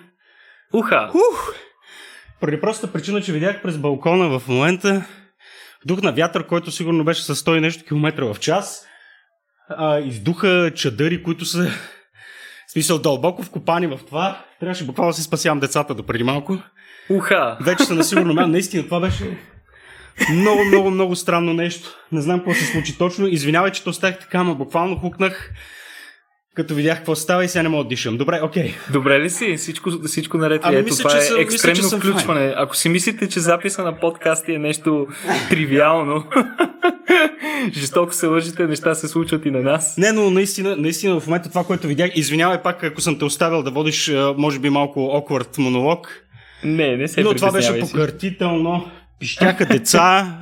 Уха! 0.74 1.12
Ух! 1.14 1.54
Поради 2.40 2.62
простата 2.62 2.94
причина, 2.94 3.22
че 3.22 3.32
видях 3.32 3.62
през 3.62 3.78
балкона 3.78 4.40
в 4.40 4.48
момента 4.48 5.06
дух 5.86 6.02
на 6.02 6.12
вятър, 6.12 6.48
който 6.48 6.72
сигурно 6.72 7.04
беше 7.04 7.24
с 7.24 7.36
100 7.36 7.58
и 7.58 7.62
нещо 7.62 7.84
километра 7.84 8.34
в 8.34 8.40
час. 8.40 8.88
А, 9.70 10.00
издуха 10.00 10.72
чадъри, 10.76 11.24
които 11.24 11.46
са 11.46 11.70
в 12.68 12.72
смисъл 12.72 13.00
дълбоко 13.00 13.44
вкопани 13.44 13.88
в 13.88 14.00
това. 14.08 14.46
Трябваше 14.60 14.86
буквално 14.86 15.10
да 15.12 15.16
си 15.16 15.24
спасявам 15.24 15.60
децата 15.60 15.96
до 15.96 16.04
преди 16.04 16.24
малко. 16.24 16.58
Уха! 17.10 17.58
Вече 17.62 17.84
са 17.84 17.96
на 17.96 18.04
сигурно. 18.04 18.48
Наистина 18.48 18.84
това 18.84 19.00
беше 19.00 19.38
много, 20.34 20.66
много, 20.66 20.92
много 20.92 21.16
странно 21.16 21.54
нещо. 21.54 21.90
Не 22.12 22.22
знам 22.22 22.40
какво 22.40 22.54
се 22.54 22.66
случи 22.66 22.98
точно. 22.98 23.28
Извинявай, 23.28 23.72
че 23.72 23.84
то 23.84 23.94
стах 23.94 24.20
така, 24.20 24.44
но 24.44 24.56
буквално 24.56 24.96
хукнах 24.96 25.52
като 26.56 26.76
видях 26.76 26.98
какво 26.98 27.16
става 27.16 27.46
и 27.46 27.48
сега 27.48 27.64
не 27.64 27.70
мога 27.70 27.84
да 27.84 27.88
дишам. 27.88 28.18
Добре, 28.18 28.40
окей. 28.44 28.68
Okay. 28.68 28.92
Добре 28.92 29.20
ли 29.20 29.30
си? 29.30 29.58
Всичко, 29.58 29.90
всичко 30.06 30.38
наред 30.38 30.62
ами, 30.64 30.76
Ето, 30.76 30.86
мисля, 30.86 31.10
това 31.10 31.18
е 31.18 31.22
съм, 31.22 31.40
екстремно 31.40 31.84
мисля, 31.84 31.98
включване. 31.98 32.40
Файн. 32.40 32.54
Ако 32.58 32.76
си 32.76 32.90
мислите, 32.90 33.30
че 33.30 33.40
записа 33.40 33.84
на 33.84 34.00
подкасти 34.00 34.54
е 34.54 34.60
нещо 34.60 35.08
тривиално, 35.50 36.24
жестоко 37.74 38.14
се 38.14 38.28
лъжите, 38.28 38.68
неща 38.68 38.96
се 38.96 39.08
случват 39.08 39.46
и 39.46 39.52
на 39.52 39.62
нас. 39.62 39.98
Не, 39.98 40.12
но 40.12 40.30
наистина, 40.30 40.76
наистина 40.76 41.20
в 41.20 41.28
момента 41.28 41.50
това, 41.50 41.64
което 41.64 41.88
видях, 41.88 42.12
извинявай 42.16 42.62
пак, 42.62 42.84
ако 42.84 43.02
съм 43.02 43.20
те 43.20 43.26
оставил 43.26 43.64
да 43.64 43.72
водиш, 43.72 44.12
може 44.38 44.60
би 44.60 44.70
малко 44.70 45.00
awkward 45.00 45.58
монолог. 45.58 46.22
Не, 46.64 46.98
не 46.98 47.08
се 47.08 47.22
Но 47.22 47.34
това 47.34 47.52
беше 47.52 47.80
покъртително. 47.80 48.92
Пищяха 49.20 49.66
деца. 49.66 50.38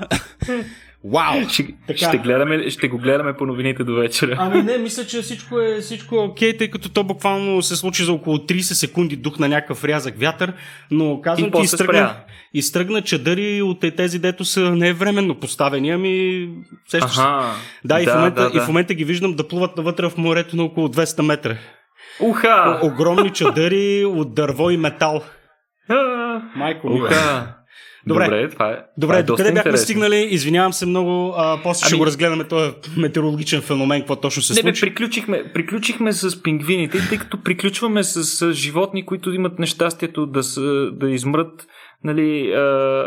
Вау! 1.06 1.50
Ще, 1.50 1.68
ще, 1.96 2.18
гледаме, 2.18 2.70
ще 2.70 2.88
го 2.88 2.98
гледаме 2.98 3.34
по 3.34 3.46
новините 3.46 3.84
до 3.84 3.96
вечера. 3.96 4.36
Ами 4.40 4.62
не, 4.62 4.78
мисля, 4.78 5.06
че 5.06 5.22
всичко 5.22 5.60
е, 5.60 5.82
всичко 5.82 6.16
е 6.16 6.20
окей, 6.20 6.58
тъй 6.58 6.70
като 6.70 6.90
то 6.90 7.04
буквално 7.04 7.62
се 7.62 7.76
случи 7.76 8.04
за 8.04 8.14
около 8.14 8.38
30 8.38 8.60
секунди 8.60 9.16
дух 9.16 9.40
на 9.40 9.50
някакъв 9.50 9.84
рязък 9.84 10.20
вятър, 10.20 10.54
но 10.92 11.22
казвам 11.22 11.52
ти, 11.52 11.62
изтръгна, 11.62 12.16
изтръгна 12.54 13.02
чадъри 13.02 13.62
от 13.62 13.80
тези, 13.98 14.20
дето 14.20 14.46
са 14.46 14.76
не 14.76 14.88
е 14.88 14.94
временно 14.94 15.40
поставени, 15.40 15.92
ами 15.92 16.48
сещаш 16.88 17.18
ага, 17.18 17.52
да, 17.86 18.02
и, 18.02 18.06
да, 18.06 18.12
в 18.12 18.16
момента, 18.16 18.42
да, 18.42 18.50
да. 18.50 18.58
и 18.58 18.62
в 18.62 18.68
момента 18.68 18.94
ги 18.94 19.06
виждам 19.06 19.34
да 19.34 19.48
плуват 19.48 19.78
навътре 19.78 20.10
в 20.10 20.18
морето 20.18 20.56
на 20.56 20.64
около 20.64 20.88
200 20.88 21.22
метра. 21.22 21.58
Уха! 22.20 22.80
О, 22.84 22.88
огромни 22.88 23.30
чадъри 23.34 24.06
от 24.06 24.36
дърво 24.36 24.70
и 24.70 24.78
метал. 24.78 25.24
Майко, 26.56 26.88
Уха! 26.88 27.56
Добре, 28.08 28.24
Добре 28.24 28.50
това 28.50 28.70
е. 28.70 28.78
Добре, 28.98 29.26
това 29.26 29.34
е 29.34 29.38
къде 29.38 29.54
бяхме 29.54 29.78
стигнали? 29.78 30.28
Извинявам 30.30 30.74
се 30.74 30.86
много. 30.86 31.34
А, 31.38 31.60
после 31.64 31.86
ами... 31.86 31.88
ще 31.90 31.98
го 31.98 32.06
разгледаме 32.06 32.44
този 32.44 32.72
метеорологичен 32.98 33.62
феномен, 33.62 34.02
какво 34.02 34.16
точно 34.16 34.42
се 34.42 34.54
не, 34.54 34.62
случи. 34.62 34.86
Не, 34.86 34.90
приключихме, 34.92 35.52
приключихме 35.54 36.14
с 36.14 36.44
пингвините, 36.44 36.98
тъй 37.10 37.18
като 37.18 37.44
приключваме 37.44 38.04
с, 38.04 38.24
с 38.24 38.54
животни, 38.54 39.06
които 39.06 39.34
имат 39.34 39.60
нещастието 39.60 40.26
да, 40.26 40.44
са, 40.44 40.92
да 40.92 41.10
измрат. 41.10 41.68
Нали, 42.04 42.52
а, 42.52 43.06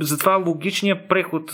затова 0.00 0.36
логичният 0.36 1.08
преход, 1.08 1.52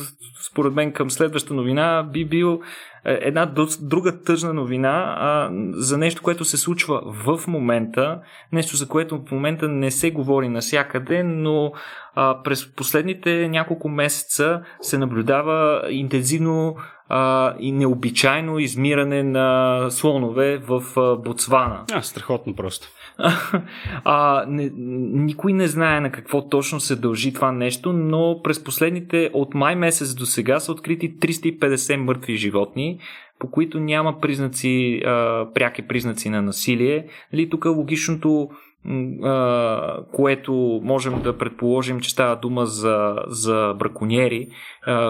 според 0.51 0.72
мен, 0.74 0.93
към 0.93 1.11
следващата 1.11 1.55
новина 1.55 2.09
би 2.12 2.24
бил 2.24 2.61
е, 3.05 3.18
една 3.22 3.53
друга 3.80 4.22
тъжна 4.22 4.55
новина 4.55 5.16
а, 5.18 5.51
за 5.72 5.99
нещо, 5.99 6.22
което 6.22 6.45
се 6.45 6.57
случва 6.57 7.03
в 7.07 7.47
момента, 7.47 8.20
нещо 8.53 8.76
за 8.76 8.88
което 8.88 9.22
в 9.26 9.30
момента 9.30 9.68
не 9.68 9.90
се 9.90 10.11
говори 10.11 10.49
насякъде, 10.49 11.22
но 11.22 11.72
а, 12.14 12.43
през 12.43 12.74
последните 12.74 13.49
няколко 13.49 13.88
месеца 13.88 14.62
се 14.80 14.99
наблюдава 14.99 15.82
интензивно 15.90 16.76
а, 17.14 17.54
и 17.60 17.72
необичайно 17.72 18.58
измиране 18.58 19.22
на 19.22 19.86
слонове 19.90 20.58
в 20.58 20.82
а, 20.96 21.16
Ботсвана. 21.16 21.84
А, 21.92 22.02
страхотно 22.02 22.56
просто. 22.56 22.88
а, 24.04 24.44
не, 24.48 24.70
никой 25.24 25.52
не 25.52 25.66
знае 25.66 26.00
на 26.00 26.12
какво 26.12 26.48
точно 26.48 26.80
се 26.80 26.96
дължи 26.96 27.32
това 27.32 27.52
нещо, 27.52 27.92
но 27.92 28.40
през 28.44 28.64
последните 28.64 29.30
от 29.32 29.54
май 29.54 29.76
месец 29.76 30.14
до 30.14 30.26
сега 30.26 30.60
са 30.60 30.72
открити 30.72 31.18
350 31.18 31.96
мъртви 31.96 32.36
животни, 32.36 32.98
по 33.38 33.50
които 33.50 33.80
няма 33.80 34.20
признаци, 34.20 35.02
а, 35.06 35.46
пряки 35.54 35.82
признаци 35.82 36.30
на 36.30 36.42
насилие. 36.42 37.06
Нали, 37.32 37.50
тук 37.50 37.64
логичното 37.64 38.50
което 40.12 40.80
можем 40.85 41.22
да 41.22 41.39
предположим, 41.39 42.01
че 42.01 42.11
става 42.11 42.37
дума 42.37 42.66
за, 42.66 43.16
за 43.26 43.74
браконьери, 43.78 44.49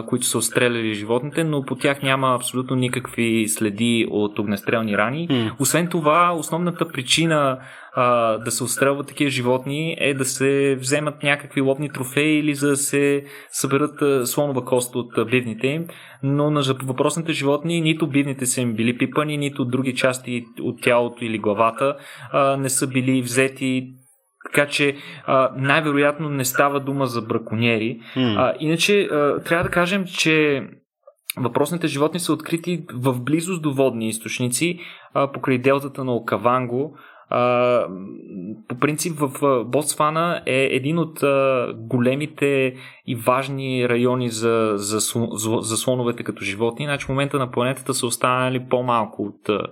които 0.07 0.27
са 0.27 0.39
отстреляли 0.39 0.95
животните, 0.95 1.45
но 1.45 1.63
по 1.63 1.75
тях 1.75 2.03
няма 2.03 2.35
абсолютно 2.35 2.77
никакви 2.77 3.49
следи 3.49 4.07
от 4.11 4.39
огнестрелни 4.39 4.99
рани. 4.99 5.29
Mm. 5.29 5.53
Освен 5.59 5.89
това, 5.89 6.33
основната 6.33 6.89
причина 6.89 7.59
а, 7.95 8.39
да 8.39 8.51
се 8.51 8.65
отстрелват 8.65 9.07
такива 9.07 9.31
животни 9.31 9.97
е 10.01 10.15
да 10.15 10.25
се 10.25 10.77
вземат 10.81 11.23
някакви 11.23 11.61
лобни 11.61 11.91
трофеи 11.93 12.39
или 12.39 12.55
за 12.55 12.69
да 12.69 12.77
се 12.77 13.25
съберат 13.51 14.29
слонова 14.29 14.65
кост 14.65 14.95
от 14.95 15.31
бивните 15.31 15.67
им. 15.67 15.87
Но 16.23 16.51
на 16.51 16.63
въпросните 16.85 17.33
животни 17.33 17.81
нито 17.81 18.07
бивните 18.07 18.47
са 18.47 18.61
им 18.61 18.75
били 18.75 18.99
пипани, 18.99 19.39
нито 19.39 19.65
други 19.65 19.95
части 19.95 20.45
от 20.61 20.83
тялото 20.83 21.25
или 21.25 21.39
главата 21.39 21.97
а, 22.33 22.57
не 22.57 22.69
са 22.69 22.87
били 22.87 23.23
взети 23.23 23.89
така 24.45 24.69
че 24.69 24.97
а, 25.27 25.51
най-вероятно 25.57 26.29
не 26.29 26.45
става 26.45 26.81
дума 26.81 27.07
за 27.07 27.23
браконьери. 27.23 28.01
Mm. 28.17 28.37
А, 28.39 28.55
иначе 28.61 29.03
а, 29.03 29.43
трябва 29.43 29.65
да 29.65 29.71
кажем, 29.71 30.05
че 30.05 30.67
въпросните 31.37 31.87
животни 31.87 32.21
са 32.21 32.33
открити 32.33 32.85
в 32.95 33.21
близост 33.21 33.63
до 33.63 33.73
водни 33.73 34.09
източници 34.09 34.79
а, 35.15 35.33
покрай 35.33 35.59
делтата 35.59 36.05
на 36.05 36.15
Окаванго. 36.15 36.97
А, 37.29 37.87
по 38.69 38.79
принцип 38.81 39.19
в 39.19 39.65
Ботсвана 39.65 40.43
е 40.47 40.65
един 40.65 40.99
от 40.99 41.23
а, 41.23 41.67
големите 41.77 42.75
и 43.07 43.17
важни 43.17 43.89
райони 43.89 44.29
за, 44.29 44.73
за, 44.75 44.99
за, 45.33 45.59
за 45.61 45.77
слоновете 45.77 46.25
като 46.25 46.45
животни. 46.45 46.87
Значи 46.87 47.07
в 47.07 47.09
момента 47.09 47.39
на 47.39 47.51
планетата 47.51 47.95
са 47.95 48.07
останали 48.07 48.67
по-малко 48.69 49.23
от 49.23 49.49
а, 49.49 49.67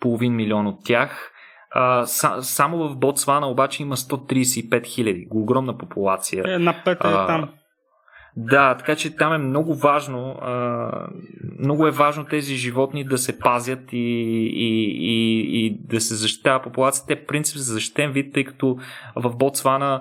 половин 0.00 0.34
милион 0.34 0.66
от 0.66 0.84
тях. 0.84 1.32
А, 1.70 2.06
са, 2.06 2.42
само 2.42 2.88
в 2.88 2.96
Ботсвана 2.96 3.46
обаче 3.46 3.82
има 3.82 3.96
135 3.96 4.86
хиляди. 4.86 5.26
Огромна 5.30 5.78
популация. 5.78 6.44
Една 6.46 6.82
пета 6.84 7.08
е 7.08 7.26
там. 7.26 7.48
Да, 8.36 8.74
така 8.74 8.96
че 8.96 9.16
там 9.16 9.32
е 9.32 9.38
много 9.38 9.74
важно, 9.74 10.36
много 11.58 11.86
е 11.86 11.90
важно 11.90 12.24
тези 12.24 12.54
животни 12.54 13.04
да 13.04 13.18
се 13.18 13.38
пазят 13.38 13.92
и, 13.92 13.96
и, 13.96 14.94
и, 14.98 15.66
и 15.66 15.78
да 15.80 16.00
се 16.00 16.14
защитава 16.14 16.62
популацията. 16.62 17.06
Те 17.06 17.26
принцип 17.26 17.56
за 17.56 17.72
защитен 17.72 18.12
вид, 18.12 18.32
тъй 18.34 18.44
като 18.44 18.78
в 19.16 19.36
Ботсвана 19.36 20.00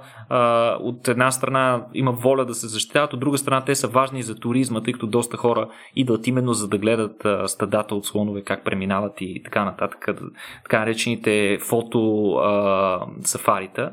от 0.80 1.08
една 1.08 1.32
страна 1.32 1.86
има 1.94 2.12
воля 2.12 2.46
да 2.46 2.54
се 2.54 2.68
защитават, 2.68 3.14
от 3.14 3.20
друга 3.20 3.38
страна 3.38 3.62
те 3.66 3.76
са 3.76 3.88
важни 3.88 4.24
за 4.24 4.36
туризма, 4.36 4.82
тъй 4.82 4.94
като 4.94 5.08
доста 5.08 5.38
хора 5.38 5.70
идват 5.96 6.28
именно 6.28 6.54
за 6.54 6.68
да 6.68 6.78
гледат 6.78 7.28
стадата 7.46 7.96
от 7.96 8.06
слонове, 8.06 8.42
как 8.42 8.66
преминават 8.66 9.14
и 9.22 9.42
така 9.44 9.66
нататък, 9.66 10.08
така 10.64 10.80
наречените 10.80 11.58
фото 11.62 12.34
сафарита. 13.24 13.92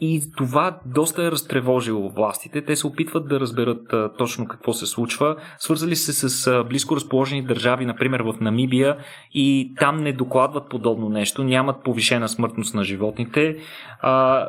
И 0.00 0.22
това 0.36 0.78
доста 0.86 1.24
е 1.24 1.30
разтревожило 1.30 2.10
властите. 2.10 2.64
Те 2.64 2.76
се 2.76 2.86
опитват 2.86 3.25
да 3.28 3.40
разберат 3.40 3.92
а, 3.92 4.12
точно 4.18 4.46
какво 4.46 4.72
се 4.72 4.86
случва. 4.86 5.36
Свързали 5.58 5.96
се 5.96 6.28
с 6.28 6.46
а, 6.46 6.64
близко 6.64 6.96
разположени 6.96 7.42
държави, 7.42 7.86
например 7.86 8.20
в 8.20 8.34
Намибия, 8.40 8.96
и 9.34 9.74
там 9.78 9.96
не 9.96 10.12
докладват 10.12 10.68
подобно 10.68 11.08
нещо, 11.08 11.44
нямат 11.44 11.84
повишена 11.84 12.28
смъртност 12.28 12.74
на 12.74 12.84
животните. 12.84 13.56
А, 14.00 14.46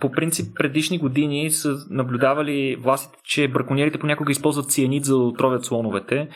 по 0.00 0.10
принцип, 0.10 0.56
предишни 0.56 0.98
години 0.98 1.50
са 1.50 1.76
наблюдавали 1.90 2.76
властите, 2.76 3.18
че 3.24 3.48
браконьерите 3.48 3.98
понякога 3.98 4.32
използват 4.32 4.70
цианид 4.70 5.04
за 5.04 5.16
да 5.16 5.22
отровят 5.22 5.64
слоновете, 5.64 6.28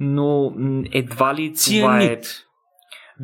но 0.00 0.52
едва 0.92 1.34
ли 1.34 1.52
това 1.66 2.02
е... 2.02 2.20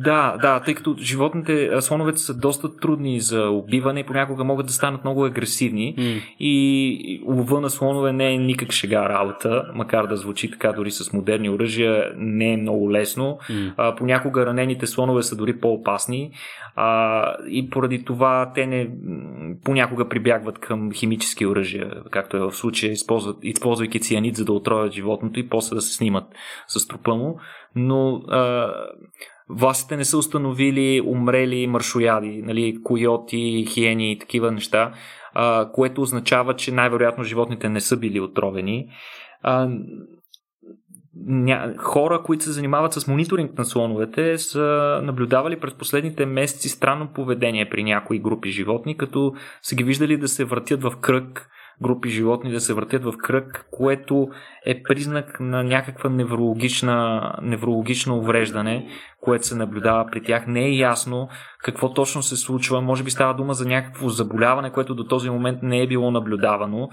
Да, 0.03 0.37
да, 0.41 0.59
тъй 0.59 0.75
като 0.75 0.95
животните, 0.99 1.69
слоновете 1.79 2.17
са 2.17 2.33
доста 2.37 2.77
трудни 2.77 3.19
за 3.19 3.49
убиване 3.49 3.99
и 3.99 4.03
понякога 4.03 4.43
могат 4.43 4.65
да 4.65 4.73
станат 4.73 5.03
много 5.03 5.25
агресивни 5.25 5.95
mm. 5.95 6.21
и 6.39 7.21
лова 7.27 7.61
на 7.61 7.69
слонове 7.69 8.13
не 8.13 8.33
е 8.33 8.37
никак 8.37 8.71
шега 8.71 9.09
работа, 9.09 9.63
макар 9.73 10.07
да 10.07 10.17
звучи 10.17 10.51
така 10.51 10.71
дори 10.71 10.91
с 10.91 11.13
модерни 11.13 11.49
оръжия, 11.49 12.11
не 12.17 12.53
е 12.53 12.57
много 12.57 12.91
лесно. 12.91 13.39
Mm. 13.49 13.73
А, 13.77 13.95
понякога 13.95 14.45
ранените 14.45 14.87
слонове 14.87 15.23
са 15.23 15.35
дори 15.35 15.59
по-опасни 15.59 16.31
а, 16.75 17.35
и 17.49 17.69
поради 17.69 18.05
това 18.05 18.51
те 18.55 18.65
не 18.65 18.89
понякога 19.63 20.09
прибягват 20.09 20.59
към 20.59 20.91
химически 20.91 21.45
оръжия, 21.45 21.91
както 22.11 22.37
е 22.37 22.39
в 22.39 22.51
случая, 22.51 22.91
използват, 22.91 23.37
използвайки 23.43 23.99
цианид, 23.99 24.35
за 24.35 24.45
да 24.45 24.53
отровят 24.53 24.93
животното 24.93 25.39
и 25.39 25.49
после 25.49 25.75
да 25.75 25.81
се 25.81 25.93
снимат 25.93 26.23
с 26.67 26.87
трупа 26.87 27.15
му. 27.15 27.39
Но 27.75 28.15
а, 28.15 28.71
властите 29.49 29.97
не 29.97 30.05
са 30.05 30.17
установили 30.17 31.01
умрели 31.05 31.67
маршояди, 31.67 32.41
нали, 32.41 32.77
койоти, 32.83 33.65
хиени 33.69 34.11
и 34.11 34.19
такива 34.19 34.51
неща, 34.51 34.93
а, 35.33 35.71
което 35.71 36.01
означава, 36.01 36.55
че 36.55 36.71
най-вероятно 36.71 37.23
животните 37.23 37.69
не 37.69 37.81
са 37.81 37.97
били 37.97 38.19
отровени. 38.19 38.87
А, 39.41 39.69
ня... 41.25 41.73
хора, 41.77 42.21
които 42.23 42.43
се 42.43 42.51
занимават 42.51 42.93
с 42.93 43.07
мониторинг 43.07 43.57
на 43.57 43.65
слоновете, 43.65 44.37
са 44.37 44.99
наблюдавали 45.03 45.59
през 45.59 45.73
последните 45.73 46.25
месеци 46.25 46.69
странно 46.69 47.07
поведение 47.13 47.69
при 47.69 47.83
някои 47.83 48.19
групи 48.19 48.49
животни, 48.49 48.97
като 48.97 49.33
са 49.61 49.75
ги 49.75 49.83
виждали 49.83 50.17
да 50.17 50.27
се 50.27 50.45
въртят 50.45 50.83
в 50.83 50.93
кръг 51.01 51.49
групи 51.81 52.09
животни 52.09 52.51
да 52.51 52.61
се 52.61 52.73
въртят 52.73 53.03
в 53.03 53.13
кръг, 53.17 53.67
което 53.71 54.27
е 54.65 54.83
признак 54.83 55.39
на 55.39 55.63
някаква 55.63 56.09
неврологична, 56.09 57.21
неврологично 57.41 58.17
увреждане, 58.17 58.87
което 59.21 59.47
се 59.47 59.55
наблюдава 59.55 60.05
при 60.11 60.23
тях. 60.23 60.47
Не 60.47 60.65
е 60.65 60.75
ясно 60.75 61.29
какво 61.63 61.93
точно 61.93 62.23
се 62.23 62.37
случва. 62.37 62.81
Може 62.81 63.03
би 63.03 63.11
става 63.11 63.33
дума 63.33 63.53
за 63.53 63.65
някакво 63.65 64.09
заболяване, 64.09 64.71
което 64.71 64.95
до 64.95 65.03
този 65.03 65.29
момент 65.29 65.63
не 65.63 65.81
е 65.81 65.87
било 65.87 66.11
наблюдавано. 66.11 66.89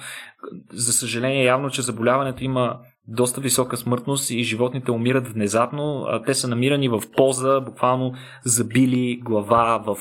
За 0.72 0.92
съжаление, 0.92 1.44
явно, 1.44 1.70
че 1.70 1.82
заболяването 1.82 2.44
има 2.44 2.78
доста 3.08 3.40
висока 3.40 3.76
смъртност 3.76 4.30
и 4.30 4.42
животните 4.42 4.90
умират 4.90 5.28
внезапно. 5.28 6.06
Те 6.26 6.34
са 6.34 6.48
намирани 6.48 6.88
в 6.88 7.02
поза, 7.16 7.60
буквално 7.60 8.12
забили 8.44 9.20
глава 9.24 9.78
в, 9.86 9.96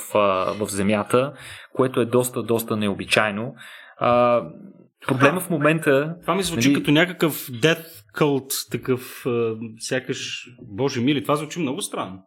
в 0.60 0.68
земята, 0.68 1.34
което 1.74 2.02
е 2.02 2.06
доста, 2.06 2.44
доста 2.44 2.78
необичайно. 2.78 3.54
А, 4.00 4.42
проблема 5.08 5.40
в 5.40 5.50
момента... 5.50 6.16
Това 6.22 6.36
ми 6.36 6.44
звучи 6.44 6.68
нали... 6.68 6.80
като 6.80 6.92
някакъв 6.92 7.34
death 7.34 7.86
cult, 8.16 8.72
такъв 8.72 9.26
а, 9.26 9.56
сякаш, 9.80 10.48
боже 10.62 11.02
мили, 11.02 11.24
това 11.24 11.36
звучи 11.36 11.60
много 11.60 11.82
странно. 11.82 12.20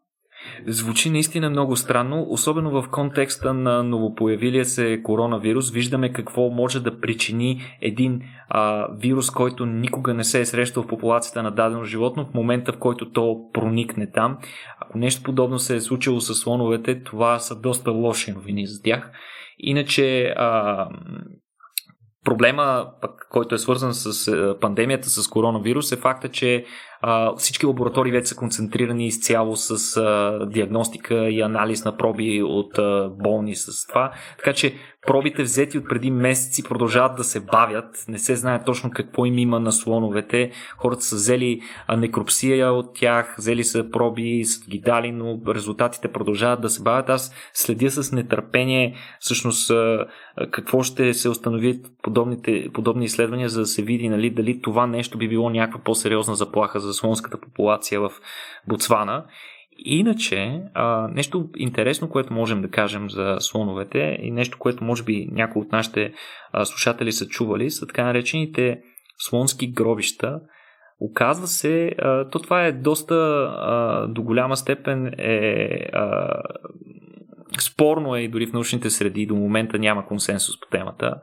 Звучи 0.66 1.11
наистина 1.11 1.51
много 1.51 1.77
странно, 1.77 2.27
особено 2.29 2.83
в 2.83 2.89
контекста 2.91 3.55
на 3.55 3.83
новопоявилия 3.83 4.64
се 4.64 5.03
коронавирус. 5.03 5.71
Виждаме 5.71 6.12
какво 6.12 6.51
може 6.51 6.83
да 6.83 7.01
причини 7.01 7.62
един 7.83 8.21
а, 8.49 8.89
вирус, 8.99 9.31
който 9.31 9.66
никога 9.66 10.14
не 10.14 10.25
се 10.25 10.41
е 10.41 10.47
срещал 10.47 10.83
в 10.83 10.87
популацията 10.87 11.43
на 11.43 11.51
дадено 11.51 11.85
животно 11.85 12.25
в 12.25 12.35
момента, 12.35 12.73
в 12.73 12.79
който 12.79 13.12
то 13.12 13.51
проникне 13.53 14.11
там. 14.11 14.39
Ако 14.81 14.99
нещо 14.99 15.23
подобно 15.23 15.59
се 15.59 15.77
е 15.77 15.81
случило 15.81 16.21
с 16.21 16.35
слоновете, 16.35 17.03
това 17.03 17.39
са 17.39 17.61
доста 17.61 17.91
лоши 17.91 18.33
новини 18.33 18.66
за 18.66 18.83
тях. 18.83 19.12
Иначе 19.59 20.35
а, 20.37 20.89
Проблема 22.25 22.93
пък 23.01 23.28
който 23.31 23.55
е 23.55 23.59
свързан 23.59 23.95
с 23.95 24.33
пандемията 24.61 25.11
с 25.11 25.29
коронавирус, 25.29 25.93
е 25.93 25.97
факта, 25.97 26.29
че 26.29 26.64
а, 27.01 27.37
всички 27.37 27.66
лаборатории 27.66 28.12
вече 28.12 28.26
са 28.26 28.37
концентрирани 28.37 29.07
изцяло 29.07 29.57
с 29.57 29.97
а, 29.97 30.39
диагностика 30.47 31.14
и 31.14 31.41
анализ 31.41 31.85
на 31.85 31.97
проби 31.97 32.43
от 32.43 32.79
а, 32.79 33.11
болни 33.22 33.55
с 33.57 33.87
това. 33.87 34.12
Така 34.39 34.53
че 34.53 34.74
пробите 35.07 35.43
взети 35.43 35.79
от 35.79 35.89
преди 35.89 36.11
месеци 36.11 36.62
продължават 36.62 37.16
да 37.16 37.24
се 37.24 37.41
бавят. 37.41 38.05
Не 38.09 38.18
се 38.18 38.37
знае 38.37 38.64
точно 38.64 38.91
какво 38.91 39.26
им 39.26 39.39
има 39.39 39.61
на 39.61 39.72
слоновете. 39.72 40.51
Хората 40.76 41.03
са 41.03 41.16
взели 41.16 41.61
некропсия 41.97 42.72
от 42.72 42.95
тях, 42.95 43.35
взели 43.39 43.64
са 43.64 43.91
проби, 43.91 44.45
са 44.45 44.70
ги 44.70 44.81
дали, 44.81 45.12
но 45.12 45.41
резултатите 45.49 46.12
продължават 46.12 46.61
да 46.61 46.68
се 46.68 46.83
бавят. 46.83 47.11
Аз 47.11 47.35
следя 47.55 47.91
с 47.91 48.12
нетърпение 48.12 48.95
всъщност 49.20 49.72
какво 50.51 50.83
ще 50.83 51.14
се 51.14 51.29
установят 51.29 51.76
подобните, 52.03 52.68
подобни 52.72 53.05
изследвания, 53.05 53.18
за 53.27 53.61
да 53.61 53.66
се 53.66 53.83
види 53.83 54.09
нали, 54.09 54.31
дали 54.31 54.62
това 54.62 54.87
нещо 54.87 55.19
би 55.19 55.29
било 55.29 55.51
някаква 55.51 55.81
по-сериозна 55.85 56.35
заплаха 56.35 56.81
за 56.81 56.93
слонската 56.93 57.41
популация 57.41 58.01
в 58.01 58.12
Ботсвана. 58.69 59.25
Иначе, 59.85 60.62
а, 60.75 61.09
нещо 61.09 61.49
интересно, 61.57 62.09
което 62.09 62.33
можем 62.33 62.62
да 62.62 62.71
кажем 62.71 63.11
за 63.11 63.37
слоновете 63.41 64.19
и 64.23 64.31
нещо, 64.31 64.59
което 64.59 64.85
може 64.85 65.05
би 65.05 65.29
някои 65.33 65.62
от 65.62 65.73
нашите 65.73 66.12
а, 66.53 66.64
слушатели 66.64 67.12
са 67.12 67.27
чували, 67.27 67.71
са 67.71 67.87
така 67.87 68.05
наречените 68.05 68.81
слонски 69.19 69.73
гробища. 69.73 70.41
Оказва 71.01 71.47
се, 71.47 71.87
а, 71.99 72.29
то 72.31 72.39
това 72.39 72.64
е 72.64 72.73
доста 72.73 73.14
а, 73.14 74.07
до 74.07 74.23
голяма 74.23 74.57
степен 74.57 75.07
е 75.19 75.69
а, 75.93 76.43
спорно 77.61 78.16
е 78.16 78.20
и 78.20 78.28
дори 78.28 78.46
в 78.46 78.53
научните 78.53 78.90
среди 78.90 79.26
до 79.26 79.34
момента 79.34 79.78
няма 79.78 80.07
консенсус 80.07 80.61
по 80.61 80.66
темата, 80.68 81.14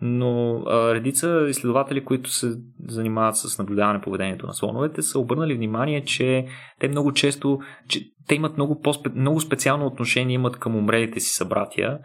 но 0.00 0.62
редица 0.94 1.46
изследователи, 1.48 2.04
които 2.04 2.30
се 2.30 2.58
занимават 2.88 3.36
с 3.36 3.58
наблюдаване 3.58 4.00
поведението 4.00 4.46
на 4.46 4.54
слоновете, 4.54 5.02
са 5.02 5.18
обърнали 5.18 5.54
внимание, 5.54 6.04
че 6.04 6.46
те 6.80 6.88
много 6.88 7.12
често, 7.12 7.58
че 7.88 8.10
те 8.28 8.34
имат 8.34 8.56
много, 8.56 8.82
много 9.14 9.40
специално 9.40 9.86
отношение 9.86 10.34
имат 10.34 10.56
към 10.56 10.76
умрелите 10.76 11.20
си 11.20 11.34
събратия. 11.34 11.98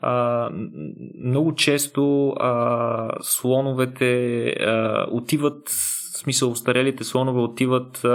А, 0.00 0.50
много 1.24 1.54
често 1.54 2.28
а, 2.28 3.08
слоновете 3.20 4.46
а, 4.46 5.06
отиват 5.10 5.70
смисъл 6.22 6.50
устарелите 6.50 7.04
слонове 7.04 7.40
отиват 7.40 8.06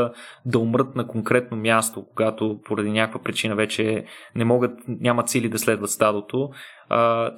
да 0.45 0.59
умрат 0.59 0.95
на 0.95 1.07
конкретно 1.07 1.57
място, 1.57 2.05
когато 2.15 2.59
поради 2.65 2.91
някаква 2.91 3.21
причина 3.21 3.55
вече 3.55 4.05
не 4.35 4.45
могат, 4.45 4.71
нямат 4.87 5.29
сили 5.29 5.49
да 5.49 5.59
следват 5.59 5.89
стадото. 5.89 6.49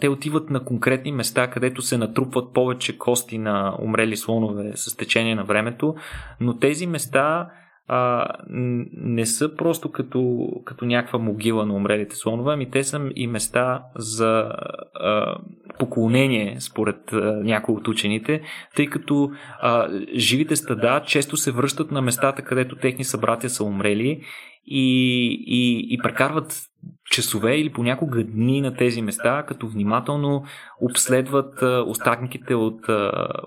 Те 0.01 0.09
отиват 0.09 0.49
на 0.49 0.63
конкретни 0.63 1.11
места, 1.11 1.49
където 1.49 1.82
се 1.82 1.97
натрупват 1.97 2.53
повече 2.53 2.97
кости 2.97 3.38
на 3.38 3.76
умрели 3.82 4.17
слонове 4.17 4.72
с 4.76 4.97
течение 4.97 5.36
на 5.36 5.43
времето, 5.43 5.95
но 6.39 6.57
тези 6.57 6.88
места 6.88 7.49
а, 7.92 8.28
не 8.50 9.26
са 9.26 9.56
просто 9.56 9.92
като, 9.92 10.50
като 10.66 10.86
някаква 10.86 11.20
могила 11.20 11.66
на 11.66 11.74
умрелите 11.74 12.16
слонове, 12.16 12.54
ами 12.54 12.70
те 12.70 12.84
са 12.84 13.10
и 13.16 13.28
места 13.28 13.84
за 13.96 14.52
а, 14.94 15.36
поклонение, 15.80 16.56
според 16.60 17.14
а, 17.14 17.42
някои 17.44 17.76
от 17.76 17.88
учените, 17.88 18.42
тъй 18.76 18.88
като 18.88 19.32
а, 19.62 19.88
живите 20.16 20.56
стада 20.56 21.04
често 21.06 21.38
се 21.38 21.52
връщат 21.52 21.92
на 21.92 22.02
местата, 22.02 22.42
където 22.42 22.76
техни 22.76 23.04
събратя 23.04 23.50
са 23.50 23.64
умрели 23.64 24.22
и, 24.66 25.28
и, 25.48 25.88
и 25.94 25.98
прекарват 25.98 26.62
часове 27.10 27.55
или 27.55 27.74
понякога 27.74 28.24
дни 28.24 28.62
на 28.62 28.76
тези 28.76 29.01
места, 29.01 29.43
като 29.47 29.68
внимателно 29.68 30.43
обследват 30.82 31.62
остатниките 31.88 32.55
от, 32.55 32.86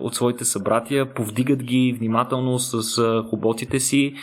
от 0.01 0.15
своите 0.15 0.45
събратия, 0.45 1.15
повдигат 1.15 1.63
ги 1.63 1.97
внимателно 1.99 2.59
с 2.59 3.23
хоботите 3.31 3.81
си, 3.81 4.15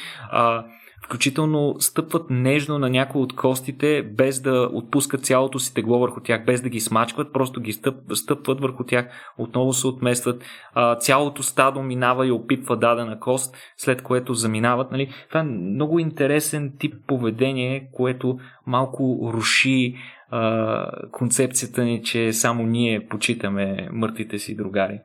включително 1.10 1.76
стъпват 1.80 2.26
нежно 2.30 2.80
на 2.80 2.89
някои 2.89 3.22
от 3.22 3.36
костите, 3.36 4.03
без 4.03 4.41
да 4.41 4.70
отпускат 4.74 5.26
цялото 5.26 5.60
си 5.60 5.74
тегло 5.74 5.99
върху 5.99 6.20
тях, 6.20 6.45
без 6.45 6.62
да 6.62 6.70
ги 6.70 6.80
смачкват, 6.80 7.34
просто 7.34 7.62
ги 7.62 7.74
стъп, 7.74 7.95
стъпват 8.14 8.62
върху 8.62 8.84
тях, 8.84 9.34
отново 9.38 9.74
се 9.74 9.88
отместват. 9.88 10.43
А, 10.74 10.95
цялото 10.95 11.43
стадо 11.43 11.84
минава 11.84 12.28
и 12.28 12.32
опитва 12.32 12.78
дадена 12.78 13.20
кост, 13.20 13.55
след 13.78 14.01
което 14.01 14.34
заминават. 14.34 14.91
Нали? 14.91 15.14
Това 15.28 15.39
е 15.39 15.43
много 15.43 15.99
интересен 15.99 16.74
тип 16.80 16.93
поведение, 17.07 17.89
което 17.93 18.39
малко 18.66 19.32
руши 19.34 19.95
а, 20.32 20.91
концепцията 21.12 21.84
ни, 21.84 22.03
че 22.03 22.34
само 22.34 22.64
ние 22.64 23.07
почитаме 23.07 23.89
мъртвите 23.91 24.39
си 24.39 24.55
другари. 24.55 24.99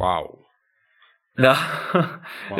Вау! 0.00 0.47
Да, 1.38 1.58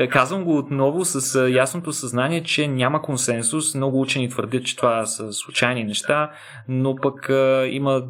казвам 0.11 0.45
го 0.45 0.59
отново 0.59 1.05
с 1.05 1.49
ясното 1.51 1.93
съзнание, 1.93 2.43
че 2.43 2.69
няма 2.69 3.03
консенсус. 3.03 3.75
Много 3.75 4.01
учени 4.01 4.29
твърдят, 4.29 4.65
че 4.65 4.77
това 4.77 5.07
са 5.07 5.33
случайни 5.33 5.85
неща, 5.85 6.31
но 6.69 6.97
пък 6.97 7.31
а, 7.31 7.67
има, 7.71 8.03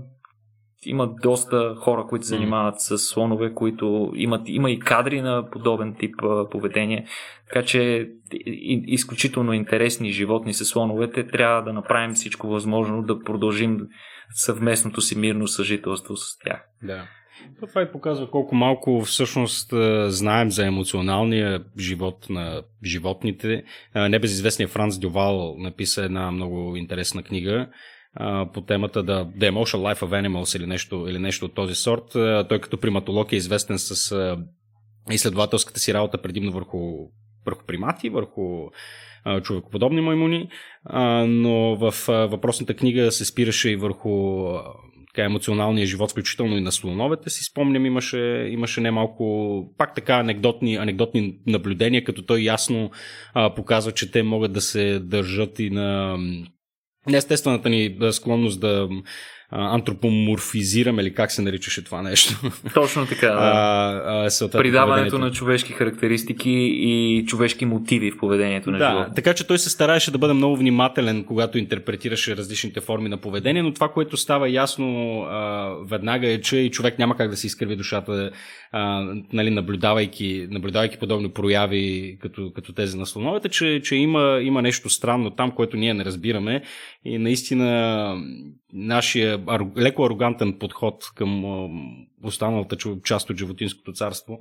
има 0.82 1.10
доста 1.22 1.74
хора, 1.74 2.06
които 2.08 2.26
се 2.26 2.34
занимават 2.34 2.80
с 2.80 2.98
слонове, 2.98 3.54
които 3.54 4.12
имат, 4.14 4.42
има 4.46 4.70
и 4.70 4.78
кадри 4.78 5.22
на 5.22 5.50
подобен 5.50 5.94
тип 5.98 6.14
а, 6.22 6.48
поведение. 6.48 7.06
Така 7.48 7.66
че 7.66 8.10
и, 8.32 8.84
изключително 8.86 9.52
интересни 9.52 10.10
животни 10.10 10.54
са 10.54 10.64
слоновете. 10.64 11.26
Трябва 11.26 11.62
да 11.62 11.72
направим 11.72 12.14
всичко 12.14 12.48
възможно 12.48 13.02
да 13.02 13.18
продължим 13.18 13.78
съвместното 14.30 15.00
си 15.00 15.18
мирно 15.18 15.48
съжителство 15.48 16.16
с 16.16 16.38
тях. 16.38 16.64
Да. 16.82 17.08
Това 17.68 17.82
и 17.82 17.92
показва 17.92 18.30
колко 18.30 18.54
малко 18.54 19.00
всъщност 19.00 19.74
знаем 20.06 20.50
за 20.50 20.66
емоционалния 20.66 21.64
живот 21.78 22.26
на 22.30 22.62
животните. 22.84 23.64
Небезизвестният 23.94 24.70
Франц 24.70 24.98
Дювал 24.98 25.54
написа 25.58 26.04
една 26.04 26.30
много 26.30 26.76
интересна 26.76 27.22
книга 27.22 27.68
по 28.54 28.60
темата 28.60 29.02
да 29.02 29.26
The 29.26 29.50
Emotional 29.50 29.94
Life 29.94 30.02
of 30.02 30.26
Animals 30.26 30.56
или 30.56 30.66
нещо, 30.66 31.06
или 31.08 31.18
нещо 31.18 31.44
от 31.44 31.54
този 31.54 31.74
сорт. 31.74 32.04
Той 32.48 32.58
като 32.60 32.78
приматолог 32.78 33.32
е 33.32 33.36
известен 33.36 33.78
с 33.78 34.36
изследователската 35.10 35.80
си 35.80 35.94
работа 35.94 36.22
предимно 36.22 36.52
върху, 36.52 36.78
върху 37.46 37.66
примати, 37.66 38.08
върху 38.08 38.70
човекоподобни 39.42 40.00
маймуни, 40.00 40.48
но 41.26 41.76
в 41.76 41.94
въпросната 42.08 42.74
книга 42.74 43.12
се 43.12 43.24
спираше 43.24 43.70
и 43.70 43.76
върху 43.76 44.44
така, 45.18 45.26
емоционалния 45.26 45.86
живот, 45.86 46.10
включително 46.10 46.56
и 46.56 46.60
на 46.60 46.72
слоновете, 46.72 47.30
си 47.30 47.44
спомням, 47.44 47.86
имаше, 47.86 48.48
имаше 48.50 48.80
немалко 48.80 49.74
пак 49.78 49.94
така 49.94 50.14
анекдотни, 50.14 50.76
анекдотни 50.76 51.38
наблюдения, 51.46 52.04
като 52.04 52.22
той 52.22 52.40
ясно 52.40 52.90
а, 53.34 53.54
показва, 53.54 53.92
че 53.92 54.10
те 54.10 54.22
могат 54.22 54.52
да 54.52 54.60
се 54.60 54.98
държат 54.98 55.58
и 55.58 55.70
на 55.70 56.18
неестествената 57.06 57.68
ни 57.68 57.96
склонност 58.12 58.60
да 58.60 58.88
антропоморфизираме 59.50 61.02
или 61.02 61.14
как 61.14 61.32
се 61.32 61.42
наричаше 61.42 61.84
това 61.84 62.02
нещо. 62.02 62.50
Точно 62.74 63.06
така. 63.06 63.26
Да. 63.26 63.32
А, 63.32 64.28
а, 64.44 64.50
Придаването 64.50 65.18
на 65.18 65.30
човешки 65.30 65.72
характеристики 65.72 66.50
и 66.80 67.24
човешки 67.26 67.66
мотиви 67.66 68.10
в 68.10 68.18
поведението 68.18 68.70
на 68.70 68.78
да, 68.78 68.90
живота. 68.90 69.12
Така 69.14 69.34
че 69.34 69.46
той 69.46 69.58
се 69.58 69.70
стараеше 69.70 70.10
да 70.10 70.18
бъде 70.18 70.32
много 70.32 70.56
внимателен, 70.56 71.24
когато 71.24 71.58
интерпретираше 71.58 72.36
различните 72.36 72.80
форми 72.80 73.08
на 73.08 73.16
поведение, 73.16 73.62
но 73.62 73.74
това, 73.74 73.88
което 73.88 74.16
става 74.16 74.48
ясно 74.48 75.20
а, 75.22 75.70
веднага 75.90 76.28
е, 76.28 76.40
че 76.40 76.56
и 76.56 76.70
човек 76.70 76.98
няма 76.98 77.16
как 77.16 77.30
да 77.30 77.36
си 77.36 77.46
изкърви 77.46 77.76
душата, 77.76 78.30
а, 78.72 79.14
нали, 79.32 79.50
наблюдавайки, 79.50 80.46
наблюдавайки 80.50 80.98
подобни 80.98 81.30
прояви 81.30 82.16
като, 82.20 82.52
като 82.54 82.72
тези 82.72 82.98
на 82.98 83.06
слоновете, 83.06 83.48
че, 83.48 83.80
че 83.84 83.96
има, 83.96 84.40
има 84.42 84.62
нещо 84.62 84.88
странно 84.88 85.30
там, 85.30 85.50
което 85.50 85.76
ние 85.76 85.94
не 85.94 86.04
разбираме 86.04 86.62
и 87.04 87.18
наистина 87.18 88.16
нашия 88.72 89.40
леко 89.78 90.04
арогантен 90.04 90.58
подход 90.58 91.04
към 91.14 91.44
останалата 92.22 92.76
част 93.04 93.30
от 93.30 93.38
животинското 93.38 93.92
царство 93.92 94.38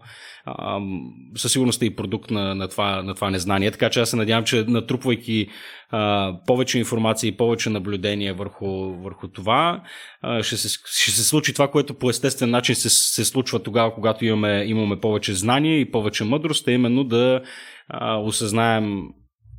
със 1.36 1.52
сигурност 1.52 1.82
е 1.82 1.86
и 1.86 1.96
продукт 1.96 2.32
на, 2.32 2.56
на, 2.56 2.68
това, 2.68 3.04
на 3.04 3.16
това 3.16 3.30
незнание. 3.30 3.72
Така 3.72 3.90
че 3.90 4.00
аз 4.00 4.10
се 4.10 4.16
надявам, 4.16 4.44
че 4.44 4.66
натрупвайки 4.68 5.48
а, 5.90 6.34
повече 6.48 6.80
информация 6.80 7.28
и 7.28 7.38
повече 7.38 7.70
наблюдения 7.70 8.34
върху, 8.34 8.94
върху 8.94 9.28
това, 9.28 9.84
а, 10.22 10.44
ще, 10.44 10.58
се, 10.58 10.70
ще 10.86 11.12
се 11.12 11.24
случи 11.24 11.54
това, 11.54 11.72
което 11.72 11.94
по 11.94 12.10
естествен 12.10 12.50
начин 12.50 12.76
се, 12.76 12.90
се 12.90 13.26
случва 13.26 13.64
тогава, 13.64 13.94
когато 13.94 14.17
имаме, 14.26 14.64
имаме 14.68 15.00
повече 15.00 15.34
знания 15.34 15.80
и 15.80 15.92
повече 15.92 16.24
мъдрост, 16.24 16.68
а 16.68 16.72
именно 16.72 17.04
да 17.04 17.42
а, 17.88 18.16
осъзнаем 18.16 19.04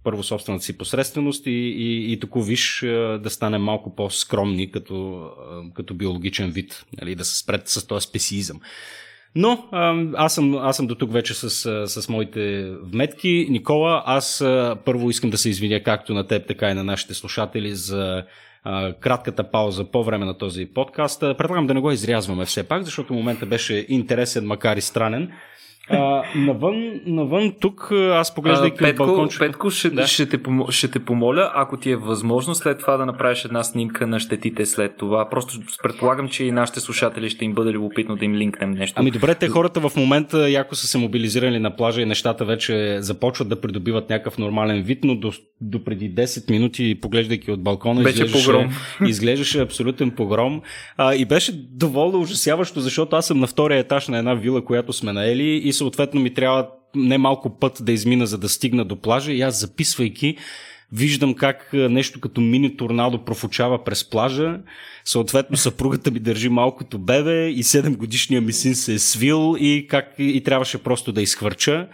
първо 0.04 0.22
собствената 0.22 0.64
си 0.64 0.78
посредственост 0.78 1.46
и, 1.46 1.50
и, 1.50 2.12
и 2.12 2.20
тако 2.20 2.42
виж 2.42 2.80
да 3.20 3.30
стане 3.30 3.58
малко 3.58 3.94
по-скромни 3.94 4.70
като, 4.70 5.28
като 5.74 5.94
биологичен 5.94 6.50
вид, 6.50 6.84
нали, 7.00 7.14
да 7.14 7.24
се 7.24 7.38
спред 7.38 7.68
с 7.68 7.86
този 7.86 8.06
спесиизъм. 8.06 8.60
Но 9.34 9.68
аз 10.16 10.34
съм, 10.34 10.56
аз 10.56 10.76
съм 10.76 10.86
до 10.86 10.94
тук 10.94 11.12
вече 11.12 11.34
с, 11.34 11.50
с 11.86 12.08
моите 12.08 12.70
вметки. 12.70 13.46
Никола, 13.50 14.02
аз 14.06 14.44
първо 14.84 15.10
искам 15.10 15.30
да 15.30 15.38
се 15.38 15.50
извиня 15.50 15.82
както 15.82 16.14
на 16.14 16.26
теб, 16.26 16.46
така 16.46 16.70
и 16.70 16.74
на 16.74 16.84
нашите 16.84 17.14
слушатели 17.14 17.74
за 17.74 18.24
кратката 19.00 19.50
пауза 19.50 19.84
по 19.84 20.04
време 20.04 20.24
на 20.24 20.38
този 20.38 20.66
подкаст. 20.66 21.20
Предлагам 21.20 21.66
да 21.66 21.74
не 21.74 21.80
го 21.80 21.90
изрязваме 21.90 22.44
все 22.44 22.68
пак, 22.68 22.82
защото 22.82 23.14
момента 23.14 23.46
беше 23.46 23.86
интересен, 23.88 24.46
макар 24.46 24.76
и 24.76 24.80
странен. 24.80 25.32
А, 25.90 26.22
навън, 26.36 27.00
навън 27.06 27.52
тук, 27.60 27.92
аз 27.92 28.34
поглеждайки 28.34 28.84
от 28.84 28.96
балкончето... 28.96 29.44
Петко, 29.44 29.70
ще, 29.70 29.90
да. 29.90 30.06
ще, 30.06 30.28
те, 30.28 30.38
ще 30.70 30.88
те 30.88 30.98
помоля, 30.98 31.50
ако 31.54 31.76
ти 31.76 31.90
е 31.90 31.96
възможно 31.96 32.54
след 32.54 32.78
това 32.78 32.96
да 32.96 33.06
направиш 33.06 33.44
една 33.44 33.64
снимка 33.64 34.06
на 34.06 34.20
щетите 34.20 34.66
след 34.66 34.96
това. 34.96 35.28
Просто 35.30 35.58
предполагам, 35.82 36.28
че 36.28 36.44
и 36.44 36.52
нашите 36.52 36.80
слушатели 36.80 37.30
ще 37.30 37.44
им 37.44 37.52
бъде 37.52 37.72
любопитно 37.72 38.16
да 38.16 38.24
им 38.24 38.34
линкнем 38.34 38.70
нещо. 38.70 38.94
Ами 39.00 39.10
добре, 39.10 39.34
те 39.34 39.48
хората 39.48 39.80
в 39.80 39.96
момента 39.96 40.50
яко 40.50 40.74
са 40.74 40.86
се 40.86 40.98
мобилизирали 40.98 41.58
на 41.58 41.76
плажа 41.76 42.00
и 42.00 42.04
нещата 42.04 42.44
вече 42.44 42.96
започват 43.00 43.48
да 43.48 43.60
придобиват 43.60 44.10
някакъв 44.10 44.38
нормален 44.38 44.82
вид, 44.82 44.98
но 45.04 45.14
до, 45.14 45.32
до 45.60 45.84
преди 45.84 46.14
10 46.14 46.50
минути, 46.50 47.00
поглеждайки 47.00 47.50
от 47.50 47.62
балкона, 47.62 48.02
беше 48.02 48.24
изглеждаше, 48.24 48.46
погром. 48.46 48.70
изглеждаше 49.08 49.60
абсолютен 49.60 50.10
погром. 50.10 50.62
А, 50.96 51.14
и 51.14 51.24
беше 51.24 51.52
доволно 51.54 52.20
ужасяващо, 52.20 52.80
защото 52.80 53.16
аз 53.16 53.26
съм 53.26 53.40
на 53.40 53.46
втория 53.46 53.78
етаж 53.78 54.08
на 54.08 54.18
една 54.18 54.34
вила, 54.34 54.64
която 54.64 54.92
сме 54.92 55.12
наели 55.12 55.60
и 55.64 55.72
съответно 55.78 56.20
ми 56.20 56.34
трябва 56.34 56.68
не 56.94 57.18
малко 57.18 57.58
път 57.58 57.78
да 57.82 57.92
измина, 57.92 58.26
за 58.26 58.38
да 58.38 58.48
стигна 58.48 58.84
до 58.84 58.96
плажа 58.96 59.32
и 59.32 59.42
аз 59.42 59.60
записвайки 59.60 60.36
виждам 60.92 61.34
как 61.34 61.70
нещо 61.72 62.20
като 62.20 62.40
мини 62.40 62.76
торнадо 62.76 63.24
профучава 63.24 63.84
през 63.84 64.10
плажа. 64.10 64.60
Съответно, 65.04 65.56
съпругата 65.56 66.10
ми 66.10 66.20
държи 66.20 66.48
малкото 66.48 66.98
бебе 66.98 67.48
и 67.48 67.64
7 67.64 67.96
годишния 67.96 68.40
ми 68.40 68.52
син 68.52 68.74
се 68.74 68.94
е 68.94 68.98
свил 68.98 69.56
и, 69.60 69.86
как, 69.90 70.14
и 70.18 70.42
трябваше 70.44 70.82
просто 70.82 71.12
да 71.12 71.22
изхвърча. 71.22 71.88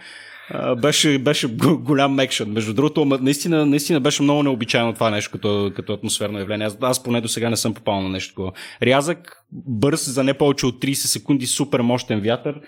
беше, 0.77 1.19
беше 1.19 1.47
голям 1.79 2.19
екшен. 2.19 2.51
Между 2.51 2.73
другото, 2.73 3.05
наистина, 3.05 3.65
наистина 3.65 3.99
беше 3.99 4.23
много 4.23 4.43
необичайно 4.43 4.93
това 4.93 5.09
нещо 5.09 5.31
като, 5.31 5.71
като 5.75 5.93
атмосферно 5.93 6.39
явление. 6.39 6.67
Аз, 6.67 6.77
аз 6.81 7.03
поне 7.03 7.21
до 7.21 7.27
сега 7.27 7.49
не 7.49 7.57
съм 7.57 7.73
попал 7.73 8.01
на 8.01 8.09
нещо 8.09 8.29
такова. 8.29 8.51
Рязък, 8.83 9.43
бърз, 9.51 10.09
за 10.09 10.23
не 10.23 10.33
повече 10.33 10.65
от 10.65 10.81
30 10.81 10.93
секунди, 10.93 11.45
супер 11.45 11.79
мощен 11.79 12.21
вятър. 12.21 12.61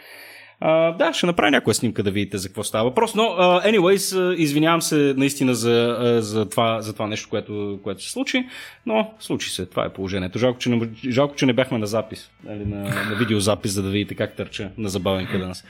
А, 0.59 0.91
да, 0.91 1.13
ще 1.13 1.25
направя 1.25 1.51
някоя 1.51 1.73
снимка 1.73 2.03
да 2.03 2.11
видите 2.11 2.37
за 2.37 2.47
какво 2.49 2.63
става 2.63 2.89
въпрос, 2.89 3.15
но 3.15 3.23
uh, 3.23 3.71
anyways, 3.71 4.33
извинявам 4.33 4.81
се 4.81 5.13
наистина 5.17 5.55
за, 5.55 6.17
за, 6.21 6.49
това, 6.49 6.81
за 6.81 6.93
това 6.93 7.07
нещо, 7.07 7.29
което, 7.29 7.79
което 7.83 8.03
се 8.03 8.11
случи, 8.11 8.47
но 8.85 9.11
случи 9.19 9.49
се, 9.49 9.65
това 9.65 9.85
е 9.85 9.93
положението. 9.93 10.39
Жалко, 10.39 10.59
че 10.59 10.69
не, 10.69 10.89
жалко, 11.09 11.35
че 11.35 11.45
не 11.45 11.53
бяхме 11.53 11.77
на 11.77 11.87
запис, 11.87 12.31
нали, 12.43 12.65
на, 12.65 12.77
на 12.83 13.15
видеозапис, 13.19 13.71
за 13.71 13.83
да 13.83 13.89
видите 13.89 14.15
как 14.15 14.35
търча 14.35 14.69
на 14.77 14.89
забавен 14.89 15.27
каденс. 15.27 15.63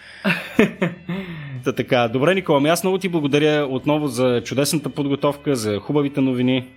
Та 1.64 1.72
така, 1.72 2.08
добре, 2.08 2.36
Никола, 2.36 2.58
ами 2.58 2.70
аз 2.70 2.84
много 2.84 2.98
ти 2.98 3.10
благодаря 3.10 3.68
отново 3.70 4.08
за 4.08 4.42
чудесната 4.46 4.90
подготовка, 4.90 5.56
за 5.56 5.80
хубавите 5.80 6.22
новини. 6.22 6.68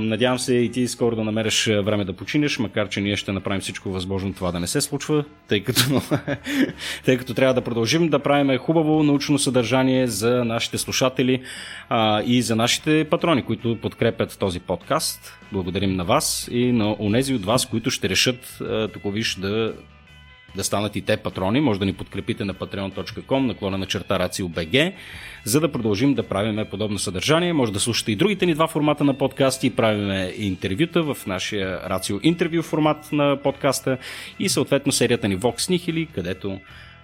Надявам 0.00 0.38
се 0.38 0.54
и 0.54 0.72
ти 0.72 0.88
скоро 0.88 1.16
да 1.16 1.24
намериш 1.24 1.66
време 1.66 2.04
да 2.04 2.12
починеш, 2.12 2.58
макар 2.58 2.88
че 2.88 3.00
ние 3.00 3.16
ще 3.16 3.32
направим 3.32 3.60
всичко 3.60 3.90
възможно 3.90 4.34
това 4.34 4.52
да 4.52 4.60
не 4.60 4.66
се 4.66 4.80
случва, 4.80 5.24
тъй 5.48 5.64
като, 5.64 6.02
тъй 7.04 7.18
като 7.18 7.34
трябва 7.34 7.54
да 7.54 7.60
продължим 7.60 8.08
да 8.08 8.18
правим 8.18 8.58
хубаво 8.58 9.02
научно 9.02 9.38
съдържание 9.38 10.06
за 10.06 10.44
нашите 10.44 10.78
слушатели 10.78 11.42
а, 11.88 12.22
и 12.26 12.42
за 12.42 12.56
нашите 12.56 13.06
патрони, 13.10 13.42
които 13.42 13.78
подкрепят 13.82 14.38
този 14.38 14.60
подкаст. 14.60 15.38
Благодарим 15.52 15.96
на 15.96 16.04
вас 16.04 16.48
и 16.52 16.72
на 16.72 16.96
онези 16.98 17.34
от 17.34 17.44
вас, 17.44 17.66
които 17.66 17.90
ще 17.90 18.08
решат, 18.08 18.58
тако 18.92 19.10
виж, 19.10 19.34
да 19.34 19.74
да 20.56 20.64
станат 20.64 20.96
и 20.96 21.00
те 21.00 21.16
патрони, 21.16 21.60
може 21.60 21.80
да 21.80 21.86
ни 21.86 21.92
подкрепите 21.92 22.44
на 22.44 22.54
patreon.com, 22.54 23.38
наклона 23.38 23.78
на 23.78 23.86
черта 23.86 24.18
RACIO.BG, 24.18 24.92
за 25.44 25.60
да 25.60 25.72
продължим 25.72 26.14
да 26.14 26.22
правиме 26.22 26.64
подобно 26.64 26.98
съдържание. 26.98 27.52
Може 27.52 27.72
да 27.72 27.80
слушате 27.80 28.12
и 28.12 28.16
другите 28.16 28.46
ни 28.46 28.54
два 28.54 28.68
формата 28.68 29.04
на 29.04 29.18
подкасти, 29.18 29.76
правиме 29.76 30.32
интервюта 30.36 31.02
в 31.02 31.16
нашия 31.26 31.80
Рацио 31.90 32.20
интервю 32.22 32.62
формат 32.62 33.12
на 33.12 33.36
подкаста 33.42 33.98
и 34.38 34.48
съответно 34.48 34.92
серията 34.92 35.28
ни 35.28 35.38
Vox 35.38 35.56
Nihili, 35.56 36.08
където 36.14 36.60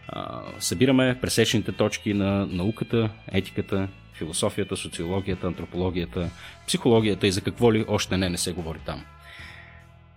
а, 0.08 0.40
събираме 0.58 1.18
пресечните 1.20 1.72
точки 1.72 2.14
на 2.14 2.46
науката, 2.46 3.10
етиката, 3.32 3.88
философията, 4.14 4.76
социологията, 4.76 5.46
антропологията, 5.46 6.30
психологията 6.66 7.26
и 7.26 7.32
за 7.32 7.40
какво 7.40 7.72
ли 7.72 7.84
още 7.88 8.16
не 8.16 8.28
не 8.28 8.38
се 8.38 8.52
говори 8.52 8.78
там. 8.86 9.04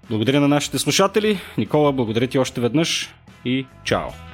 Благодаря 0.10 0.40
на 0.40 0.48
нашите 0.48 0.80
слушатели. 0.80 1.40
Никола, 1.58 1.92
благодаря 1.92 2.28
ти 2.28 2.40
още 2.40 2.62
веднъж 2.62 3.10
и 3.46 3.66
чао! 3.84 4.33